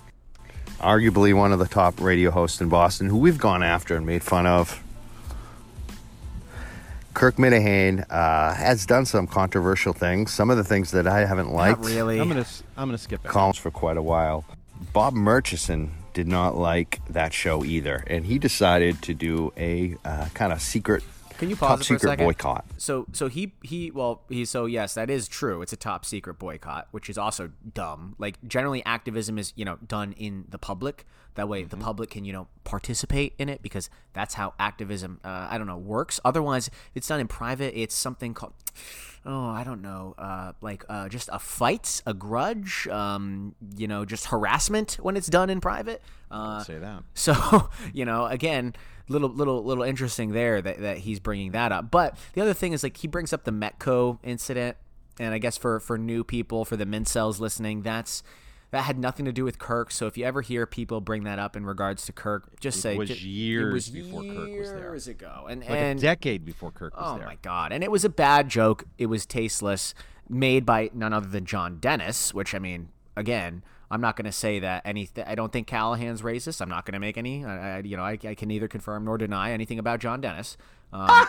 arguably 0.80 1.34
one 1.34 1.52
of 1.54 1.60
the 1.60 1.67
top 1.67 2.00
radio 2.02 2.30
hosts 2.32 2.60
in 2.62 2.70
Boston, 2.70 3.08
who 3.10 3.17
we've 3.17 3.38
gone 3.38 3.63
after 3.63 3.96
and 3.96 4.06
made 4.06 4.24
fun 4.24 4.46
of. 4.46 4.84
Kirk 7.13 7.38
Minihane 7.38 8.06
uh, 8.12 8.54
has 8.54 8.86
done 8.86 9.04
some 9.06 9.26
controversial 9.26 9.91
things. 9.91 10.32
Some 10.32 10.52
of 10.52 10.58
the 10.58 10.63
things 10.63 10.91
that 10.91 11.08
I 11.08 11.26
haven't 11.26 11.52
liked. 11.52 11.80
Not 11.82 11.88
really. 11.89 12.20
I'm 12.20 12.28
gonna 12.28 12.41
s- 12.41 12.62
I'm 12.78 12.88
gonna 12.89 12.98
skip 13.00 13.26
it. 13.26 13.28
Columns 13.30 13.58
for 13.58 13.72
quite 13.72 13.98
a 13.98 14.04
while. 14.04 14.46
Bob 14.93 15.13
Murchison 15.15 15.91
did 16.18 16.28
not 16.28 16.58
like 16.58 17.00
that 17.10 17.32
show 17.32 17.64
either, 17.64 18.04
and 18.08 18.26
he 18.26 18.40
decided 18.40 19.00
to 19.04 19.14
do 19.14 19.54
a 19.56 19.96
uh, 20.04 20.28
kind 20.34 20.52
of 20.52 20.60
secret, 20.60 21.04
Can 21.38 21.50
you 21.50 21.56
top 21.56 21.69
pause 21.69 21.82
a 21.82 21.84
secret 21.84 22.02
second? 22.10 22.26
boycott. 22.26 22.65
So 22.78 23.06
so 23.13 23.28
he 23.28 23.54
he 23.63 23.91
well 23.91 24.21
he 24.30 24.45
so 24.45 24.65
yes 24.65 24.93
that 24.95 25.10
is 25.10 25.28
true. 25.28 25.62
It's 25.62 25.73
a 25.73 25.78
top 25.78 26.06
secret 26.06 26.39
boycott, 26.39 26.88
which 26.91 27.10
is 27.10 27.17
also 27.17 27.52
dumb. 27.73 28.15
Like 28.17 28.36
generally 28.47 28.84
activism 28.86 29.38
is 29.38 29.54
you 29.56 29.65
know 29.65 29.78
done 29.88 30.13
in 30.13 30.45
the 30.50 30.58
public. 30.58 31.06
That 31.36 31.47
way 31.47 31.62
Mm-hmm. 31.62 31.69
the 31.69 31.78
public 31.78 32.10
can 32.10 32.26
you 32.26 32.34
know 32.34 32.47
participate 32.63 33.34
in 33.38 33.47
it 33.50 33.62
because 33.62 33.89
that's 34.13 34.34
how 34.34 34.54
activism 34.60 35.19
uh, 35.23 35.47
I 35.50 35.58
don't 35.58 35.67
know 35.67 35.78
works. 35.78 36.19
Otherwise, 36.26 36.69
it's 36.95 37.08
done 37.08 37.19
in 37.19 37.28
private. 37.28 37.80
It's 37.80 37.93
something 37.95 38.34
called 38.34 38.54
oh 39.26 39.45
I 39.50 39.63
don't 39.63 39.82
know 39.84 40.15
uh, 40.17 40.54
like 40.62 40.84
uh, 40.89 41.10
just 41.10 41.30
a 41.32 41.38
fight, 41.38 42.02
a 42.08 42.13
grudge, 42.15 42.88
um, 42.88 43.54
you 43.78 43.88
know 43.88 44.04
just 44.06 44.26
harassment 44.28 44.93
when 45.02 45.15
it's 45.15 45.28
done 45.28 45.50
in 45.52 45.62
private. 45.62 46.02
Uh, 46.32 46.63
Say 46.63 46.80
that. 46.80 47.04
so 47.13 47.69
you 47.93 48.04
know, 48.06 48.26
again, 48.26 48.73
little 49.10 49.30
little 49.30 49.63
little 49.63 49.84
interesting 49.84 50.32
there 50.32 50.62
that, 50.62 50.80
that 50.82 50.98
he's 51.00 51.20
bringing 51.20 51.52
that 51.52 51.72
up. 51.72 51.91
But 51.91 52.17
the 52.34 52.41
other 52.41 52.54
thing 52.54 52.74
is 52.74 52.84
like 52.84 52.98
he 52.98 53.08
brings 53.08 53.34
up 53.34 53.43
the 53.43 53.52
Metco 53.52 54.20
incident, 54.24 54.78
and 55.20 55.34
I 55.34 55.38
guess 55.38 55.58
for 55.58 55.80
for 55.80 55.98
new 55.98 56.24
people, 56.24 56.65
for 56.65 56.76
the 56.78 56.86
Mincels 56.86 57.39
listening, 57.39 57.82
that's 57.84 58.24
that 58.72 58.82
had 58.84 59.00
nothing 59.00 59.24
to 59.26 59.32
do 59.32 59.46
with 59.46 59.60
Kirk. 59.60 59.91
So 59.91 60.08
if 60.08 60.17
you 60.17 60.26
ever 60.26 60.41
hear 60.41 60.65
people 60.65 61.00
bring 61.00 61.24
that 61.24 61.39
up 61.39 61.56
in 61.56 61.65
regards 61.65 62.06
to 62.08 62.12
Kirk, 62.12 62.60
just 62.60 62.82
say, 62.82 62.91
It 62.91 62.93
say 62.96 62.98
was 62.98 63.10
ju- 63.10 63.30
years 63.30 63.70
it 63.72 63.74
was 63.74 63.89
before 63.89 64.24
Kirk 64.24 64.60
was 64.60 64.70
there. 64.70 64.80
years 64.80 65.08
ago, 65.08 65.48
and 65.50 65.62
Like 65.62 65.70
and 65.70 66.00
a 66.00 66.02
decade 66.02 66.43
before 66.43 66.72
Kirk 66.72 66.93
was 66.98 67.04
Oh 67.13 67.17
there. 67.17 67.28
my 67.28 67.38
god! 67.41 67.72
And 67.72 67.82
it 67.84 67.91
was 67.91 68.04
a 68.04 68.10
bad 68.10 68.50
joke. 68.50 68.84
It 68.98 69.06
was 69.06 69.26
tasteless, 69.26 69.93
made 70.28 70.65
by 70.65 70.89
none 70.93 71.13
other 71.13 71.27
than 71.29 71.46
John 71.46 71.77
Dennis. 71.79 72.34
Which 72.34 72.54
I 72.54 72.60
mean, 72.60 72.90
again, 73.15 73.63
I'm 73.90 74.02
not 74.02 74.15
going 74.17 74.25
to 74.25 74.31
say 74.31 74.60
that 74.60 74.81
anything. 74.85 75.23
I 75.27 75.35
don't 75.35 75.52
think 75.52 75.65
Callahan's 75.67 76.21
racist. 76.21 76.60
I'm 76.62 76.69
not 76.69 76.85
going 76.85 76.94
to 76.94 77.00
make 77.00 77.17
any. 77.17 77.46
I, 77.46 77.77
I, 77.77 77.79
you 77.79 77.96
know, 77.98 78.04
I, 78.04 78.17
I 78.23 78.35
can 78.35 78.50
neither 78.50 78.67
confirm 78.67 79.06
nor 79.06 79.17
deny 79.17 79.52
anything 79.52 79.79
about 79.79 80.00
John 80.00 80.19
Dennis. 80.21 80.58
Um, 80.94 81.08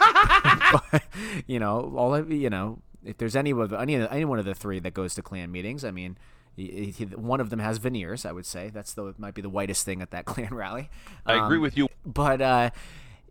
but, 0.92 1.02
you 1.46 1.58
know, 1.60 1.92
all 1.96 2.14
of 2.14 2.30
you 2.32 2.50
know, 2.50 2.80
if 3.04 3.16
there's 3.18 3.36
any 3.36 3.50
of 3.52 3.72
any 3.72 3.94
any 3.96 4.24
one 4.24 4.38
of 4.38 4.44
the 4.44 4.54
three 4.54 4.78
that 4.80 4.94
goes 4.94 5.14
to 5.14 5.22
Klan 5.22 5.50
meetings, 5.52 5.84
I 5.84 5.90
mean. 5.90 6.16
he- 6.56 6.90
he- 6.96 7.04
One 7.04 7.40
of 7.40 7.50
them 7.50 7.60
has 7.60 7.78
veneers. 7.78 8.26
I 8.26 8.32
would 8.32 8.46
say 8.46 8.70
that's 8.70 8.92
the 8.94 9.14
might 9.18 9.34
be 9.34 9.42
the 9.42 9.48
whitest 9.48 9.84
thing 9.84 10.02
at 10.02 10.10
that 10.10 10.24
Klan 10.30 10.52
rally. 10.52 10.90
I 11.24 11.34
agree 11.44 11.58
Um, 11.58 11.62
with 11.62 11.76
you. 11.76 11.88
but 12.04 12.40
uh, 12.42 12.70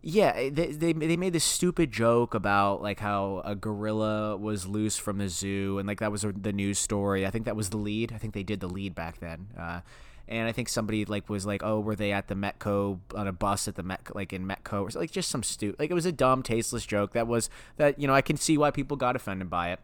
yeah, 0.02 0.50
they, 0.50 0.72
they 0.72 0.92
they 0.92 1.16
made 1.16 1.32
this 1.32 1.44
stupid 1.44 1.90
joke 1.90 2.34
about 2.34 2.82
like 2.82 3.00
how 3.00 3.42
a 3.44 3.54
gorilla 3.54 4.36
was 4.36 4.66
loose 4.66 4.96
from 4.96 5.18
the 5.18 5.28
zoo, 5.28 5.78
and 5.78 5.88
like 5.88 6.00
that 6.00 6.12
was 6.12 6.22
the 6.22 6.52
news 6.52 6.78
story. 6.78 7.26
I 7.26 7.30
think 7.30 7.44
that 7.46 7.56
was 7.56 7.70
the 7.70 7.76
lead. 7.78 8.12
I 8.12 8.18
think 8.18 8.34
they 8.34 8.42
did 8.42 8.60
the 8.60 8.68
lead 8.68 8.94
back 8.94 9.18
then. 9.18 9.48
Uh, 9.58 9.80
and 10.28 10.46
I 10.46 10.52
think 10.52 10.68
somebody 10.68 11.04
like 11.04 11.28
was 11.28 11.46
like, 11.46 11.62
"Oh, 11.64 11.80
were 11.80 11.96
they 11.96 12.12
at 12.12 12.28
the 12.28 12.34
Metco 12.34 12.98
on 13.14 13.26
a 13.26 13.32
bus 13.32 13.66
at 13.66 13.74
the 13.74 13.82
Met 13.82 14.14
like 14.14 14.32
in 14.32 14.46
Metco 14.46 14.94
or 14.94 14.98
like 15.00 15.10
just 15.10 15.30
some 15.30 15.42
stu 15.42 15.74
like 15.78 15.90
it 15.90 15.94
was 15.94 16.06
a 16.06 16.12
dumb, 16.12 16.42
tasteless 16.42 16.86
joke 16.86 17.12
that 17.14 17.26
was 17.26 17.50
that 17.76 17.98
you 17.98 18.06
know 18.06 18.14
I 18.14 18.22
can 18.22 18.36
see 18.36 18.56
why 18.56 18.70
people 18.70 18.96
got 18.96 19.16
offended 19.16 19.50
by 19.50 19.70
it. 19.72 19.80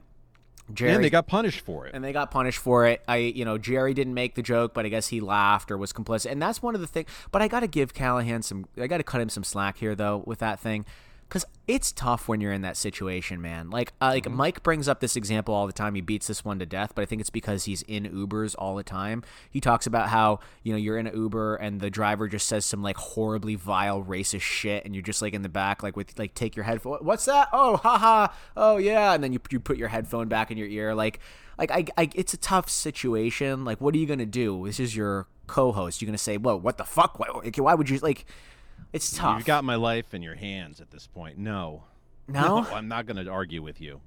Gerry, 0.72 0.92
and 0.94 1.04
they 1.04 1.10
got 1.10 1.26
punished 1.26 1.60
for 1.60 1.86
it. 1.86 1.94
and 1.94 2.02
they 2.02 2.12
got 2.12 2.30
punished 2.30 2.58
for 2.58 2.86
it. 2.86 3.02
I, 3.06 3.16
you 3.16 3.44
know, 3.44 3.58
Gerry 3.58 3.92
didn't 3.92 4.14
make 4.14 4.34
the 4.34 4.42
joke, 4.42 4.72
but 4.72 4.86
I 4.86 4.88
guess 4.88 5.08
he 5.08 5.20
laughed 5.20 5.70
or 5.70 5.76
was 5.76 5.92
complicit, 5.92 6.30
and 6.32 6.40
that's 6.40 6.62
one 6.62 6.74
of 6.74 6.80
the 6.80 6.86
things. 6.86 7.08
But 7.30 7.42
I 7.42 7.48
got 7.48 7.60
to 7.60 7.66
give 7.66 7.92
Callahan 7.92 8.42
some. 8.42 8.66
I 8.80 8.86
got 8.86 8.96
to 8.98 9.02
cut 9.02 9.20
him 9.20 9.28
some 9.28 9.44
slack 9.44 9.76
here, 9.76 9.94
though, 9.94 10.22
with 10.26 10.38
that 10.38 10.58
thing, 10.58 10.86
because 11.28 11.44
it's 11.66 11.92
tough 11.92 12.28
when 12.28 12.40
you're 12.40 12.52
in 12.52 12.62
that 12.62 12.76
situation, 12.76 13.40
man. 13.40 13.70
Like, 13.70 13.92
uh, 14.00 14.08
like 14.08 14.30
Mike 14.30 14.62
brings 14.62 14.88
up 14.88 15.00
this 15.00 15.16
example 15.16 15.54
all 15.54 15.66
the 15.66 15.72
time. 15.72 15.94
He 15.94 16.00
beats 16.00 16.26
this 16.26 16.44
one 16.44 16.58
to 16.58 16.66
death, 16.66 16.92
but 16.94 17.02
I 17.02 17.06
think 17.06 17.20
it's 17.20 17.30
because 17.30 17.64
he's 17.64 17.82
in 17.82 18.04
Ubers 18.04 18.54
all 18.58 18.76
the 18.76 18.82
time. 18.82 19.22
He 19.50 19.60
talks 19.60 19.86
about 19.86 20.08
how 20.08 20.40
you 20.62 20.72
know 20.72 20.78
you're 20.78 20.98
in 20.98 21.06
an 21.06 21.16
Uber 21.16 21.56
and 21.56 21.80
the 21.80 21.90
driver 21.90 22.28
just 22.28 22.46
says 22.46 22.64
some 22.64 22.82
like 22.82 22.96
horribly 22.96 23.54
vile 23.54 24.02
racist 24.02 24.42
shit, 24.42 24.84
and 24.84 24.94
you're 24.94 25.02
just 25.02 25.22
like 25.22 25.34
in 25.34 25.42
the 25.42 25.48
back, 25.48 25.82
like 25.82 25.96
with 25.96 26.18
like 26.18 26.34
take 26.34 26.56
your 26.56 26.64
headphone. 26.64 26.98
What's 27.00 27.24
that? 27.24 27.48
Oh, 27.52 27.76
haha. 27.78 28.28
Oh 28.56 28.76
yeah, 28.76 29.14
and 29.14 29.24
then 29.24 29.32
you 29.32 29.40
you 29.50 29.60
put 29.60 29.76
your 29.76 29.88
headphone 29.88 30.28
back 30.28 30.50
in 30.50 30.58
your 30.58 30.68
ear, 30.68 30.94
like 30.94 31.20
like 31.58 31.70
I, 31.70 31.84
I 31.96 32.10
it's 32.14 32.34
a 32.34 32.38
tough 32.38 32.68
situation. 32.68 33.64
Like, 33.64 33.80
what 33.80 33.94
are 33.94 33.98
you 33.98 34.06
gonna 34.06 34.26
do? 34.26 34.66
This 34.66 34.80
is 34.80 34.96
your 34.96 35.26
co-host. 35.46 36.00
You're 36.00 36.06
gonna 36.06 36.18
say, 36.18 36.36
"Well, 36.36 36.58
what 36.58 36.78
the 36.78 36.84
fuck? 36.84 37.18
Why, 37.18 37.28
why 37.56 37.74
would 37.74 37.90
you 37.90 37.98
like?" 37.98 38.26
It's 38.94 39.14
tough. 39.16 39.38
You've 39.38 39.46
got 39.46 39.64
my 39.64 39.74
life 39.74 40.14
in 40.14 40.22
your 40.22 40.36
hands 40.36 40.80
at 40.80 40.90
this 40.90 41.06
point. 41.06 41.36
No. 41.36 41.82
No? 42.28 42.64
I'm 42.72 42.88
not 42.88 43.06
going 43.06 43.22
to 43.22 43.30
argue 43.30 43.60
with 43.60 43.80
you. 43.80 44.00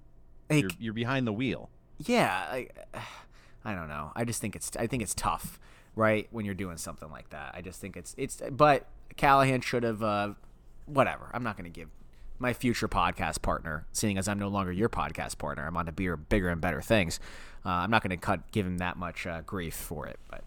Like- 0.49 0.61
you're, 0.61 0.71
you're 0.79 0.93
behind 0.93 1.27
the 1.27 1.33
wheel. 1.33 1.69
yeah, 1.99 2.31
I, 2.49 2.67
I 3.65 3.75
don't 3.75 3.89
know. 3.89 4.11
I 4.15 4.23
just 4.23 4.39
think 4.39 4.55
it's 4.55 4.71
I 4.79 4.87
think 4.87 5.03
it's 5.03 5.13
tough, 5.13 5.59
right? 5.95 6.27
When 6.31 6.45
you're 6.45 6.55
doing 6.55 6.77
something 6.77 7.11
like 7.11 7.29
that, 7.31 7.53
I 7.53 7.61
just 7.61 7.81
think 7.81 7.97
it's 7.97 8.15
it's. 8.17 8.41
But 8.49 8.87
Callahan 9.17 9.59
should 9.61 9.83
have. 9.83 10.01
Uh, 10.01 10.33
whatever. 10.85 11.29
I'm 11.33 11.43
not 11.43 11.57
gonna 11.57 11.69
give 11.69 11.89
my 12.39 12.53
future 12.53 12.87
podcast 12.87 13.41
partner, 13.41 13.85
seeing 13.91 14.17
as 14.17 14.27
I'm 14.29 14.39
no 14.39 14.47
longer 14.47 14.71
your 14.71 14.87
podcast 14.89 15.37
partner, 15.37 15.67
I'm 15.67 15.75
on 15.75 15.87
to 15.87 15.91
bigger, 15.91 16.15
bigger 16.15 16.47
and 16.49 16.61
better 16.61 16.81
things. 16.81 17.19
Uh, 17.65 17.69
I'm 17.69 17.91
not 17.91 18.03
gonna 18.03 18.15
cut 18.15 18.51
give 18.51 18.65
him 18.65 18.77
that 18.77 18.95
much 18.95 19.27
uh, 19.27 19.41
grief 19.41 19.75
for 19.75 20.07
it, 20.07 20.17
but. 20.31 20.43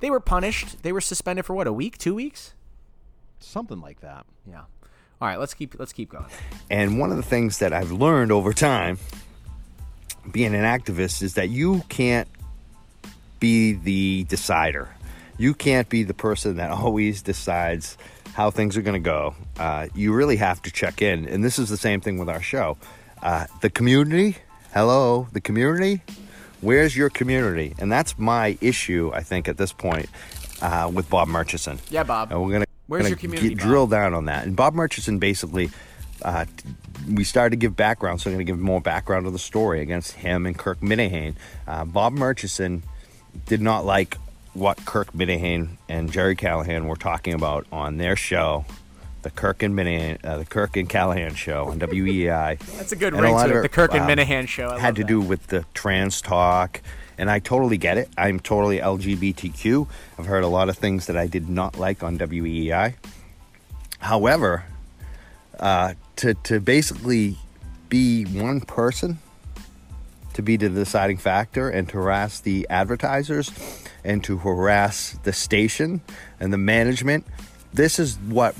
They 0.00 0.10
were 0.10 0.20
punished. 0.20 0.82
They 0.82 0.92
were 0.92 1.00
suspended 1.00 1.44
for 1.46 1.54
what? 1.54 1.66
A 1.68 1.72
week? 1.72 1.96
Two 1.96 2.14
weeks? 2.16 2.54
Something 3.44 3.80
like 3.80 4.00
that. 4.00 4.26
Yeah. 4.48 4.62
All 5.20 5.28
right, 5.28 5.38
let's 5.38 5.54
keep 5.54 5.78
let's 5.78 5.92
keep 5.92 6.10
going. 6.10 6.26
And 6.70 6.98
one 6.98 7.10
of 7.10 7.16
the 7.16 7.22
things 7.22 7.58
that 7.58 7.72
I've 7.72 7.92
learned 7.92 8.32
over 8.32 8.52
time, 8.52 8.98
being 10.30 10.54
an 10.54 10.64
activist, 10.64 11.22
is 11.22 11.34
that 11.34 11.48
you 11.48 11.82
can't 11.88 12.28
be 13.40 13.72
the 13.72 14.24
decider. 14.24 14.88
You 15.38 15.54
can't 15.54 15.88
be 15.88 16.02
the 16.02 16.14
person 16.14 16.56
that 16.56 16.70
always 16.72 17.22
decides 17.22 17.96
how 18.34 18.50
things 18.50 18.76
are 18.76 18.82
going 18.82 19.00
to 19.00 19.06
go. 19.10 19.34
Uh, 19.58 19.88
you 19.94 20.12
really 20.12 20.36
have 20.36 20.60
to 20.62 20.70
check 20.72 21.00
in. 21.00 21.28
And 21.28 21.44
this 21.44 21.58
is 21.58 21.68
the 21.68 21.76
same 21.76 22.00
thing 22.00 22.18
with 22.18 22.28
our 22.28 22.42
show. 22.42 22.76
Uh, 23.22 23.46
the 23.60 23.70
community, 23.70 24.36
hello, 24.74 25.28
the 25.32 25.40
community, 25.40 26.02
where's 26.60 26.96
your 26.96 27.10
community? 27.10 27.74
And 27.78 27.92
that's 27.92 28.18
my 28.18 28.58
issue, 28.60 29.12
I 29.14 29.22
think, 29.22 29.48
at 29.48 29.56
this 29.56 29.72
point 29.72 30.08
uh, 30.60 30.90
with 30.92 31.08
Bob 31.08 31.28
Murchison. 31.28 31.78
Yeah, 31.90 32.02
Bob. 32.02 32.32
And 32.32 32.42
we're 32.42 32.50
going 32.50 32.62
to 32.62 32.73
Where's 32.86 33.08
your 33.08 33.16
community, 33.16 33.50
get- 33.50 33.58
drill 33.58 33.86
down 33.86 34.14
on 34.14 34.26
that. 34.26 34.44
And 34.46 34.54
Bob 34.56 34.74
Murchison 34.74 35.18
basically, 35.18 35.70
uh, 36.22 36.44
we 37.12 37.24
started 37.24 37.50
to 37.50 37.56
give 37.56 37.76
background, 37.76 38.20
so 38.20 38.30
I'm 38.30 38.36
going 38.36 38.46
to 38.46 38.50
give 38.52 38.58
more 38.60 38.80
background 38.80 39.24
to 39.26 39.30
the 39.30 39.38
story 39.38 39.80
against 39.80 40.12
him 40.12 40.46
and 40.46 40.56
Kirk 40.56 40.80
Minihane. 40.80 41.34
Uh, 41.66 41.84
Bob 41.84 42.12
Murchison 42.12 42.82
did 43.46 43.60
not 43.60 43.84
like 43.84 44.16
what 44.54 44.84
Kirk 44.84 45.12
Minihane 45.12 45.70
and 45.88 46.12
Gerry 46.12 46.36
Callahan 46.36 46.86
were 46.86 46.96
talking 46.96 47.34
about 47.34 47.66
on 47.72 47.96
their 47.96 48.14
show, 48.16 48.64
the 49.22 49.30
Kirk 49.30 49.62
and 49.62 49.74
Minihane, 49.74 50.24
uh, 50.24 50.38
the 50.38 50.44
Kirk 50.44 50.76
and 50.76 50.88
Callahan 50.88 51.34
show 51.34 51.66
on 51.68 51.80
WEEI. 51.80 52.58
That's 52.76 52.92
a 52.92 52.96
good 52.96 53.12
And 53.14 53.22
ring 53.22 53.34
to 53.36 53.44
of 53.44 53.50
it. 53.56 53.62
The 53.62 53.68
Kirk 53.68 53.92
and 53.94 54.02
uh, 54.02 54.08
Minihane 54.24 54.46
show. 54.46 54.70
I 54.70 54.78
had 54.78 54.94
to 54.96 55.02
that. 55.02 55.08
do 55.08 55.20
with 55.20 55.48
the 55.48 55.64
trans 55.74 56.20
talk, 56.22 56.80
and 57.18 57.30
I 57.30 57.38
totally 57.38 57.78
get 57.78 57.98
it. 57.98 58.08
I'm 58.16 58.40
totally 58.40 58.78
LGBTQ. 58.78 59.86
I've 60.18 60.26
heard 60.26 60.44
a 60.44 60.48
lot 60.48 60.68
of 60.68 60.76
things 60.76 61.06
that 61.06 61.16
I 61.16 61.26
did 61.26 61.48
not 61.48 61.78
like 61.78 62.02
on 62.02 62.18
WEEI. 62.18 62.94
However, 63.98 64.64
uh, 65.58 65.94
to 66.16 66.34
to 66.34 66.60
basically 66.60 67.38
be 67.88 68.24
one 68.24 68.60
person, 68.60 69.18
to 70.34 70.42
be 70.42 70.56
the 70.56 70.68
deciding 70.68 71.16
factor, 71.16 71.68
and 71.70 71.88
to 71.88 71.98
harass 71.98 72.40
the 72.40 72.66
advertisers, 72.68 73.50
and 74.04 74.22
to 74.24 74.38
harass 74.38 75.18
the 75.22 75.32
station 75.32 76.00
and 76.40 76.52
the 76.52 76.58
management, 76.58 77.26
this 77.72 77.98
is 77.98 78.16
what 78.28 78.54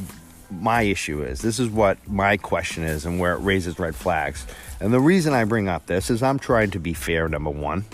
my 0.51 0.83
issue 0.83 1.23
is. 1.23 1.41
This 1.41 1.59
is 1.59 1.69
what 1.69 1.99
my 2.09 2.37
question 2.37 2.85
is, 2.85 3.05
and 3.05 3.19
where 3.19 3.35
it 3.35 3.39
raises 3.39 3.79
red 3.79 3.95
flags. 3.95 4.47
And 4.81 4.93
the 4.93 5.01
reason 5.01 5.33
I 5.33 5.45
bring 5.45 5.69
up 5.69 5.87
this 5.87 6.11
is 6.11 6.23
I'm 6.23 6.39
trying 6.39 6.71
to 6.73 6.79
be 6.79 6.95
fair. 6.95 7.29
Number 7.29 7.51
one, 7.51 7.85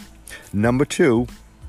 number 0.53 0.84
two 0.84 1.26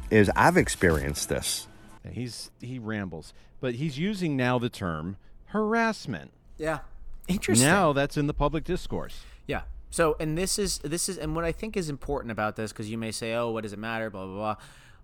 is 0.09 0.29
I've 0.35 0.57
experienced 0.57 1.29
this. 1.29 1.67
He's 2.09 2.51
he 2.59 2.79
rambles, 2.79 3.33
but 3.59 3.75
he's 3.75 3.97
using 3.97 4.35
now 4.35 4.59
the 4.59 4.69
term 4.69 5.17
harassment. 5.47 6.31
Yeah. 6.57 6.79
Interesting. 7.27 7.67
Now 7.67 7.93
that's 7.93 8.17
in 8.17 8.27
the 8.27 8.33
public 8.33 8.63
discourse. 8.63 9.21
Yeah. 9.47 9.61
So, 9.89 10.15
and 10.19 10.37
this 10.37 10.57
is 10.57 10.79
this 10.79 11.09
is, 11.09 11.17
and 11.17 11.35
what 11.35 11.43
I 11.43 11.51
think 11.51 11.75
is 11.77 11.89
important 11.89 12.31
about 12.31 12.55
this, 12.55 12.71
because 12.71 12.89
you 12.89 12.97
may 12.97 13.11
say, 13.11 13.33
"Oh, 13.33 13.51
what 13.51 13.63
does 13.63 13.73
it 13.73 13.79
matter?" 13.79 14.09
Blah 14.09 14.25
blah 14.25 14.35
blah. 14.35 14.55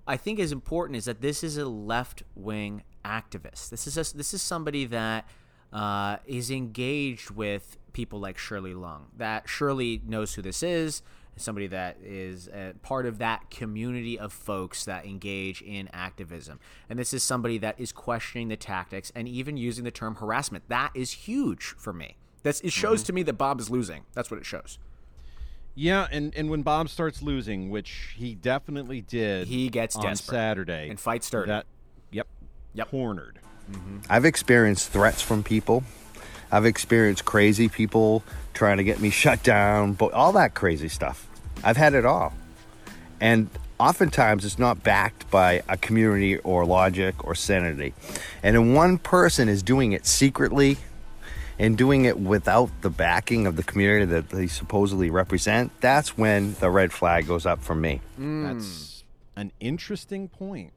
I 0.07 0.15
think 0.15 0.39
is 0.39 0.53
important 0.53 0.95
is 0.95 1.05
that 1.05 1.21
this 1.21 1.43
is 1.43 1.57
a 1.57 1.65
left 1.65 2.23
wing 2.33 2.83
activist. 3.03 3.69
This 3.69 3.85
is 3.85 3.97
a, 3.97 4.15
this 4.15 4.33
is 4.33 4.41
somebody 4.41 4.85
that 4.85 5.27
uh, 5.73 6.17
is 6.25 6.49
engaged 6.49 7.29
with 7.29 7.77
people 7.91 8.19
like 8.19 8.37
Shirley 8.37 8.73
Leung. 8.73 9.01
That 9.17 9.49
Shirley 9.49 10.01
knows 10.07 10.33
who 10.35 10.41
this 10.41 10.63
is. 10.63 11.01
Somebody 11.37 11.67
that 11.67 11.97
is 12.03 12.47
a 12.47 12.73
part 12.81 13.05
of 13.05 13.19
that 13.19 13.49
community 13.49 14.17
of 14.19 14.33
folks 14.33 14.85
that 14.85 15.05
engage 15.05 15.61
in 15.61 15.89
activism. 15.93 16.59
And 16.89 16.97
this 16.97 17.13
is 17.13 17.23
somebody 17.23 17.57
that 17.59 17.79
is 17.79 17.91
questioning 17.91 18.47
the 18.47 18.57
tactics 18.57 19.11
and 19.15 19.27
even 19.27 19.57
using 19.57 19.83
the 19.83 19.91
term 19.91 20.15
harassment. 20.15 20.65
That 20.67 20.91
is 20.93 21.11
huge 21.11 21.75
for 21.77 21.93
me. 21.93 22.17
That's, 22.43 22.61
it 22.61 22.71
shows 22.71 23.01
mm-hmm. 23.01 23.07
to 23.07 23.13
me 23.13 23.23
that 23.23 23.33
Bob 23.33 23.59
is 23.59 23.69
losing. 23.69 24.03
That's 24.13 24.31
what 24.31 24.39
it 24.39 24.45
shows. 24.45 24.79
Yeah, 25.79 26.07
and, 26.11 26.33
and 26.35 26.49
when 26.49 26.63
Bob 26.63 26.89
starts 26.89 27.21
losing, 27.21 27.69
which 27.69 28.15
he 28.17 28.33
definitely 28.33 29.01
did, 29.01 29.47
He 29.47 29.69
gets 29.69 29.95
on 29.95 30.03
desperate 30.03 30.35
Saturday 30.35 30.89
and 30.89 30.99
fights 30.99 31.27
sturdy. 31.27 31.49
That, 31.49 31.67
yep, 32.09 32.27
Yep. 32.73 32.89
cornered. 32.89 33.39
Mm-hmm. 33.71 33.97
I've 34.09 34.25
experienced 34.25 34.89
threats 34.89 35.21
from 35.21 35.43
people. 35.43 35.83
I've 36.51 36.65
experienced 36.65 37.25
crazy 37.25 37.69
people 37.69 38.23
trying 38.55 38.77
to 38.77 38.83
get 38.83 38.99
me 38.99 39.09
shut 39.11 39.43
down, 39.43 39.93
but 39.93 40.13
all 40.13 40.31
that 40.33 40.55
crazy 40.55 40.89
stuff. 40.89 41.26
I've 41.63 41.77
had 41.77 41.93
it 41.93 42.05
all. 42.05 42.33
And 43.19 43.49
oftentimes 43.79 44.45
it's 44.45 44.59
not 44.59 44.83
backed 44.83 45.29
by 45.29 45.63
a 45.67 45.77
community 45.77 46.37
or 46.39 46.65
logic 46.65 47.25
or 47.25 47.35
sanity. 47.35 47.93
And 48.43 48.57
when 48.57 48.73
one 48.73 48.97
person 48.97 49.49
is 49.49 49.63
doing 49.63 49.91
it 49.91 50.05
secretly 50.05 50.77
and 51.59 51.77
doing 51.77 52.05
it 52.05 52.19
without 52.19 52.69
the 52.81 52.89
backing 52.89 53.47
of 53.47 53.55
the 53.55 53.63
community 53.63 54.05
that 54.05 54.29
they 54.29 54.47
supposedly 54.47 55.09
represent, 55.09 55.71
that's 55.81 56.17
when 56.17 56.53
the 56.55 56.69
red 56.69 56.91
flag 56.91 57.27
goes 57.27 57.45
up 57.45 57.63
for 57.63 57.75
me. 57.75 58.01
Hmm. 58.15 58.45
That's 58.45 59.03
an 59.35 59.51
interesting 59.59 60.27
point. 60.27 60.73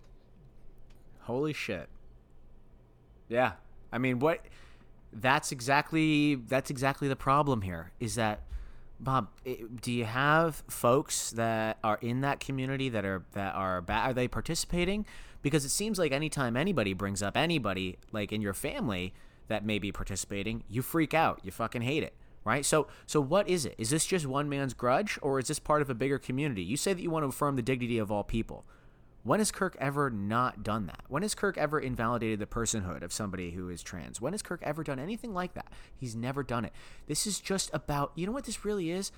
Holy 1.20 1.53
shit. 1.53 1.89
Yeah. 3.28 3.53
I 3.93 3.99
mean, 3.99 4.18
what 4.18 4.45
that's 5.12 5.53
exactly 5.53 6.37
that's 6.37 6.70
exactly 6.70 7.09
the 7.09 7.16
problem 7.16 7.62
here 7.62 7.91
is 7.99 8.14
that 8.14 8.43
Bob, 9.01 9.28
do 9.80 9.90
you 9.90 10.05
have 10.05 10.62
folks 10.68 11.30
that 11.30 11.78
are 11.82 11.98
in 12.03 12.20
that 12.20 12.38
community 12.38 12.90
that 12.90 13.05
are 13.05 13.24
that 13.32 13.55
are 13.55 13.80
ba- 13.80 13.92
are 13.94 14.12
they 14.12 14.28
participating? 14.28 15.07
Because 15.42 15.64
it 15.64 15.70
seems 15.70 15.98
like 15.98 16.12
anytime 16.12 16.55
anybody 16.55 16.92
brings 16.92 17.22
up 17.22 17.34
anybody 17.36 17.96
like 18.12 18.30
in 18.30 18.42
your 18.42 18.53
family 18.53 19.14
that 19.48 19.64
may 19.64 19.78
be 19.78 19.90
participating, 19.90 20.64
you 20.68 20.82
freak 20.82 21.14
out. 21.14 21.40
You 21.42 21.51
fucking 21.51 21.82
hate 21.82 22.03
it. 22.03 22.14
Right? 22.44 22.64
So 22.64 22.88
so 23.07 23.20
what 23.20 23.48
is 23.48 23.64
it? 23.64 23.74
Is 23.78 23.88
this 23.88 24.05
just 24.05 24.26
one 24.26 24.48
man's 24.48 24.74
grudge 24.74 25.18
or 25.22 25.38
is 25.38 25.48
this 25.48 25.59
part 25.59 25.80
of 25.80 25.88
a 25.88 25.94
bigger 25.94 26.18
community? 26.18 26.62
You 26.62 26.76
say 26.76 26.92
that 26.92 27.03
you 27.03 27.11
want 27.11 27.22
to 27.22 27.28
affirm 27.28 27.57
the 27.57 27.62
dignity 27.62 27.98
of 27.98 28.12
all 28.12 28.24
people. 28.24 28.64
When 29.23 29.39
has 29.39 29.51
Kirk 29.51 29.77
ever 29.79 30.09
not 30.09 30.62
done 30.62 30.87
that? 30.87 31.03
When 31.09 31.23
has 31.23 31.35
Kirk 31.35 31.59
ever 31.59 31.79
invalidated 31.79 32.39
the 32.39 32.47
personhood 32.47 33.03
of 33.03 33.12
somebody 33.12 33.51
who 33.51 33.68
is 33.68 33.83
trans? 33.83 34.21
When 34.21 34.33
has 34.33 34.41
Kirk 34.41 34.62
ever 34.62 34.83
done 34.83 34.99
anything 34.99 35.35
like 35.35 35.53
that? 35.55 35.71
He's 35.95 36.16
never 36.16 36.43
done 36.43 36.64
it. 36.64 36.73
This 37.07 37.27
is 37.27 37.39
just 37.39 37.71
about, 37.75 38.12
you 38.14 38.25
know 38.25 38.33
what 38.33 38.45
this 38.45 38.64
really 38.64 38.91
is? 38.91 39.12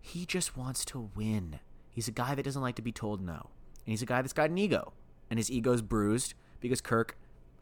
He 0.00 0.24
just 0.24 0.56
wants 0.56 0.84
to 0.86 1.10
win. 1.14 1.60
He's 1.90 2.08
a 2.08 2.12
guy 2.12 2.34
that 2.34 2.44
doesn't 2.44 2.62
like 2.62 2.76
to 2.76 2.82
be 2.82 2.92
told 2.92 3.20
no. 3.20 3.50
And 3.84 3.92
he's 3.92 4.02
a 4.02 4.06
guy 4.06 4.22
that's 4.22 4.32
got 4.32 4.48
an 4.48 4.56
ego. 4.56 4.94
And 5.28 5.38
his 5.38 5.50
ego's 5.50 5.82
bruised 5.82 6.32
because 6.60 6.80
Kirk, 6.80 7.18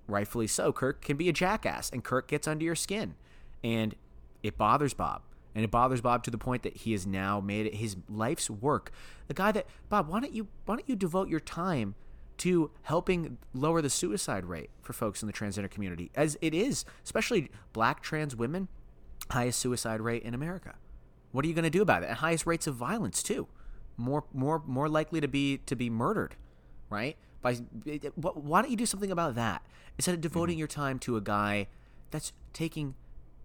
rightfully 0.07 0.47
so, 0.47 0.73
Kirk 0.73 1.03
can 1.03 1.17
be 1.17 1.29
a 1.29 1.33
jackass 1.33 1.91
and 1.91 2.05
Kirk 2.05 2.29
gets 2.29 2.47
under 2.47 2.65
your 2.65 2.77
skin. 2.77 3.17
And 3.65 3.97
it 4.45 4.57
bothers 4.57 4.95
Bob. 4.95 5.23
And 5.55 5.65
it 5.65 5.71
bothers 5.71 6.01
Bob 6.01 6.23
to 6.25 6.31
the 6.31 6.39
point 6.39 6.63
that 6.63 6.77
he 6.77 6.93
has 6.93 7.07
now 7.07 7.41
made 7.41 7.67
it 7.67 7.75
his 7.75 7.97
life's 8.09 8.49
work. 8.49 8.93
The 9.29 9.35
guy 9.35 9.53
that 9.53 9.67
Bob, 9.89 10.09
why 10.09 10.21
don't 10.21 10.33
you 10.33 10.49
why 10.65 10.77
don't 10.77 10.89
you 10.89 10.97
devote 10.97 11.29
your 11.29 11.41
time 11.41 11.95
to 12.39 12.71
helping 12.83 13.37
lower 13.53 13.83
the 13.83 13.91
suicide 13.91 14.47
rate 14.47 14.71
for 14.81 14.95
folks 14.95 15.23
in 15.23 15.27
the 15.27 15.33
transgender 15.33 15.71
community, 15.71 16.11
as 16.15 16.39
it 16.41 16.55
is, 16.55 16.87
especially 17.05 17.51
black 17.75 18.01
trans 18.01 18.35
women, 18.35 18.69
highest 19.31 19.59
suicide 19.59 20.01
rate 20.01 20.23
in 20.23 20.33
America. 20.33 20.77
What 21.33 21.45
are 21.45 21.49
you 21.49 21.55
going 21.55 21.65
to 21.65 21.71
do 21.71 21.83
about 21.83 22.03
it? 22.03 22.09
And 22.09 22.17
highest 22.17 22.47
rates 22.47 22.67
of 22.67 22.75
violence 22.75 23.23
too, 23.23 23.47
more 23.97 24.25
more 24.33 24.63
more 24.67 24.89
likely 24.89 25.21
to 25.21 25.29
be 25.29 25.59
to 25.67 25.77
be 25.77 25.91
murdered, 25.91 26.37
right? 26.89 27.17
By 27.43 27.55
why 28.15 28.63
don't 28.63 28.71
you 28.71 28.77
do 28.77 28.87
something 28.87 29.11
about 29.11 29.35
that 29.35 29.63
instead 29.99 30.15
of 30.15 30.21
devoting 30.21 30.55
mm-hmm. 30.55 30.61
your 30.61 30.69
time 30.69 30.99
to 31.01 31.17
a 31.17 31.21
guy 31.21 31.67
that's 32.11 32.33
taking 32.53 32.95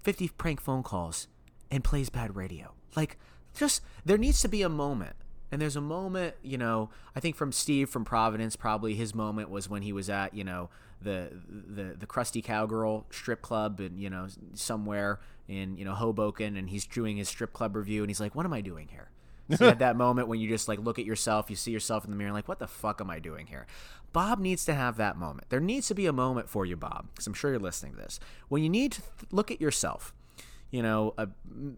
50 0.03 0.29
prank 0.29 0.61
phone 0.61 0.83
calls 0.83 1.27
and 1.75 1.83
plays 1.83 2.09
bad 2.09 2.35
radio? 2.35 2.73
Like, 2.95 3.17
just 3.53 3.81
there 4.05 4.17
needs 4.17 4.41
to 4.41 4.47
be 4.47 4.61
a 4.61 4.69
moment 4.69 5.15
and 5.51 5.61
there's 5.61 5.75
a 5.75 5.81
moment, 5.81 6.35
you 6.41 6.57
know, 6.57 6.89
I 7.15 7.19
think 7.19 7.35
from 7.35 7.51
Steve 7.51 7.89
from 7.89 8.03
Providence, 8.03 8.55
probably 8.55 8.95
his 8.95 9.13
moment 9.13 9.49
was 9.49 9.69
when 9.69 9.83
he 9.83 9.93
was 9.93 10.09
at, 10.09 10.33
you 10.33 10.43
know, 10.43 10.69
the 11.01 11.29
the 11.47 11.95
the 11.97 12.07
Krusty 12.07 12.43
Cowgirl 12.43 13.05
strip 13.11 13.41
club 13.41 13.79
and 13.79 13.99
you 13.99 14.09
know 14.09 14.27
somewhere 14.53 15.19
in 15.47 15.77
you 15.77 15.85
know 15.85 15.93
Hoboken, 15.93 16.57
and 16.57 16.69
he's 16.69 16.85
doing 16.85 17.17
his 17.17 17.29
strip 17.29 17.53
club 17.53 17.75
review, 17.75 18.01
and 18.01 18.09
he's 18.09 18.19
like, 18.19 18.33
"What 18.33 18.45
am 18.45 18.53
I 18.53 18.61
doing 18.61 18.87
here?" 18.87 19.09
So 19.55 19.65
you 19.65 19.69
had 19.69 19.79
that 19.79 19.95
moment 19.95 20.27
when 20.27 20.39
you 20.39 20.49
just 20.49 20.67
like 20.67 20.79
look 20.79 20.97
at 20.97 21.05
yourself, 21.05 21.51
you 21.51 21.55
see 21.55 21.71
yourself 21.71 22.03
in 22.03 22.11
the 22.11 22.17
mirror, 22.17 22.31
like, 22.31 22.47
"What 22.47 22.59
the 22.59 22.67
fuck 22.67 22.99
am 22.99 23.09
I 23.11 23.19
doing 23.19 23.47
here?" 23.47 23.67
Bob 24.11 24.39
needs 24.39 24.65
to 24.65 24.73
have 24.73 24.97
that 24.97 25.17
moment. 25.17 25.49
There 25.49 25.59
needs 25.59 25.87
to 25.89 25.93
be 25.93 26.07
a 26.07 26.13
moment 26.13 26.49
for 26.49 26.65
you, 26.65 26.75
Bob, 26.75 27.07
because 27.13 27.27
I'm 27.27 27.33
sure 27.33 27.51
you're 27.51 27.59
listening 27.59 27.91
to 27.93 27.97
this. 27.99 28.19
When 28.47 28.63
you 28.63 28.69
need 28.69 28.93
to 28.93 29.01
th- 29.01 29.31
look 29.31 29.51
at 29.51 29.61
yourself, 29.61 30.13
you 30.75 30.83
know, 30.83 31.13
a 31.17 31.29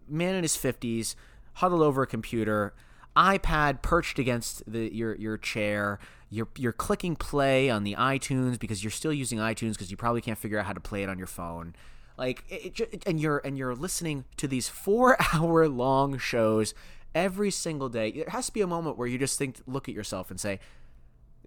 man 0.08 0.34
in 0.34 0.42
his 0.42 0.56
50s, 0.56 1.14
huddled 1.54 1.82
over 1.82 2.02
a 2.02 2.06
computer 2.06 2.74
iPad 3.18 3.82
perched 3.82 4.18
against 4.20 4.62
the 4.70 4.94
your 4.94 5.14
your 5.16 5.36
chair. 5.36 5.98
You're 6.30 6.48
you're 6.56 6.72
clicking 6.72 7.16
play 7.16 7.68
on 7.68 7.82
the 7.82 7.94
iTunes 7.96 8.58
because 8.58 8.84
you're 8.84 8.92
still 8.92 9.12
using 9.12 9.38
iTunes 9.38 9.72
because 9.72 9.90
you 9.90 9.96
probably 9.96 10.20
can't 10.20 10.38
figure 10.38 10.58
out 10.58 10.66
how 10.66 10.72
to 10.72 10.80
play 10.80 11.02
it 11.02 11.08
on 11.08 11.18
your 11.18 11.26
phone. 11.26 11.74
Like 12.16 12.44
it, 12.48 12.78
it, 12.78 13.02
and 13.06 13.18
you're 13.18 13.38
and 13.38 13.58
you're 13.58 13.74
listening 13.74 14.24
to 14.36 14.46
these 14.46 14.68
four 14.68 15.16
hour 15.34 15.68
long 15.68 16.16
shows 16.18 16.74
every 17.12 17.50
single 17.50 17.88
day. 17.88 18.12
There 18.12 18.24
has 18.28 18.46
to 18.46 18.52
be 18.52 18.60
a 18.60 18.66
moment 18.68 18.96
where 18.96 19.08
you 19.08 19.18
just 19.18 19.36
think, 19.36 19.56
look 19.66 19.88
at 19.88 19.94
yourself 19.96 20.30
and 20.30 20.38
say, 20.38 20.60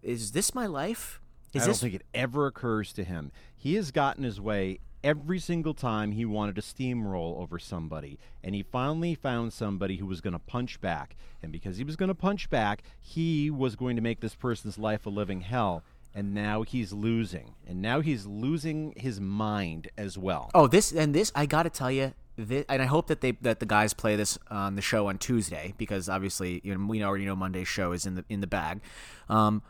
"Is 0.04 0.32
this 0.32 0.54
my 0.54 0.66
life?" 0.66 1.22
Is 1.54 1.64
I 1.64 1.66
don't 1.66 1.72
this 1.72 1.82
think 1.82 1.94
it 1.96 2.06
ever 2.14 2.48
occurs 2.48 2.92
to 2.94 3.04
him. 3.04 3.32
He 3.56 3.76
has 3.76 3.92
gotten 3.92 4.24
his 4.24 4.42
way 4.42 4.80
every 5.04 5.40
single 5.40 5.74
time 5.74 6.12
he 6.12 6.26
wanted 6.26 6.56
to 6.56 6.62
steamroll 6.62 7.40
over 7.40 7.60
somebody. 7.60 8.20
And 8.44 8.56
he 8.56 8.64
finally 8.64 9.16
found 9.16 9.54
somebody 9.54 9.98
who 9.98 10.06
was 10.06 10.22
going 10.22 10.34
to 10.34 10.40
punch 10.40 10.82
back. 10.82 11.16
And 11.42 11.52
because 11.52 11.78
he 11.78 11.84
was 11.84 11.96
going 11.96 12.10
to 12.10 12.16
punch 12.16 12.50
back, 12.50 12.84
he 13.00 13.50
was 13.50 13.76
going 13.76 13.96
to 13.96 14.02
make 14.02 14.20
this 14.20 14.36
person's 14.36 14.78
life 14.78 15.06
a 15.06 15.10
living 15.10 15.42
hell. 15.42 15.84
And 16.14 16.34
now 16.34 16.64
he's 16.64 16.92
losing. 16.92 17.56
And 17.68 17.82
now 17.82 18.02
he's 18.02 18.26
losing 18.26 18.94
his 18.98 19.20
mind 19.20 19.90
as 19.98 20.18
well. 20.18 20.52
Oh, 20.54 20.68
this 20.68 20.92
and 20.92 21.16
this 21.16 21.32
I 21.36 21.46
got 21.46 21.64
to 21.64 21.70
tell 21.70 21.92
you 21.92 22.14
this, 22.38 22.66
and 22.68 22.82
I 22.82 22.86
hope 22.86 23.08
that 23.08 23.22
they 23.22 23.32
that 23.42 23.60
the 23.60 23.66
guys 23.66 23.94
play 23.94 24.16
this 24.16 24.38
on 24.50 24.76
the 24.76 24.82
show 24.82 25.08
on 25.08 25.18
Tuesday 25.18 25.74
because 25.78 26.10
obviously 26.10 26.60
you 26.64 26.76
know 26.76 26.86
we 26.86 27.02
already 27.02 27.26
know 27.26 27.36
Monday's 27.36 27.70
show 27.70 27.94
is 27.94 28.06
in 28.06 28.16
the 28.16 28.26
in 28.30 28.42
the 28.42 28.48
bag. 28.48 28.82
Um, 29.30 29.62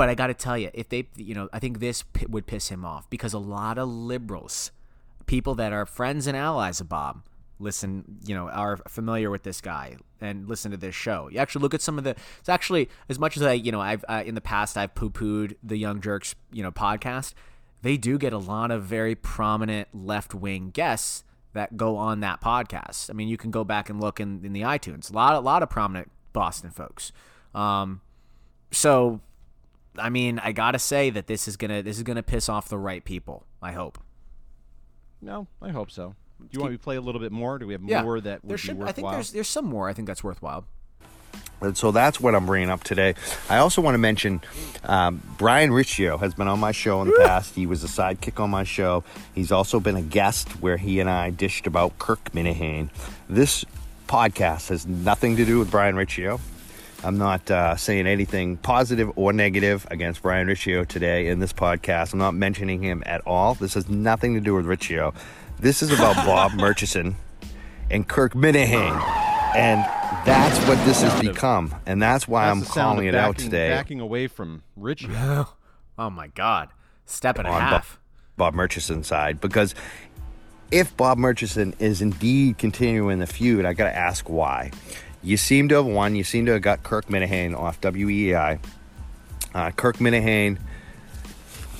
but 0.00 0.08
I 0.08 0.14
got 0.14 0.28
to 0.28 0.34
tell 0.34 0.56
you, 0.56 0.70
if 0.72 0.88
they, 0.88 1.08
you 1.14 1.34
know, 1.34 1.50
I 1.52 1.58
think 1.58 1.78
this 1.78 2.04
p- 2.04 2.24
would 2.24 2.46
piss 2.46 2.70
him 2.70 2.86
off 2.86 3.10
because 3.10 3.34
a 3.34 3.38
lot 3.38 3.76
of 3.76 3.86
liberals, 3.86 4.70
people 5.26 5.54
that 5.56 5.74
are 5.74 5.84
friends 5.84 6.26
and 6.26 6.34
allies 6.34 6.80
of 6.80 6.88
Bob, 6.88 7.20
listen, 7.58 8.16
you 8.24 8.34
know, 8.34 8.48
are 8.48 8.78
familiar 8.88 9.30
with 9.30 9.42
this 9.42 9.60
guy 9.60 9.96
and 10.18 10.48
listen 10.48 10.70
to 10.70 10.78
this 10.78 10.94
show. 10.94 11.28
You 11.30 11.38
actually 11.38 11.60
look 11.60 11.74
at 11.74 11.82
some 11.82 11.98
of 11.98 12.04
the. 12.04 12.16
It's 12.38 12.48
actually 12.48 12.88
as 13.10 13.18
much 13.18 13.36
as 13.36 13.42
I, 13.42 13.52
you 13.52 13.70
know, 13.70 13.82
I've 13.82 14.02
I, 14.08 14.22
in 14.22 14.34
the 14.34 14.40
past 14.40 14.78
I've 14.78 14.94
poo 14.94 15.10
pooed 15.10 15.56
the 15.62 15.76
Young 15.76 16.00
Jurks, 16.00 16.34
you 16.50 16.62
know, 16.62 16.72
podcast. 16.72 17.34
They 17.82 17.98
do 17.98 18.16
get 18.16 18.32
a 18.32 18.38
lot 18.38 18.70
of 18.70 18.84
very 18.84 19.14
prominent 19.14 19.88
left 19.92 20.34
wing 20.34 20.70
guests 20.70 21.24
that 21.52 21.76
go 21.76 21.98
on 21.98 22.20
that 22.20 22.40
podcast. 22.40 23.10
I 23.10 23.12
mean, 23.12 23.28
you 23.28 23.36
can 23.36 23.50
go 23.50 23.64
back 23.64 23.90
and 23.90 24.00
look 24.00 24.18
in, 24.18 24.46
in 24.46 24.54
the 24.54 24.62
iTunes. 24.62 25.10
A 25.10 25.14
lot, 25.14 25.34
a 25.34 25.40
lot 25.40 25.62
of 25.62 25.68
prominent 25.68 26.10
Boston 26.32 26.70
folks. 26.70 27.12
Um, 27.54 28.00
so 28.70 29.20
I 30.00 30.08
mean, 30.08 30.38
I 30.38 30.52
gotta 30.52 30.78
say 30.78 31.10
that 31.10 31.26
this 31.26 31.46
is 31.48 31.56
gonna 31.56 31.82
this 31.82 31.96
is 31.96 32.02
gonna 32.02 32.22
piss 32.22 32.48
off 32.48 32.68
the 32.68 32.78
right 32.78 33.04
people. 33.04 33.44
I 33.62 33.72
hope. 33.72 33.98
No, 35.22 35.46
I 35.60 35.68
hope 35.70 35.90
so. 35.90 36.14
Do 36.40 36.46
you 36.52 36.60
want 36.60 36.72
me 36.72 36.78
to 36.78 36.82
play 36.82 36.96
a 36.96 37.00
little 37.00 37.20
bit 37.20 37.32
more? 37.32 37.58
Do 37.58 37.66
we 37.66 37.74
have 37.74 37.82
Yeah, 37.84 38.02
more 38.02 38.20
that 38.20 38.42
would 38.42 38.48
there 38.50 38.56
be 38.56 38.60
should. 38.60 38.78
worthwhile? 38.78 38.88
I 38.88 38.92
think 38.92 39.10
there's 39.10 39.32
there's 39.32 39.48
some 39.48 39.66
more. 39.66 39.88
I 39.88 39.92
think 39.92 40.08
that's 40.08 40.24
worthwhile. 40.24 40.64
And 41.62 41.76
so 41.76 41.90
that's 41.92 42.18
what 42.18 42.34
I'm 42.34 42.46
bringing 42.46 42.70
up 42.70 42.82
today. 42.84 43.14
I 43.50 43.58
also 43.58 43.82
want 43.82 43.92
to 43.94 43.98
mention 43.98 44.40
um, 44.84 45.20
Brian 45.36 45.70
Riccio 45.70 46.16
has 46.16 46.32
been 46.32 46.48
on 46.48 46.58
my 46.58 46.72
show 46.72 47.02
in 47.02 47.08
the 47.08 47.22
past. 47.22 47.54
He 47.54 47.66
was 47.66 47.84
a 47.84 47.86
sidekick 47.86 48.40
on 48.42 48.48
my 48.48 48.64
show. 48.64 49.04
He's 49.34 49.52
also 49.52 49.78
been 49.78 49.94
a 49.96 50.00
guest 50.00 50.48
where 50.62 50.78
he 50.78 51.00
and 51.00 51.10
I 51.10 51.28
dished 51.28 51.66
about 51.66 51.98
Kirk 51.98 52.32
Minihane. 52.32 52.88
This 53.28 53.66
podcast 54.08 54.70
has 54.70 54.86
nothing 54.86 55.36
to 55.36 55.44
do 55.44 55.58
with 55.58 55.70
Brian 55.70 55.96
Riccio. 55.96 56.40
I'm 57.02 57.16
not 57.16 57.50
uh, 57.50 57.76
saying 57.76 58.06
anything 58.06 58.56
positive 58.58 59.10
or 59.16 59.32
negative 59.32 59.86
against 59.90 60.20
Brian 60.22 60.46
Riccio 60.46 60.84
today 60.84 61.28
in 61.28 61.38
this 61.40 61.52
podcast. 61.52 62.12
I'm 62.12 62.18
not 62.18 62.34
mentioning 62.34 62.82
him 62.82 63.02
at 63.06 63.22
all. 63.26 63.54
This 63.54 63.74
has 63.74 63.88
nothing 63.88 64.34
to 64.34 64.40
do 64.40 64.54
with 64.54 64.66
Riccio. 64.66 65.14
This 65.58 65.82
is 65.82 65.90
about 65.92 66.14
Bob 66.26 66.52
Murchison 66.52 67.16
and 67.90 68.06
Kirk 68.06 68.34
Minihane. 68.34 69.00
And 69.56 69.80
that's 70.26 70.58
what 70.68 70.76
this 70.84 71.00
has 71.02 71.20
become. 71.20 71.74
And 71.86 72.02
that's 72.02 72.28
why 72.28 72.44
That's 72.46 72.52
I'm 72.52 72.60
the 72.60 72.66
sound 72.66 72.96
calling 72.96 73.08
of 73.08 73.14
it 73.14 73.18
out 73.18 73.34
backing- 73.36 73.44
today. 73.46 73.68
Backing 73.70 74.00
away 74.00 74.26
from 74.26 74.62
Riccio. 74.76 75.48
Oh 75.98 76.08
my 76.08 76.28
God, 76.28 76.70
step 77.04 77.36
and 77.38 77.46
a 77.46 77.50
on 77.50 77.60
half. 77.60 78.00
Bob, 78.38 78.54
Bob 78.54 78.54
Murchison's 78.54 79.06
side 79.06 79.38
because 79.38 79.74
if 80.70 80.96
Bob 80.96 81.18
Murchison 81.18 81.74
is 81.78 82.00
indeed 82.00 82.56
continuing 82.56 83.18
the 83.18 83.26
feud, 83.26 83.66
I 83.66 83.74
got 83.74 83.84
to 83.84 83.94
ask 83.94 84.26
why. 84.30 84.70
You 85.22 85.36
seem 85.36 85.68
to 85.68 85.76
have 85.76 85.86
won. 85.86 86.16
You 86.16 86.24
seem 86.24 86.46
to 86.46 86.52
have 86.52 86.62
got 86.62 86.82
Kirk 86.82 87.06
Minihane 87.06 87.56
off 87.56 87.80
WEEI. 87.80 88.58
Uh, 89.54 89.70
Kirk 89.72 89.96
Minihane 89.98 90.58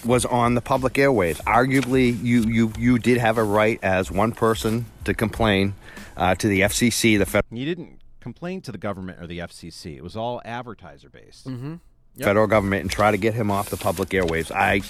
was 0.04 0.24
on 0.24 0.54
the 0.54 0.60
public 0.60 0.98
airways. 0.98 1.38
Arguably, 1.40 2.22
you 2.22 2.42
you 2.42 2.72
you 2.78 2.98
did 2.98 3.18
have 3.18 3.38
a 3.38 3.44
right 3.44 3.78
as 3.82 4.10
one 4.10 4.32
person 4.32 4.86
to 5.04 5.14
complain 5.14 5.74
uh, 6.16 6.34
to 6.34 6.48
the 6.48 6.60
FCC, 6.60 7.18
the 7.18 7.26
federal. 7.26 7.58
You 7.58 7.64
didn't 7.64 8.00
complain 8.20 8.60
to 8.62 8.72
the 8.72 8.78
government 8.78 9.20
or 9.20 9.26
the 9.26 9.38
FCC. 9.38 9.96
It 9.96 10.02
was 10.02 10.16
all 10.16 10.42
advertiser 10.44 11.08
based. 11.08 11.48
Mm-hmm. 11.48 11.76
federal 12.18 12.46
government 12.46 12.82
and 12.82 12.90
try 12.90 13.10
to 13.10 13.16
get 13.16 13.34
him 13.34 13.50
off 13.50 13.70
the 13.70 13.76
public 13.76 14.10
airwaves. 14.10 14.52
I 14.54 14.80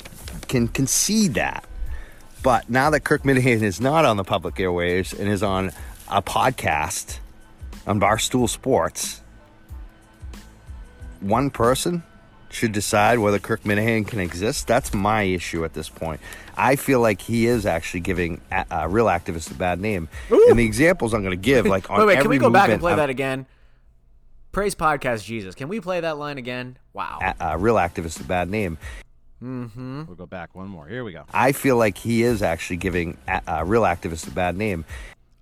can 0.48 0.68
concede 0.68 1.34
that. 1.34 1.64
But 2.42 2.70
now 2.70 2.90
that 2.90 3.00
Kirk 3.00 3.22
Minihane 3.22 3.62
is 3.62 3.80
not 3.80 4.04
on 4.04 4.16
the 4.16 4.24
public 4.24 4.54
airwaves 4.56 5.16
and 5.18 5.28
is 5.28 5.42
on 5.42 5.72
a 6.08 6.22
podcast 6.22 7.18
on 7.86 8.00
Barstool 8.00 8.48
Sports, 8.48 9.20
one 11.20 11.50
person 11.50 12.02
should 12.50 12.72
decide 12.72 13.18
whether 13.18 13.38
Kirk 13.38 13.62
Minihane 13.62 14.06
can 14.06 14.18
exist. 14.20 14.66
That's 14.66 14.92
my 14.92 15.22
issue 15.22 15.64
at 15.64 15.72
this 15.72 15.88
point. 15.88 16.20
I 16.56 16.76
feel 16.76 17.00
like 17.00 17.20
he 17.20 17.46
is 17.46 17.64
actually 17.64 18.00
giving 18.00 18.40
a, 18.50 18.64
uh, 18.82 18.86
real 18.88 19.06
activists 19.06 19.50
a 19.50 19.54
bad 19.54 19.80
name. 19.80 20.08
And 20.30 20.58
the 20.58 20.64
examples 20.64 21.14
I'm 21.14 21.22
going 21.22 21.30
to 21.30 21.42
give, 21.42 21.66
like 21.66 21.88
on 21.90 21.98
wait, 21.98 22.06
wait. 22.06 22.20
Can 22.20 22.28
we 22.28 22.38
go 22.38 22.50
back 22.50 22.64
and 22.64 22.72
movement 22.72 22.80
play 22.80 22.92
of- 22.92 22.98
that 22.98 23.10
again? 23.10 23.46
Praise 24.52 24.74
podcast 24.74 25.24
Jesus. 25.24 25.54
Can 25.54 25.68
we 25.68 25.80
play 25.80 26.00
that 26.00 26.18
line 26.18 26.36
again? 26.38 26.76
Wow. 26.92 27.20
a- 27.22 27.52
uh, 27.52 27.56
real 27.56 27.76
activist 27.76 28.20
a 28.20 28.24
bad 28.24 28.50
name. 28.50 28.78
Mm-hmm. 29.42 30.04
We'll 30.06 30.16
go 30.16 30.26
back 30.26 30.54
one 30.54 30.68
more. 30.68 30.86
Here 30.86 31.04
we 31.04 31.12
go. 31.12 31.24
I 31.32 31.52
feel 31.52 31.76
like 31.76 31.96
he 31.96 32.24
is 32.24 32.42
actually 32.42 32.76
giving 32.76 33.16
a, 33.28 33.40
a 33.46 33.64
real 33.64 33.82
activist 33.82 34.26
a 34.26 34.32
bad 34.32 34.56
name. 34.56 34.84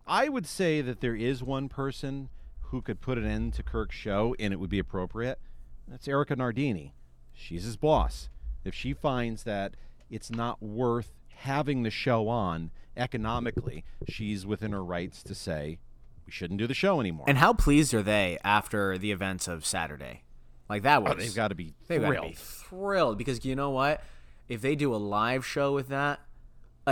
I 0.08 0.28
would 0.28 0.46
say 0.46 0.80
that 0.80 1.00
there 1.00 1.14
is 1.14 1.42
one 1.42 1.68
person 1.68 2.30
who 2.60 2.82
could 2.82 3.00
put 3.00 3.18
an 3.18 3.24
end 3.26 3.54
to 3.54 3.62
Kirk's 3.62 3.94
show 3.94 4.34
and 4.38 4.52
it 4.52 4.56
would 4.56 4.70
be 4.70 4.78
appropriate. 4.78 5.38
That's 5.86 6.08
Erica 6.08 6.36
Nardini. 6.36 6.94
She's 7.32 7.64
his 7.64 7.76
boss. 7.76 8.28
If 8.64 8.74
she 8.74 8.92
finds 8.92 9.44
that 9.44 9.74
it's 10.10 10.30
not 10.30 10.62
worth 10.62 11.12
having 11.28 11.82
the 11.82 11.90
show 11.90 12.28
on 12.28 12.70
economically, 12.96 13.84
she's 14.08 14.44
within 14.44 14.72
her 14.72 14.84
rights 14.84 15.22
to 15.22 15.34
say 15.34 15.78
we 16.26 16.32
shouldn't 16.32 16.58
do 16.58 16.66
the 16.66 16.74
show 16.74 17.00
anymore. 17.00 17.26
And 17.28 17.38
how 17.38 17.52
pleased 17.52 17.94
are 17.94 18.02
they 18.02 18.38
after 18.44 18.98
the 18.98 19.12
events 19.12 19.48
of 19.48 19.64
Saturday? 19.64 20.24
Like 20.68 20.82
that 20.82 20.98
oh, 20.98 21.02
was. 21.02 21.12
Oh, 21.12 21.16
they've 21.16 21.34
got 21.34 21.48
to 21.48 21.54
be 21.54 21.74
They've 21.86 22.00
got 22.00 22.08
to 22.08 22.14
thrilled. 22.14 22.30
be 22.30 22.36
thrilled 22.36 23.18
because 23.18 23.44
you 23.44 23.54
know 23.56 23.70
what? 23.70 24.02
If 24.48 24.60
they 24.60 24.74
do 24.74 24.94
a 24.94 24.96
live 24.96 25.46
show 25.46 25.72
with 25.72 25.88
that, 25.88 26.20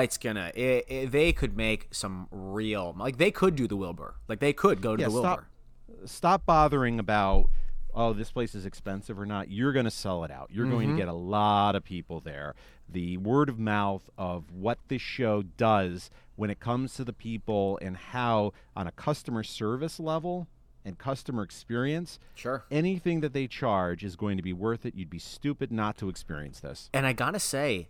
it's 0.05 0.19
gonna. 0.19 0.53
It, 0.55 0.85
it, 0.89 1.11
they 1.13 1.33
could 1.33 1.57
make 1.57 1.89
some 1.91 2.29
real. 2.31 2.95
Like 2.99 3.19
they 3.19 3.31
could 3.31 3.57
do 3.57 3.67
the 3.67 3.77
Wilbur. 3.77 4.15
Like 4.29 4.41
they 4.41 4.53
could 4.53 4.81
go 4.81 4.97
to 4.97 5.01
Yeah, 5.03 5.09
the 5.09 5.15
Wilbur. 5.15 5.47
stop 6.05 6.45
bothering 6.47 6.99
about 6.99 7.49
oh 7.95 8.13
this 8.13 8.31
place 8.31 8.55
is 8.55 8.67
expensive 8.67 9.19
or 9.19 9.25
not 9.25 9.51
you're 9.51 9.73
going 9.73 9.87
to 9.87 9.91
sell 9.91 10.23
it 10.25 10.31
out 10.31 10.51
you're 10.53 10.67
going 10.69 10.89
to 10.89 10.95
Mhm. 10.95 10.99
get 10.99 11.09
a 11.09 11.13
lot 11.15 11.75
of 11.75 11.83
people 11.83 12.21
there 12.21 12.55
the 12.89 13.17
word 13.17 13.49
of 13.49 13.59
mouth 13.59 14.11
of 14.19 14.53
what 14.53 14.79
this 14.89 15.01
show 15.01 15.43
does 15.43 16.11
when 16.35 16.51
it 16.51 16.61
comes 16.61 16.93
to 16.95 17.05
the 17.05 17.13
people 17.15 17.79
and 17.81 17.97
how 17.97 18.53
on 18.77 18.87
a 18.87 18.93
customer 18.93 19.43
service 19.43 19.99
level 19.99 20.47
and 20.85 20.99
customer 20.99 21.43
experience, 21.43 22.19
Sure. 22.35 22.65
anything 22.71 23.21
that 23.21 23.33
they 23.33 23.47
charge 23.49 24.05
is 24.05 24.15
going 24.15 24.37
to 24.37 24.43
be 24.43 24.53
worth 24.53 24.85
it. 24.87 24.95
You'd 24.95 25.11
be 25.11 25.19
stupid 25.19 25.73
not 25.73 25.97
to 25.97 26.09
experience 26.11 26.61
this. 26.61 26.91
And 26.93 27.07
I 27.07 27.13
gotta 27.15 27.41
say, 27.41 27.89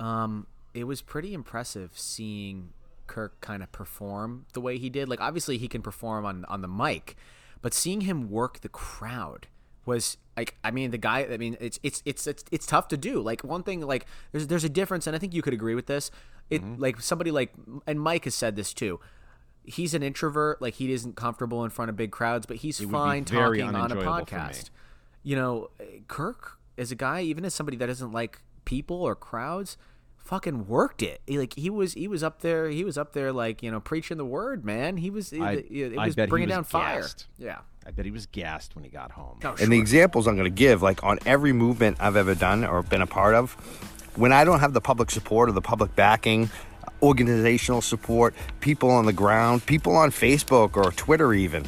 um, 0.00 0.46
it 0.74 0.84
was 0.84 1.02
pretty 1.02 1.34
impressive 1.34 1.92
seeing 1.94 2.70
Kirk 3.06 3.40
kind 3.40 3.62
of 3.62 3.70
perform 3.72 4.46
the 4.52 4.60
way 4.60 4.78
he 4.78 4.90
did. 4.90 5.08
Like 5.08 5.20
obviously 5.20 5.58
he 5.58 5.68
can 5.68 5.82
perform 5.82 6.24
on 6.24 6.44
on 6.46 6.62
the 6.62 6.68
mic, 6.68 7.16
but 7.60 7.74
seeing 7.74 8.02
him 8.02 8.30
work 8.30 8.60
the 8.60 8.68
crowd 8.68 9.48
was 9.84 10.16
like 10.36 10.56
I 10.62 10.70
mean 10.70 10.90
the 10.92 10.98
guy 10.98 11.26
I 11.30 11.36
mean 11.36 11.56
it's 11.60 11.78
it's 11.82 12.02
it's 12.04 12.26
it's, 12.26 12.44
it's 12.50 12.66
tough 12.66 12.88
to 12.88 12.96
do. 12.96 13.20
Like 13.20 13.42
one 13.42 13.62
thing 13.62 13.80
like 13.80 14.06
there's 14.32 14.46
there's 14.46 14.64
a 14.64 14.68
difference 14.68 15.06
and 15.06 15.14
I 15.14 15.18
think 15.18 15.34
you 15.34 15.42
could 15.42 15.54
agree 15.54 15.74
with 15.74 15.86
this. 15.86 16.10
It 16.50 16.62
mm-hmm. 16.62 16.80
like 16.80 17.00
somebody 17.00 17.30
like 17.30 17.52
and 17.86 18.00
Mike 18.00 18.24
has 18.24 18.34
said 18.34 18.56
this 18.56 18.72
too. 18.72 19.00
He's 19.64 19.94
an 19.94 20.02
introvert, 20.02 20.60
like 20.60 20.74
he 20.74 20.92
isn't 20.92 21.14
comfortable 21.14 21.62
in 21.62 21.70
front 21.70 21.88
of 21.88 21.96
big 21.96 22.10
crowds, 22.10 22.46
but 22.46 22.56
he's 22.56 22.80
fine 22.80 23.24
talking 23.24 23.62
on 23.62 23.76
a 23.76 23.78
unenjoyable 23.78 24.26
for 24.26 24.34
me. 24.34 24.40
podcast 24.40 24.70
you 25.22 25.36
know, 25.36 25.70
Kirk 26.08 26.58
as 26.76 26.90
a 26.90 26.94
guy, 26.94 27.22
even 27.22 27.44
as 27.44 27.54
somebody 27.54 27.76
that 27.78 27.86
doesn't 27.86 28.12
like 28.12 28.40
people 28.64 28.96
or 28.96 29.14
crowds, 29.14 29.76
fucking 30.24 30.66
worked 30.66 31.02
it. 31.02 31.20
He, 31.26 31.38
like 31.38 31.54
he 31.54 31.68
was, 31.70 31.92
he 31.94 32.08
was 32.08 32.22
up 32.22 32.40
there. 32.40 32.68
He 32.68 32.84
was 32.84 32.96
up 32.98 33.12
there, 33.12 33.32
like 33.32 33.62
you 33.62 33.70
know, 33.70 33.80
preaching 33.80 34.16
the 34.16 34.24
word, 34.24 34.64
man. 34.64 34.96
He 34.96 35.10
was, 35.10 35.32
I- 35.32 35.52
it, 35.52 35.66
it 35.92 35.98
I 35.98 36.06
was 36.06 36.14
bet 36.16 36.28
he 36.28 36.30
bringing 36.30 36.48
was 36.48 36.56
down 36.56 36.64
fire. 36.64 37.00
gassed. 37.02 37.26
Yeah. 37.38 37.58
I 37.84 37.90
bet 37.90 38.04
he 38.04 38.12
was 38.12 38.26
gassed 38.26 38.76
when 38.76 38.84
he 38.84 38.90
got 38.90 39.10
home. 39.10 39.40
Oh, 39.44 39.56
And 39.60 39.72
the 39.72 39.78
examples 39.78 40.28
I'm 40.28 40.36
going 40.36 40.44
to 40.44 40.56
give, 40.56 40.82
like 40.82 41.02
on 41.02 41.18
every 41.26 41.52
movement 41.52 41.96
I've 41.98 42.14
ever 42.14 42.34
done 42.36 42.64
or 42.64 42.82
been 42.82 43.02
a 43.02 43.08
part 43.08 43.34
of, 43.34 43.54
when 44.14 44.32
I 44.32 44.44
don't 44.44 44.60
have 44.60 44.72
the 44.72 44.80
public 44.80 45.10
support 45.10 45.48
or 45.48 45.52
the 45.52 45.60
public 45.60 45.96
backing, 45.96 46.48
organizational 47.02 47.80
support, 47.80 48.34
people 48.60 48.88
on 48.88 49.06
the 49.06 49.12
ground, 49.12 49.66
people 49.66 49.96
on 49.96 50.10
Facebook 50.12 50.76
or 50.76 50.92
Twitter, 50.92 51.34
even, 51.34 51.64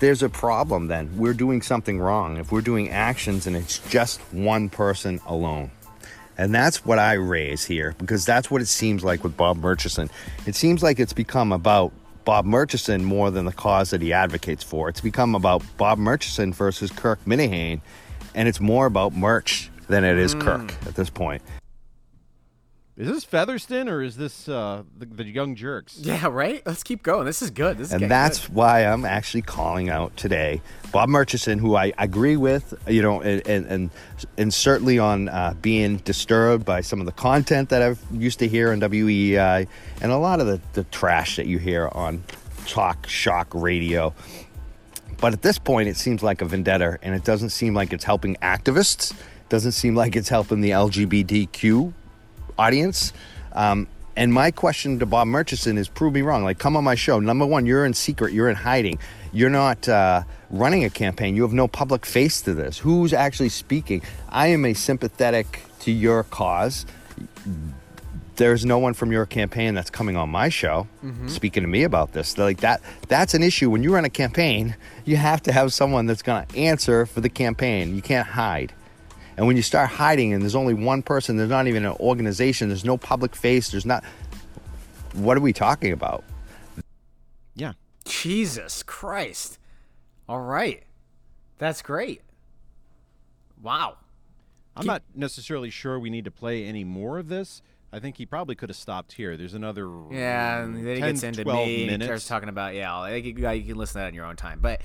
there's 0.00 0.24
a 0.24 0.28
problem 0.28 0.88
then. 0.88 1.16
We're 1.16 1.34
doing 1.34 1.62
something 1.62 2.00
wrong. 2.00 2.36
If 2.38 2.50
we're 2.50 2.60
doing 2.60 2.90
actions 2.90 3.46
and 3.46 3.54
it's 3.54 3.78
just 3.88 4.20
one 4.32 4.68
person 4.68 5.20
alone. 5.26 5.70
And 6.38 6.54
that's 6.54 6.84
what 6.84 6.98
I 6.98 7.14
raise 7.14 7.64
here 7.64 7.94
because 7.98 8.24
that's 8.24 8.50
what 8.50 8.62
it 8.62 8.66
seems 8.66 9.04
like 9.04 9.22
with 9.22 9.36
Bob 9.36 9.58
Murchison. 9.58 10.10
It 10.46 10.54
seems 10.54 10.82
like 10.82 10.98
it's 10.98 11.12
become 11.12 11.52
about 11.52 11.92
Bob 12.24 12.44
Murchison 12.44 13.04
more 13.04 13.30
than 13.30 13.44
the 13.44 13.52
cause 13.52 13.90
that 13.90 14.00
he 14.00 14.12
advocates 14.12 14.62
for. 14.62 14.88
It's 14.88 15.00
become 15.00 15.34
about 15.34 15.62
Bob 15.76 15.98
Murchison 15.98 16.52
versus 16.52 16.90
Kirk 16.90 17.22
Minihane, 17.24 17.80
and 18.34 18.48
it's 18.48 18.60
more 18.60 18.86
about 18.86 19.12
merch 19.12 19.70
than 19.88 20.04
it 20.04 20.16
is 20.16 20.34
mm. 20.34 20.40
Kirk 20.40 20.74
at 20.86 20.94
this 20.94 21.10
point. 21.10 21.42
Is 22.94 23.08
this 23.08 23.24
Featherston 23.24 23.88
or 23.88 24.02
is 24.02 24.18
this 24.18 24.50
uh, 24.50 24.82
the, 24.98 25.06
the 25.06 25.24
Young 25.24 25.56
Jurks? 25.56 25.94
Yeah, 26.04 26.26
right. 26.26 26.62
Let's 26.66 26.82
keep 26.82 27.02
going. 27.02 27.24
This 27.24 27.40
is 27.40 27.50
good. 27.50 27.78
This 27.78 27.88
is 27.88 27.94
And 27.94 28.10
that's 28.10 28.46
good. 28.46 28.54
why 28.54 28.84
I'm 28.84 29.06
actually 29.06 29.40
calling 29.42 29.88
out 29.88 30.14
today 30.18 30.60
Bob 30.92 31.08
Murchison, 31.08 31.58
who 31.58 31.74
I 31.74 31.94
agree 31.96 32.36
with, 32.36 32.74
you 32.86 33.00
know, 33.00 33.22
and 33.22 33.46
and 33.46 33.66
and, 33.66 33.90
and 34.36 34.52
certainly 34.52 34.98
on 34.98 35.30
uh, 35.30 35.54
being 35.62 35.96
disturbed 35.98 36.66
by 36.66 36.82
some 36.82 37.00
of 37.00 37.06
the 37.06 37.12
content 37.12 37.70
that 37.70 37.80
I've 37.80 37.98
used 38.12 38.40
to 38.40 38.48
hear 38.48 38.72
on 38.72 38.80
WEEI 38.80 39.66
and 40.02 40.12
a 40.12 40.18
lot 40.18 40.40
of 40.40 40.46
the, 40.46 40.60
the 40.74 40.84
trash 40.84 41.36
that 41.36 41.46
you 41.46 41.58
hear 41.58 41.88
on 41.92 42.22
talk 42.66 43.08
shock 43.08 43.48
radio. 43.54 44.12
But 45.18 45.32
at 45.32 45.40
this 45.40 45.58
point, 45.58 45.88
it 45.88 45.96
seems 45.96 46.22
like 46.22 46.42
a 46.42 46.44
vendetta, 46.44 46.98
and 47.00 47.14
it 47.14 47.24
doesn't 47.24 47.50
seem 47.50 47.72
like 47.72 47.94
it's 47.94 48.04
helping 48.04 48.34
activists. 48.42 49.14
Doesn't 49.48 49.72
seem 49.72 49.94
like 49.94 50.14
it's 50.14 50.28
helping 50.28 50.60
the 50.60 50.70
LGBTQ 50.70 51.94
audience. 52.58 53.12
Um, 53.52 53.86
and 54.14 54.32
my 54.32 54.50
question 54.50 54.98
to 54.98 55.06
Bob 55.06 55.26
Murchison 55.26 55.78
is 55.78 55.88
prove 55.88 56.12
me 56.12 56.22
wrong. 56.22 56.44
Like, 56.44 56.58
come 56.58 56.76
on 56.76 56.84
my 56.84 56.94
show. 56.94 57.18
Number 57.18 57.46
one, 57.46 57.64
you're 57.64 57.86
in 57.86 57.94
secret, 57.94 58.32
you're 58.32 58.50
in 58.50 58.56
hiding. 58.56 58.98
You're 59.32 59.50
not 59.50 59.88
uh, 59.88 60.24
running 60.50 60.84
a 60.84 60.90
campaign. 60.90 61.34
You 61.34 61.42
have 61.42 61.54
no 61.54 61.66
public 61.66 62.04
face 62.04 62.42
to 62.42 62.52
this. 62.52 62.78
Who's 62.78 63.14
actually 63.14 63.48
speaking? 63.48 64.02
I 64.28 64.48
am 64.48 64.66
a 64.66 64.74
sympathetic 64.74 65.62
to 65.80 65.90
your 65.90 66.24
cause. 66.24 66.84
There's 68.36 68.64
no 68.64 68.78
one 68.78 68.94
from 68.94 69.12
your 69.12 69.24
campaign 69.26 69.74
that's 69.74 69.90
coming 69.90 70.16
on 70.16 70.28
my 70.30 70.48
show 70.48 70.86
speaking 71.28 71.62
to 71.62 71.68
me 71.68 71.82
about 71.84 72.12
this. 72.12 72.36
Like 72.38 72.60
that 72.60 72.80
that's 73.08 73.34
an 73.34 73.42
issue 73.42 73.70
when 73.70 73.82
you 73.82 73.94
run 73.94 74.04
a 74.04 74.10
campaign, 74.10 74.74
you 75.04 75.16
have 75.16 75.42
to 75.44 75.52
have 75.52 75.72
someone 75.72 76.06
that's 76.06 76.22
going 76.22 76.46
to 76.46 76.56
answer 76.56 77.06
for 77.06 77.20
the 77.20 77.28
campaign. 77.28 77.94
You 77.94 78.02
can't 78.02 78.26
hide. 78.26 78.72
And 79.36 79.46
when 79.46 79.56
you 79.56 79.62
start 79.62 79.88
hiding 79.88 80.32
and 80.32 80.42
there's 80.42 80.54
only 80.54 80.74
one 80.74 81.02
person, 81.02 81.36
there's 81.36 81.48
not 81.50 81.66
even 81.66 81.84
an 81.84 81.96
organization, 82.00 82.68
there's 82.68 82.84
no 82.84 82.96
public 82.96 83.34
face, 83.34 83.70
there's 83.70 83.86
not 83.86 84.04
what 85.14 85.36
are 85.36 85.40
we 85.40 85.52
talking 85.52 85.92
about? 85.92 86.24
Yeah. 87.54 87.72
Jesus 88.04 88.82
Christ. 88.82 89.58
All 90.28 90.40
right. 90.40 90.82
That's 91.58 91.82
great. 91.82 92.22
Wow. 93.62 93.98
I'm 94.74 94.86
not 94.86 95.02
necessarily 95.14 95.70
sure 95.70 95.98
we 95.98 96.10
need 96.10 96.24
to 96.24 96.30
play 96.30 96.64
any 96.64 96.82
more 96.82 97.18
of 97.18 97.28
this. 97.28 97.60
I 97.92 97.98
think 97.98 98.16
he 98.16 98.24
probably 98.24 98.54
could 98.54 98.70
have 98.70 98.76
stopped 98.76 99.12
here. 99.12 99.36
There's 99.36 99.52
another 99.52 99.86
Yeah, 100.10 100.62
and 100.62 100.76
then 100.76 100.94
he 100.96 101.00
10, 101.00 101.10
gets 101.12 101.22
into 101.22 101.44
12 101.44 101.66
me 101.66 101.82
and 101.82 101.90
minutes. 101.90 102.06
starts 102.06 102.26
talking 102.26 102.48
about 102.48 102.74
yeah. 102.74 102.98
I 102.98 103.10
think 103.10 103.38
you, 103.38 103.50
you 103.50 103.64
can 103.64 103.76
listen 103.76 103.94
to 103.94 103.98
that 103.98 104.08
in 104.08 104.14
your 104.14 104.24
own 104.24 104.36
time, 104.36 104.60
but 104.62 104.80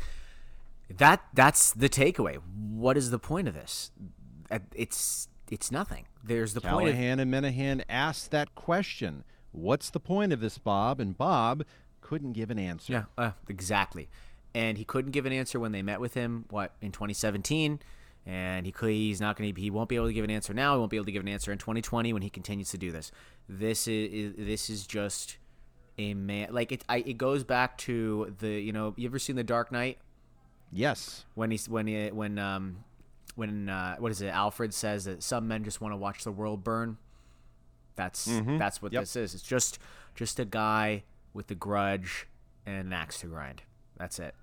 that 0.98 1.22
that's 1.34 1.72
the 1.72 1.88
takeaway. 1.88 2.42
What 2.54 2.98
is 2.98 3.10
the 3.10 3.20
point 3.20 3.48
of 3.48 3.54
this? 3.54 3.92
Uh, 4.52 4.60
It's 4.76 5.28
it's 5.50 5.72
nothing. 5.72 6.06
There's 6.24 6.54
the 6.54 6.62
point. 6.62 6.90
Of, 6.90 6.96
Callahan 6.96 7.20
and 7.20 7.34
Minihane 7.34 7.84
asked 7.90 8.32
that 8.32 8.54
question. 8.56 9.24
What's 9.52 9.90
the 9.90 10.00
point 10.00 10.34
of 10.34 10.40
this, 10.42 10.58
Bob? 10.58 11.00
And 11.00 11.18
Bob 11.18 11.64
couldn't 12.02 12.34
give 12.34 12.52
an 12.52 12.60
answer. 12.60 12.94
yeah, 12.94 13.04
uh, 13.18 13.32
exactly. 13.48 14.10
And 14.54 14.78
he 14.78 14.84
couldn't 14.86 15.12
give 15.12 15.26
an 15.26 15.32
answer 15.34 15.60
when 15.60 15.72
they 15.72 15.82
met 15.82 16.00
with 16.02 16.14
him. 16.16 16.46
What 16.50 16.74
in 16.82 16.92
2017? 16.92 17.80
And 18.26 18.66
he 18.66 18.72
could, 18.74 18.90
he's 18.90 19.22
not 19.22 19.38
going 19.38 19.54
to. 19.54 19.62
He 19.62 19.70
won't 19.70 19.88
be 19.88 19.96
able 19.96 20.08
to 20.08 20.14
give 20.14 20.26
an 20.26 20.32
answer 20.32 20.54
now. 20.54 20.74
He 20.74 20.80
won't 20.80 20.92
be 20.92 20.98
able 20.98 21.06
to 21.06 21.12
give 21.14 21.22
an 21.22 21.30
answer 21.30 21.52
in 21.54 21.58
2020 21.58 22.12
when 22.12 22.22
he 22.22 22.30
continues 22.30 22.70
to 22.72 22.78
do 22.78 22.92
this. 22.92 23.10
This 23.48 23.88
is 23.88 24.34
this 24.38 24.70
is 24.70 24.86
just 24.86 25.38
a 25.98 26.14
man. 26.14 26.50
Like 26.52 26.74
it. 26.74 26.84
I, 26.90 26.98
it 26.98 27.18
goes 27.18 27.46
back 27.46 27.78
to 27.80 28.36
the. 28.40 28.50
You 28.60 28.74
know, 28.74 28.94
you 28.98 29.08
ever 29.08 29.18
seen 29.20 29.38
the 29.38 29.46
Dark 29.46 29.72
Knight? 29.72 29.98
Yes. 30.74 31.24
when 31.36 31.52
he's 31.52 31.70
when 31.70 31.88
he, 31.88 32.10
when 32.10 32.38
um 32.38 32.84
when 33.38 33.70
uh, 33.70 33.96
what 34.00 34.12
is 34.12 34.22
it? 34.22 34.28
Alfred 34.28 34.74
says 34.74 35.06
that 35.06 35.24
some 35.24 35.48
men 35.48 35.64
just 35.64 35.80
want 35.80 35.94
to 35.94 35.98
watch 35.98 36.26
the 36.26 36.32
world 36.32 36.64
burn. 36.66 36.98
That's 37.96 38.26
that's 38.26 38.82
what 38.82 38.92
Yep. 38.92 39.02
this 39.04 39.16
is. 39.16 39.34
It's 39.34 39.44
just 39.44 39.80
just 40.16 40.40
a 40.40 40.46
guy 40.46 41.04
with 41.34 41.50
a 41.52 41.56
grudge 41.56 42.28
and 42.66 42.88
an 42.88 42.94
axe 42.94 43.20
to 43.22 43.28
grind. 43.28 43.62
That's 43.98 44.20
it. 44.20 44.36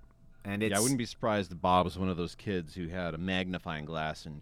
And 0.43 0.61
it's 0.63 0.71
yeah, 0.71 0.77
I 0.77 0.81
wouldn't 0.81 0.97
be 0.97 1.05
surprised 1.05 1.51
if 1.51 1.61
Bob 1.61 1.85
was 1.85 1.97
one 1.97 2.09
of 2.09 2.17
those 2.17 2.35
kids 2.35 2.75
who 2.75 2.87
had 2.87 3.13
a 3.13 3.17
magnifying 3.17 3.85
glass 3.85 4.25
and 4.25 4.41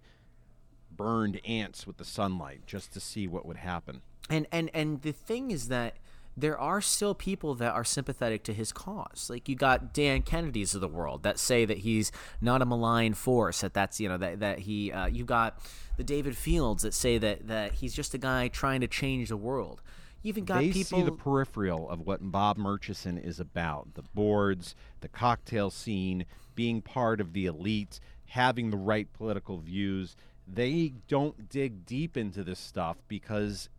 burned 0.95 1.39
ants 1.45 1.87
with 1.87 1.97
the 1.97 2.05
sunlight 2.05 2.61
just 2.67 2.93
to 2.93 2.99
see 2.99 3.27
what 3.27 3.45
would 3.45 3.57
happen. 3.57 4.01
and 4.29 4.47
and 4.51 4.69
and 4.73 5.01
the 5.01 5.11
thing 5.11 5.51
is 5.51 5.67
that 5.67 5.97
there 6.35 6.57
are 6.57 6.81
still 6.81 7.13
people 7.13 7.53
that 7.55 7.73
are 7.73 7.83
sympathetic 7.83 8.43
to 8.43 8.53
his 8.53 8.71
cause. 8.71 9.27
Like 9.29 9.47
you 9.47 9.55
got 9.55 9.93
Dan 9.93 10.23
Kennedy's 10.23 10.73
of 10.73 10.81
the 10.81 10.87
world 10.87 11.23
that 11.23 11.37
say 11.37 11.65
that 11.65 11.79
he's 11.79 12.11
not 12.41 12.61
a 12.61 12.65
malign 12.65 13.13
force. 13.13 13.61
That 13.61 13.73
that's 13.73 13.99
you 13.99 14.09
know 14.09 14.17
that 14.17 14.39
that 14.39 14.59
he. 14.59 14.91
Uh, 14.91 15.07
you 15.07 15.25
got 15.25 15.59
the 15.97 16.03
David 16.03 16.35
Fields 16.35 16.83
that 16.83 16.93
say 16.93 17.17
that 17.17 17.47
that 17.47 17.73
he's 17.73 17.93
just 17.93 18.13
a 18.13 18.17
guy 18.17 18.47
trying 18.47 18.81
to 18.81 18.87
change 18.87 19.29
the 19.29 19.37
world. 19.37 19.81
You 20.23 20.29
even 20.29 20.45
got 20.45 20.61
they 20.61 20.71
people. 20.71 20.99
see 20.99 21.03
the 21.03 21.11
peripheral 21.11 21.89
of 21.89 22.01
what 22.01 22.31
Bob 22.31 22.57
Murchison 22.57 23.17
is 23.17 23.39
about 23.39 23.93
the 23.93 24.03
boards, 24.13 24.73
the 25.01 25.09
cocktail 25.09 25.69
scene, 25.69 26.25
being 26.55 26.81
part 26.81 27.19
of 27.19 27.33
the 27.33 27.45
elite, 27.45 27.99
having 28.27 28.69
the 28.69 28.77
right 28.77 29.11
political 29.13 29.57
views. 29.57 30.15
They 30.47 30.93
don't 31.07 31.49
dig 31.49 31.85
deep 31.85 32.17
into 32.17 32.43
this 32.43 32.59
stuff 32.59 32.97
because 33.07 33.69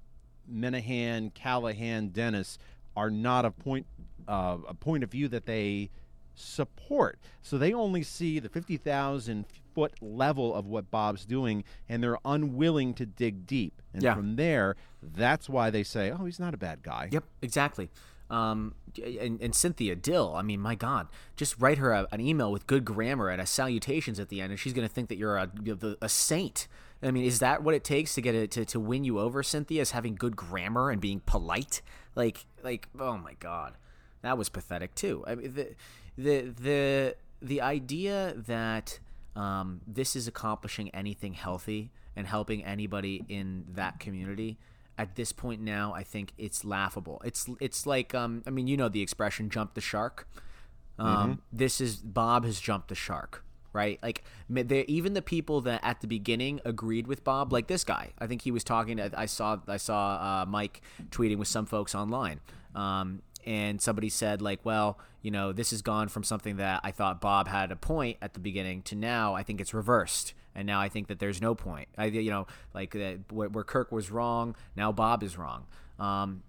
Minihane, 0.53 1.33
Callahan, 1.35 2.09
Dennis 2.09 2.59
are 2.97 3.11
not 3.11 3.45
a 3.45 3.51
point 3.51 3.87
uh, 4.27 4.57
a 4.69 4.75
point 4.75 5.05
of 5.05 5.11
view 5.11 5.29
that 5.29 5.45
they 5.47 5.91
support. 6.35 7.19
So 7.43 7.59
they 7.59 7.73
only 7.73 8.03
see 8.03 8.39
the 8.39 8.49
50,000 8.49 9.45
foot 9.75 9.93
level 10.01 10.55
of 10.55 10.67
what 10.67 10.91
Bob's 10.91 11.25
doing 11.25 11.65
and 11.89 12.03
they're 12.03 12.19
unwilling 12.25 12.95
to 12.95 13.07
dig 13.07 13.47
deep. 13.47 13.83
And 13.93 14.03
Yeah. 14.03 14.15
from 14.15 14.37
there, 14.37 14.77
that's 15.03 15.49
why 15.49 15.71
they 15.71 15.83
say, 15.83 16.11
"Oh, 16.11 16.25
he's 16.25 16.41
not 16.41 16.55
a 16.55 16.57
bad 16.57 16.83
guy." 16.83 17.09
Yep, 17.13 17.25
exactly. 17.43 17.91
Um, 18.31 18.75
and, 19.05 19.41
and 19.41 19.55
Cynthia 19.55 19.95
Dill, 19.95 20.35
I 20.35 20.43
mean, 20.43 20.59
my 20.61 20.75
God, 20.75 21.09
just 21.37 21.61
write 21.61 21.79
her 21.79 21.93
a, 21.93 22.07
an 22.11 22.21
email 22.21 22.51
with 22.51 22.67
good 22.67 22.85
grammar 22.85 23.29
and 23.29 23.41
a 23.41 23.47
salutations 23.47 24.19
at 24.19 24.29
the 24.31 24.41
end, 24.41 24.51
and 24.51 24.59
she's 24.59 24.73
going 24.73 24.89
to 24.89 24.93
think 24.93 25.09
that 25.11 25.17
you're 25.19 25.37
a, 25.37 25.51
you're 25.63 25.77
a 26.01 26.09
saint. 26.09 26.67
I 27.05 27.11
mean, 27.11 27.25
is 27.25 27.39
that 27.41 27.63
what 27.63 27.75
it 27.75 27.85
takes 27.85 28.15
to 28.15 28.23
get 28.23 28.35
it 28.35 28.51
to, 28.53 28.65
to 28.65 28.81
win 28.81 29.05
you 29.05 29.19
over, 29.19 29.43
Cynthia? 29.43 29.83
Is 29.83 29.91
having 29.91 30.15
good 30.15 30.37
grammar 30.37 30.91
and 30.91 31.01
being 31.01 31.21
polite? 31.21 31.83
Like, 32.15 32.47
like, 32.63 32.89
oh 32.99 33.19
my 33.19 33.35
God, 33.35 33.75
that 34.23 34.39
was 34.39 34.49
pathetic 34.49 34.95
too. 34.95 35.25
I 35.27 35.35
mean, 35.35 35.55
the 35.55 35.75
the 36.17 36.55
the 36.61 37.17
the 37.43 37.61
idea 37.61 38.35
that 38.47 38.99
um, 39.37 39.81
this 39.87 40.17
is 40.17 40.27
accomplishing 40.27 40.89
anything 40.95 41.35
healthy 41.35 41.91
and 42.17 42.27
helping 42.27 42.65
anybody 42.65 43.25
in 43.29 43.65
that 43.75 44.01
community 44.01 44.59
at 44.97 45.17
this 45.17 45.33
point 45.33 45.61
now, 45.61 45.93
I 45.93 46.05
think 46.05 46.33
it's 46.39 46.65
laughable. 46.65 47.21
It's 47.25 47.49
it's 47.61 47.87
like 47.87 48.15
um, 48.15 48.43
I 48.47 48.51
mean, 48.51 48.67
you 48.67 48.77
know 48.77 48.89
the 48.89 49.03
expression 49.03 49.51
"jump 49.51 49.75
the 49.75 49.81
shark." 49.81 50.29
Um, 50.99 51.43
This 51.53 51.81
is 51.81 51.97
Bob 51.97 52.45
has 52.45 52.61
jumped 52.61 52.89
the 52.89 52.95
shark, 52.95 53.45
right? 53.75 53.99
Like 54.03 54.25
even 54.49 55.13
the 55.13 55.21
people 55.21 55.61
that 55.63 55.81
at 55.83 56.01
the 56.01 56.07
beginning 56.07 56.61
agreed 56.65 57.07
with 57.07 57.25
Bob, 57.25 57.53
like 57.53 57.67
this 57.67 57.85
guy. 57.85 58.13
I 58.19 58.27
think 58.27 58.43
he 58.43 58.51
was 58.51 58.65
talking. 58.65 58.97
To, 58.97 59.11
I 59.15 59.27
saw 59.27 59.59
I 59.69 59.77
saw 59.77 60.43
uh, 60.43 60.47
Mike 60.49 60.81
tweeting 61.11 61.37
with 61.37 61.49
some 61.49 61.67
folks 61.67 61.95
online, 61.95 62.41
um, 62.75 63.21
and 63.45 63.83
somebody 63.83 64.09
said 64.09 64.41
like, 64.41 64.65
well, 64.65 64.99
you 65.21 65.31
know, 65.31 65.53
this 65.53 65.73
has 65.73 65.83
gone 65.83 66.09
from 66.09 66.23
something 66.23 66.57
that 66.57 66.81
I 66.85 66.93
thought 66.93 67.21
Bob 67.21 67.49
had 67.49 67.71
a 67.71 67.77
point 67.77 68.17
at 68.23 68.33
the 68.33 68.41
beginning 68.41 68.83
to 68.83 68.95
now 68.95 69.35
I 69.35 69.43
think 69.43 69.61
it's 69.61 69.75
reversed. 69.75 70.33
And 70.57 70.69
now 70.69 70.81
I 70.81 70.89
think 70.89 71.09
that 71.09 71.19
there's 71.19 71.43
no 71.43 71.57
point. 71.57 71.89
I, 71.99 72.05
you 72.05 72.31
know, 72.31 72.47
like 72.73 72.95
where, 73.29 73.49
where 73.49 73.65
Kirk 73.65 73.91
was 73.91 74.13
wrong, 74.13 74.55
now 74.77 74.93
Bob 74.93 75.25
is 75.25 75.37
wrong. 75.37 75.67
Um, 75.99 76.45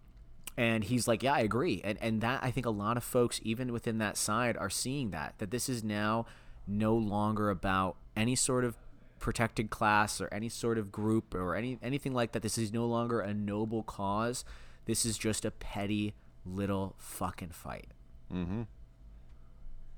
and 0.57 0.83
he's 0.83 1.07
like, 1.07 1.23
yeah, 1.23 1.33
I 1.33 1.39
agree. 1.39 1.81
And 1.83 1.97
and 2.01 2.21
that 2.21 2.43
I 2.43 2.51
think 2.51 2.65
a 2.65 2.71
lot 2.71 2.97
of 2.97 3.03
folks, 3.03 3.39
even 3.43 3.73
within 3.73 3.97
that 3.97 4.15
side, 4.15 4.55
are 4.57 4.69
seeing 4.69 5.09
that 5.11 5.35
that 5.39 5.51
this 5.51 5.67
is 5.67 5.83
now 5.83 6.27
no 6.67 6.95
longer 6.95 7.49
about 7.49 7.95
any 8.15 8.35
sort 8.35 8.63
of 8.63 8.77
protected 9.19 9.69
class 9.69 10.21
or 10.21 10.27
any 10.31 10.49
sort 10.49 10.77
of 10.77 10.91
group 10.91 11.33
or 11.33 11.55
any 11.55 11.79
anything 11.81 12.13
like 12.13 12.31
that. 12.33 12.41
This 12.41 12.57
is 12.57 12.71
no 12.71 12.85
longer 12.85 13.19
a 13.21 13.33
noble 13.33 13.83
cause. 13.83 14.45
This 14.85 15.05
is 15.05 15.17
just 15.17 15.45
a 15.45 15.51
petty 15.51 16.13
little 16.45 16.95
fucking 16.97 17.49
fight. 17.49 17.87
Mm-hmm. 18.33 18.63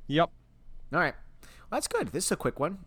yep. 0.07 0.29
All 0.93 0.99
right. 0.99 1.15
Well, 1.41 1.77
that's 1.77 1.87
good. 1.87 2.09
This 2.09 2.25
is 2.25 2.31
a 2.31 2.37
quick 2.37 2.59
one. 2.59 2.79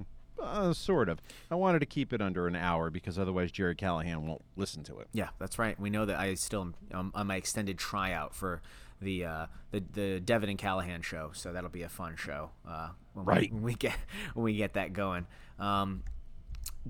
Uh, 0.42 0.72
sort 0.72 1.10
of. 1.10 1.20
I 1.50 1.54
wanted 1.54 1.80
to 1.80 1.86
keep 1.86 2.14
it 2.14 2.22
under 2.22 2.46
an 2.46 2.56
hour 2.56 2.88
because 2.88 3.18
otherwise 3.18 3.52
Gerry 3.52 3.74
Callahan 3.74 4.26
won't 4.26 4.40
listen 4.56 4.82
to 4.84 4.98
it. 4.98 5.08
Yeah, 5.12 5.28
that's 5.38 5.58
right. 5.58 5.78
We 5.78 5.90
know 5.90 6.06
that 6.06 6.18
I 6.18 6.32
still 6.32 6.62
am 6.62 6.74
um, 6.94 7.12
on 7.14 7.26
my 7.26 7.36
extended 7.36 7.76
tryout 7.76 8.34
for 8.34 8.62
the 9.00 9.24
uh, 9.24 9.46
the 9.70 9.82
the 9.92 10.20
Devin 10.20 10.48
and 10.50 10.58
Callahan 10.58 11.02
show, 11.02 11.30
so 11.32 11.52
that'll 11.52 11.70
be 11.70 11.82
a 11.82 11.88
fun 11.88 12.16
show. 12.16 12.50
Uh, 12.68 12.90
when 13.14 13.24
we- 13.26 13.32
Right. 13.32 13.52
when 13.52 13.62
we 13.62 13.74
get 13.74 13.96
when 14.34 14.44
we 14.44 14.56
get 14.56 14.74
that 14.74 14.92
going. 14.92 15.26
Um, 15.58 16.02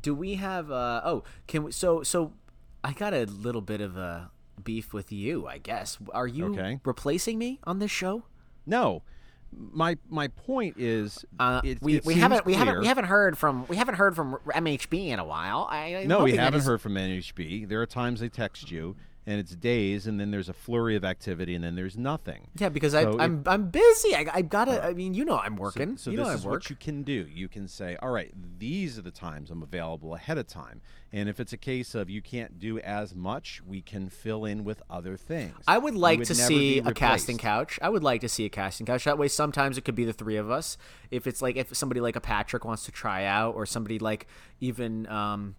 do 0.00 0.14
we 0.14 0.34
have? 0.36 0.70
Uh, 0.70 1.00
oh, 1.04 1.24
can 1.46 1.64
we? 1.64 1.72
So 1.72 2.02
so, 2.02 2.32
I 2.84 2.92
got 2.92 3.14
a 3.14 3.24
little 3.24 3.60
bit 3.62 3.80
of 3.80 3.96
a 3.96 4.30
beef 4.62 4.92
with 4.92 5.10
you. 5.12 5.46
I 5.46 5.58
guess. 5.58 5.98
Are 6.12 6.26
you 6.26 6.46
Okay. 6.46 6.80
replacing 6.84 7.38
me 7.38 7.60
on 7.64 7.78
this 7.78 7.90
show? 7.90 8.24
No. 8.66 9.02
My 9.52 9.96
my 10.08 10.28
point 10.28 10.76
is 10.78 11.24
Uh, 11.40 11.60
it, 11.64 11.82
we 11.82 11.96
it 11.96 12.04
we 12.04 12.14
haven't 12.14 12.46
we 12.46 12.54
haven't 12.54 12.78
we 12.80 12.86
haven't 12.86 13.06
heard 13.06 13.36
from 13.36 13.66
we 13.66 13.74
haven't 13.74 13.96
heard 13.96 14.14
from 14.14 14.36
MHB 14.46 15.08
in 15.08 15.18
a 15.18 15.24
while. 15.24 15.66
I, 15.68 16.04
No, 16.06 16.22
we 16.22 16.36
haven't 16.36 16.60
is- 16.60 16.66
heard 16.66 16.80
from 16.80 16.94
MHB. 16.94 17.68
There 17.68 17.80
are 17.82 17.86
times 17.86 18.20
they 18.20 18.28
text 18.28 18.70
you 18.70 18.94
and 19.26 19.38
it's 19.38 19.54
days 19.54 20.06
and 20.06 20.18
then 20.18 20.30
there's 20.30 20.48
a 20.48 20.52
flurry 20.52 20.96
of 20.96 21.04
activity 21.04 21.54
and 21.54 21.62
then 21.62 21.76
there's 21.76 21.96
nothing. 21.96 22.48
Yeah, 22.56 22.68
because 22.68 22.92
So 22.92 23.18
I, 23.18 23.24
I'm 23.24 23.42
I'm 23.46 23.68
busy. 23.68 24.14
I 24.14 24.26
I 24.32 24.42
gotta. 24.42 24.82
I 24.84 24.94
mean, 24.94 25.14
you 25.14 25.24
know, 25.24 25.38
I'm 25.38 25.56
working. 25.56 25.96
So, 25.96 26.10
you 26.10 26.16
this 26.16 26.26
know, 26.26 26.32
is 26.32 26.44
what 26.44 26.70
you 26.70 26.76
can 26.76 27.02
do. 27.02 27.26
You 27.32 27.48
can 27.48 27.68
say, 27.68 27.96
"All 28.00 28.10
right, 28.10 28.32
these 28.58 28.98
are 28.98 29.02
the 29.02 29.10
times 29.10 29.50
I'm 29.50 29.62
available 29.62 30.14
ahead 30.14 30.38
of 30.38 30.46
time." 30.46 30.80
And 31.12 31.28
if 31.28 31.40
it's 31.40 31.52
a 31.52 31.56
case 31.56 31.94
of 31.94 32.08
you 32.08 32.22
can't 32.22 32.58
do 32.58 32.78
as 32.78 33.14
much, 33.14 33.62
we 33.66 33.82
can 33.82 34.08
fill 34.08 34.44
in 34.44 34.62
with 34.62 34.80
other 34.88 35.16
things. 35.16 35.56
I 35.66 35.76
would 35.76 35.96
like 35.96 36.22
to 36.24 36.34
see 36.34 36.78
a 36.78 36.94
casting 36.94 37.36
couch. 37.36 37.78
I 37.82 37.88
would 37.88 38.04
like 38.04 38.20
to 38.22 38.28
see 38.28 38.44
a 38.44 38.50
casting 38.50 38.86
couch. 38.86 39.04
That 39.04 39.18
way, 39.18 39.28
sometimes 39.28 39.76
it 39.76 39.82
could 39.82 39.96
be 39.96 40.04
the 40.04 40.12
three 40.12 40.36
of 40.36 40.50
us. 40.50 40.78
If 41.10 41.26
it's 41.26 41.42
like 41.42 41.56
if 41.56 41.76
somebody 41.76 42.00
like 42.00 42.16
a 42.16 42.20
Patrick 42.20 42.64
wants 42.64 42.84
to 42.84 42.92
try 42.92 43.24
out, 43.24 43.54
or 43.54 43.66
somebody 43.66 43.98
like 43.98 44.28
even 44.60 45.06
um, 45.08 45.56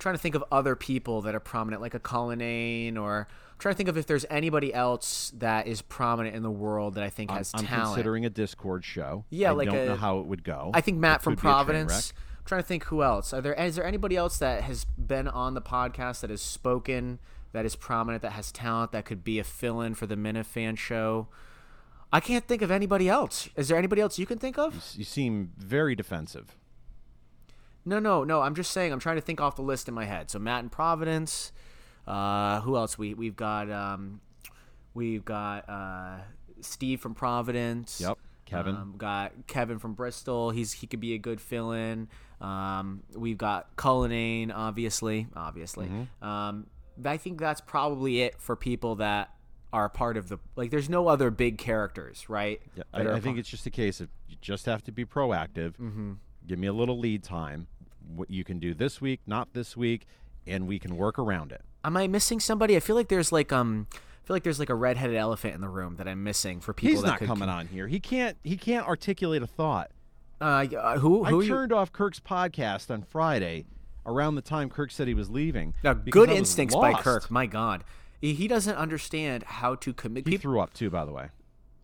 trying 0.00 0.14
to 0.16 0.20
think 0.20 0.34
of 0.34 0.42
other 0.50 0.74
people 0.74 1.22
that 1.22 1.34
are 1.34 1.40
prominent, 1.40 1.80
like 1.80 1.94
a 1.94 2.00
Cullinane, 2.00 2.96
or 2.96 3.28
I'm 3.30 3.58
trying 3.58 3.74
to 3.74 3.76
think 3.76 3.88
of 3.88 3.96
if 3.96 4.06
there's 4.06 4.26
anybody 4.28 4.74
else 4.74 5.32
that 5.38 5.66
is 5.68 5.80
prominent 5.82 6.34
in 6.34 6.42
the 6.42 6.50
world 6.50 6.94
that 6.94 7.04
I 7.04 7.10
think 7.10 7.30
has 7.30 7.52
I'm 7.54 7.64
talent. 7.64 7.86
considering 7.94 8.24
a 8.24 8.30
Discord 8.30 8.84
show. 8.84 9.24
Yeah, 9.30 9.50
I 9.50 9.52
like 9.52 9.66
don't 9.68 9.76
a- 9.76 9.86
know 9.86 9.96
how 9.96 10.18
it 10.18 10.26
would 10.26 10.42
go. 10.42 10.72
I 10.74 10.80
think 10.80 10.98
Matt 10.98 11.20
It 11.20 11.22
from 11.22 11.36
could 11.36 11.42
be 11.42 11.48
a 11.48 11.52
train 11.52 11.54
Providence. 11.54 12.12
I'm 12.40 12.44
trying 12.46 12.62
to 12.62 12.66
think 12.66 12.84
who 12.84 13.02
else. 13.02 13.32
Are 13.32 13.40
there 13.40 13.54
is 13.54 13.76
there 13.76 13.84
anybody 13.84 14.16
else 14.16 14.38
that 14.38 14.62
has 14.64 14.84
been 14.84 15.28
on 15.28 15.54
the 15.54 15.62
podcast 15.62 16.20
that 16.22 16.30
has 16.30 16.42
spoken 16.42 17.18
that 17.52 17.64
is 17.64 17.76
prominent 17.76 18.22
that 18.22 18.32
has 18.32 18.50
talent 18.50 18.92
that 18.92 19.04
could 19.04 19.22
be 19.22 19.38
a 19.38 19.44
fill-in 19.44 19.94
for 19.94 20.06
the 20.06 20.16
Minifan 20.16 20.76
show? 20.78 21.28
I 22.12 22.18
can't 22.18 22.44
think 22.48 22.60
of 22.62 22.70
anybody 22.72 23.08
else. 23.08 23.48
Is 23.54 23.68
there 23.68 23.78
anybody 23.78 24.00
else 24.02 24.18
you 24.18 24.26
can 24.26 24.38
think 24.38 24.58
of? 24.58 24.94
You 24.96 25.04
seem 25.04 25.52
very 25.58 25.94
defensive. 25.94 26.56
No, 27.90 27.98
no, 27.98 28.22
no. 28.22 28.40
I'm 28.40 28.54
just 28.54 28.70
saying. 28.70 28.92
I'm 28.92 29.00
trying 29.00 29.16
to 29.16 29.20
think 29.20 29.40
off 29.40 29.56
the 29.56 29.62
list 29.62 29.88
in 29.88 29.94
my 29.94 30.04
head. 30.04 30.30
So 30.30 30.38
Matt 30.38 30.62
in 30.62 30.70
Providence. 30.70 31.50
Uh, 32.06 32.60
who 32.60 32.76
else? 32.76 32.96
We 32.96 33.14
we've 33.14 33.34
got 33.34 33.68
um, 33.68 34.20
we've 34.94 35.24
got 35.24 35.68
uh, 35.68 36.18
Steve 36.60 37.00
from 37.00 37.16
Providence. 37.16 38.00
Yep, 38.00 38.16
Kevin. 38.46 38.76
Um, 38.76 38.94
got 38.96 39.32
Kevin 39.48 39.80
from 39.80 39.94
Bristol. 39.94 40.50
He's 40.50 40.72
he 40.72 40.86
could 40.86 41.00
be 41.00 41.14
a 41.14 41.18
good 41.18 41.40
fill-in. 41.40 42.06
Um, 42.40 43.02
we've 43.16 43.36
got 43.36 43.74
Cullinane, 43.74 44.52
obviously, 44.52 45.26
obviously. 45.34 45.86
Mm-hmm. 45.86 46.24
Um, 46.24 46.66
I 47.04 47.16
think 47.16 47.40
that's 47.40 47.60
probably 47.60 48.22
it 48.22 48.40
for 48.40 48.54
people 48.54 48.96
that 48.96 49.34
are 49.72 49.88
part 49.88 50.16
of 50.16 50.28
the 50.28 50.38
like. 50.54 50.70
There's 50.70 50.88
no 50.88 51.08
other 51.08 51.32
big 51.32 51.58
characters, 51.58 52.28
right? 52.28 52.62
Yeah, 52.76 52.84
I, 52.94 53.02
I 53.02 53.20
think 53.20 53.38
it's 53.38 53.48
just 53.48 53.66
a 53.66 53.70
case 53.70 54.00
of 54.00 54.08
you 54.28 54.36
just 54.40 54.66
have 54.66 54.84
to 54.84 54.92
be 54.92 55.04
proactive. 55.04 55.72
Mm-hmm. 55.72 56.12
Give 56.46 56.58
me 56.58 56.68
a 56.68 56.72
little 56.72 56.98
lead 56.98 57.24
time. 57.24 57.66
What 58.16 58.30
you 58.30 58.44
can 58.44 58.58
do 58.58 58.74
this 58.74 59.00
week, 59.00 59.20
not 59.26 59.52
this 59.52 59.76
week, 59.76 60.06
and 60.46 60.66
we 60.66 60.78
can 60.78 60.96
work 60.96 61.18
around 61.18 61.52
it. 61.52 61.62
Am 61.84 61.96
I 61.96 62.06
missing 62.08 62.40
somebody? 62.40 62.76
I 62.76 62.80
feel 62.80 62.96
like 62.96 63.08
there's 63.08 63.32
like 63.32 63.52
um, 63.52 63.86
I 63.92 64.26
feel 64.26 64.36
like 64.36 64.42
there's 64.42 64.58
like 64.58 64.70
a 64.70 64.74
redheaded 64.74 65.16
elephant 65.16 65.54
in 65.54 65.60
the 65.60 65.68
room 65.68 65.96
that 65.96 66.06
I'm 66.06 66.22
missing 66.22 66.60
for 66.60 66.72
people 66.72 66.96
He's 66.96 67.04
not 67.04 67.18
could 67.18 67.26
coming 67.26 67.48
on 67.48 67.68
here. 67.68 67.86
He 67.88 68.00
can't. 68.00 68.36
He 68.44 68.56
can't 68.56 68.86
articulate 68.86 69.42
a 69.42 69.46
thought. 69.46 69.90
Uh, 70.40 70.66
uh, 70.76 70.98
who 70.98 71.24
who 71.24 71.40
I 71.40 71.42
you? 71.42 71.48
turned 71.48 71.72
off 71.72 71.92
Kirk's 71.92 72.20
podcast 72.20 72.90
on 72.90 73.02
Friday, 73.02 73.66
around 74.06 74.34
the 74.34 74.42
time 74.42 74.70
Kirk 74.70 74.90
said 74.90 75.08
he 75.08 75.14
was 75.14 75.30
leaving. 75.30 75.74
Now, 75.82 75.94
good 75.94 76.30
instincts 76.30 76.74
by. 76.74 76.94
Kirk. 76.94 77.30
My 77.30 77.46
God, 77.46 77.84
he, 78.20 78.34
he 78.34 78.48
doesn't 78.48 78.76
understand 78.76 79.42
how 79.44 79.74
to 79.76 79.92
commit. 79.92 80.26
He 80.26 80.32
People, 80.32 80.42
threw 80.42 80.60
up 80.60 80.74
too, 80.74 80.90
by 80.90 81.04
the 81.04 81.12
way. 81.12 81.28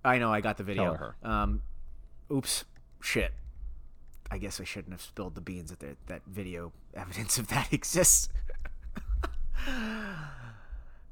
I 0.05 0.19
know. 0.19 0.33
I 0.33 0.41
got 0.41 0.57
the 0.57 0.65
video. 0.65 0.95
her. 0.95 1.17
Um, 1.23 1.63
oops, 2.33 2.65
shit. 3.01 3.33
I 4.31 4.39
guess 4.39 4.61
I 4.61 4.65
shouldn't 4.65 4.93
have 4.93 5.03
spilled 5.03 5.35
the 5.35 5.41
beans 5.41 5.71
that 5.71 5.81
there, 5.81 5.97
that 6.07 6.23
video 6.27 6.73
evidence 6.95 7.39
of 7.39 7.49
that 7.49 7.73
exists. 7.73 8.29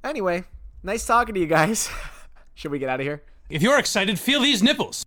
anyway, 0.03 0.45
nice 0.83 1.07
talking 1.07 1.35
to 1.35 1.41
you 1.41 1.47
guys. 1.47 1.89
Should 2.55 2.71
we 2.71 2.79
get 2.79 2.89
out 2.89 3.01
of 3.01 3.07
here? 3.07 3.23
If 3.51 3.63
you're 3.63 3.79
excited, 3.79 4.19
feel 4.19 4.41
these 4.41 4.63
nipples. 4.63 5.05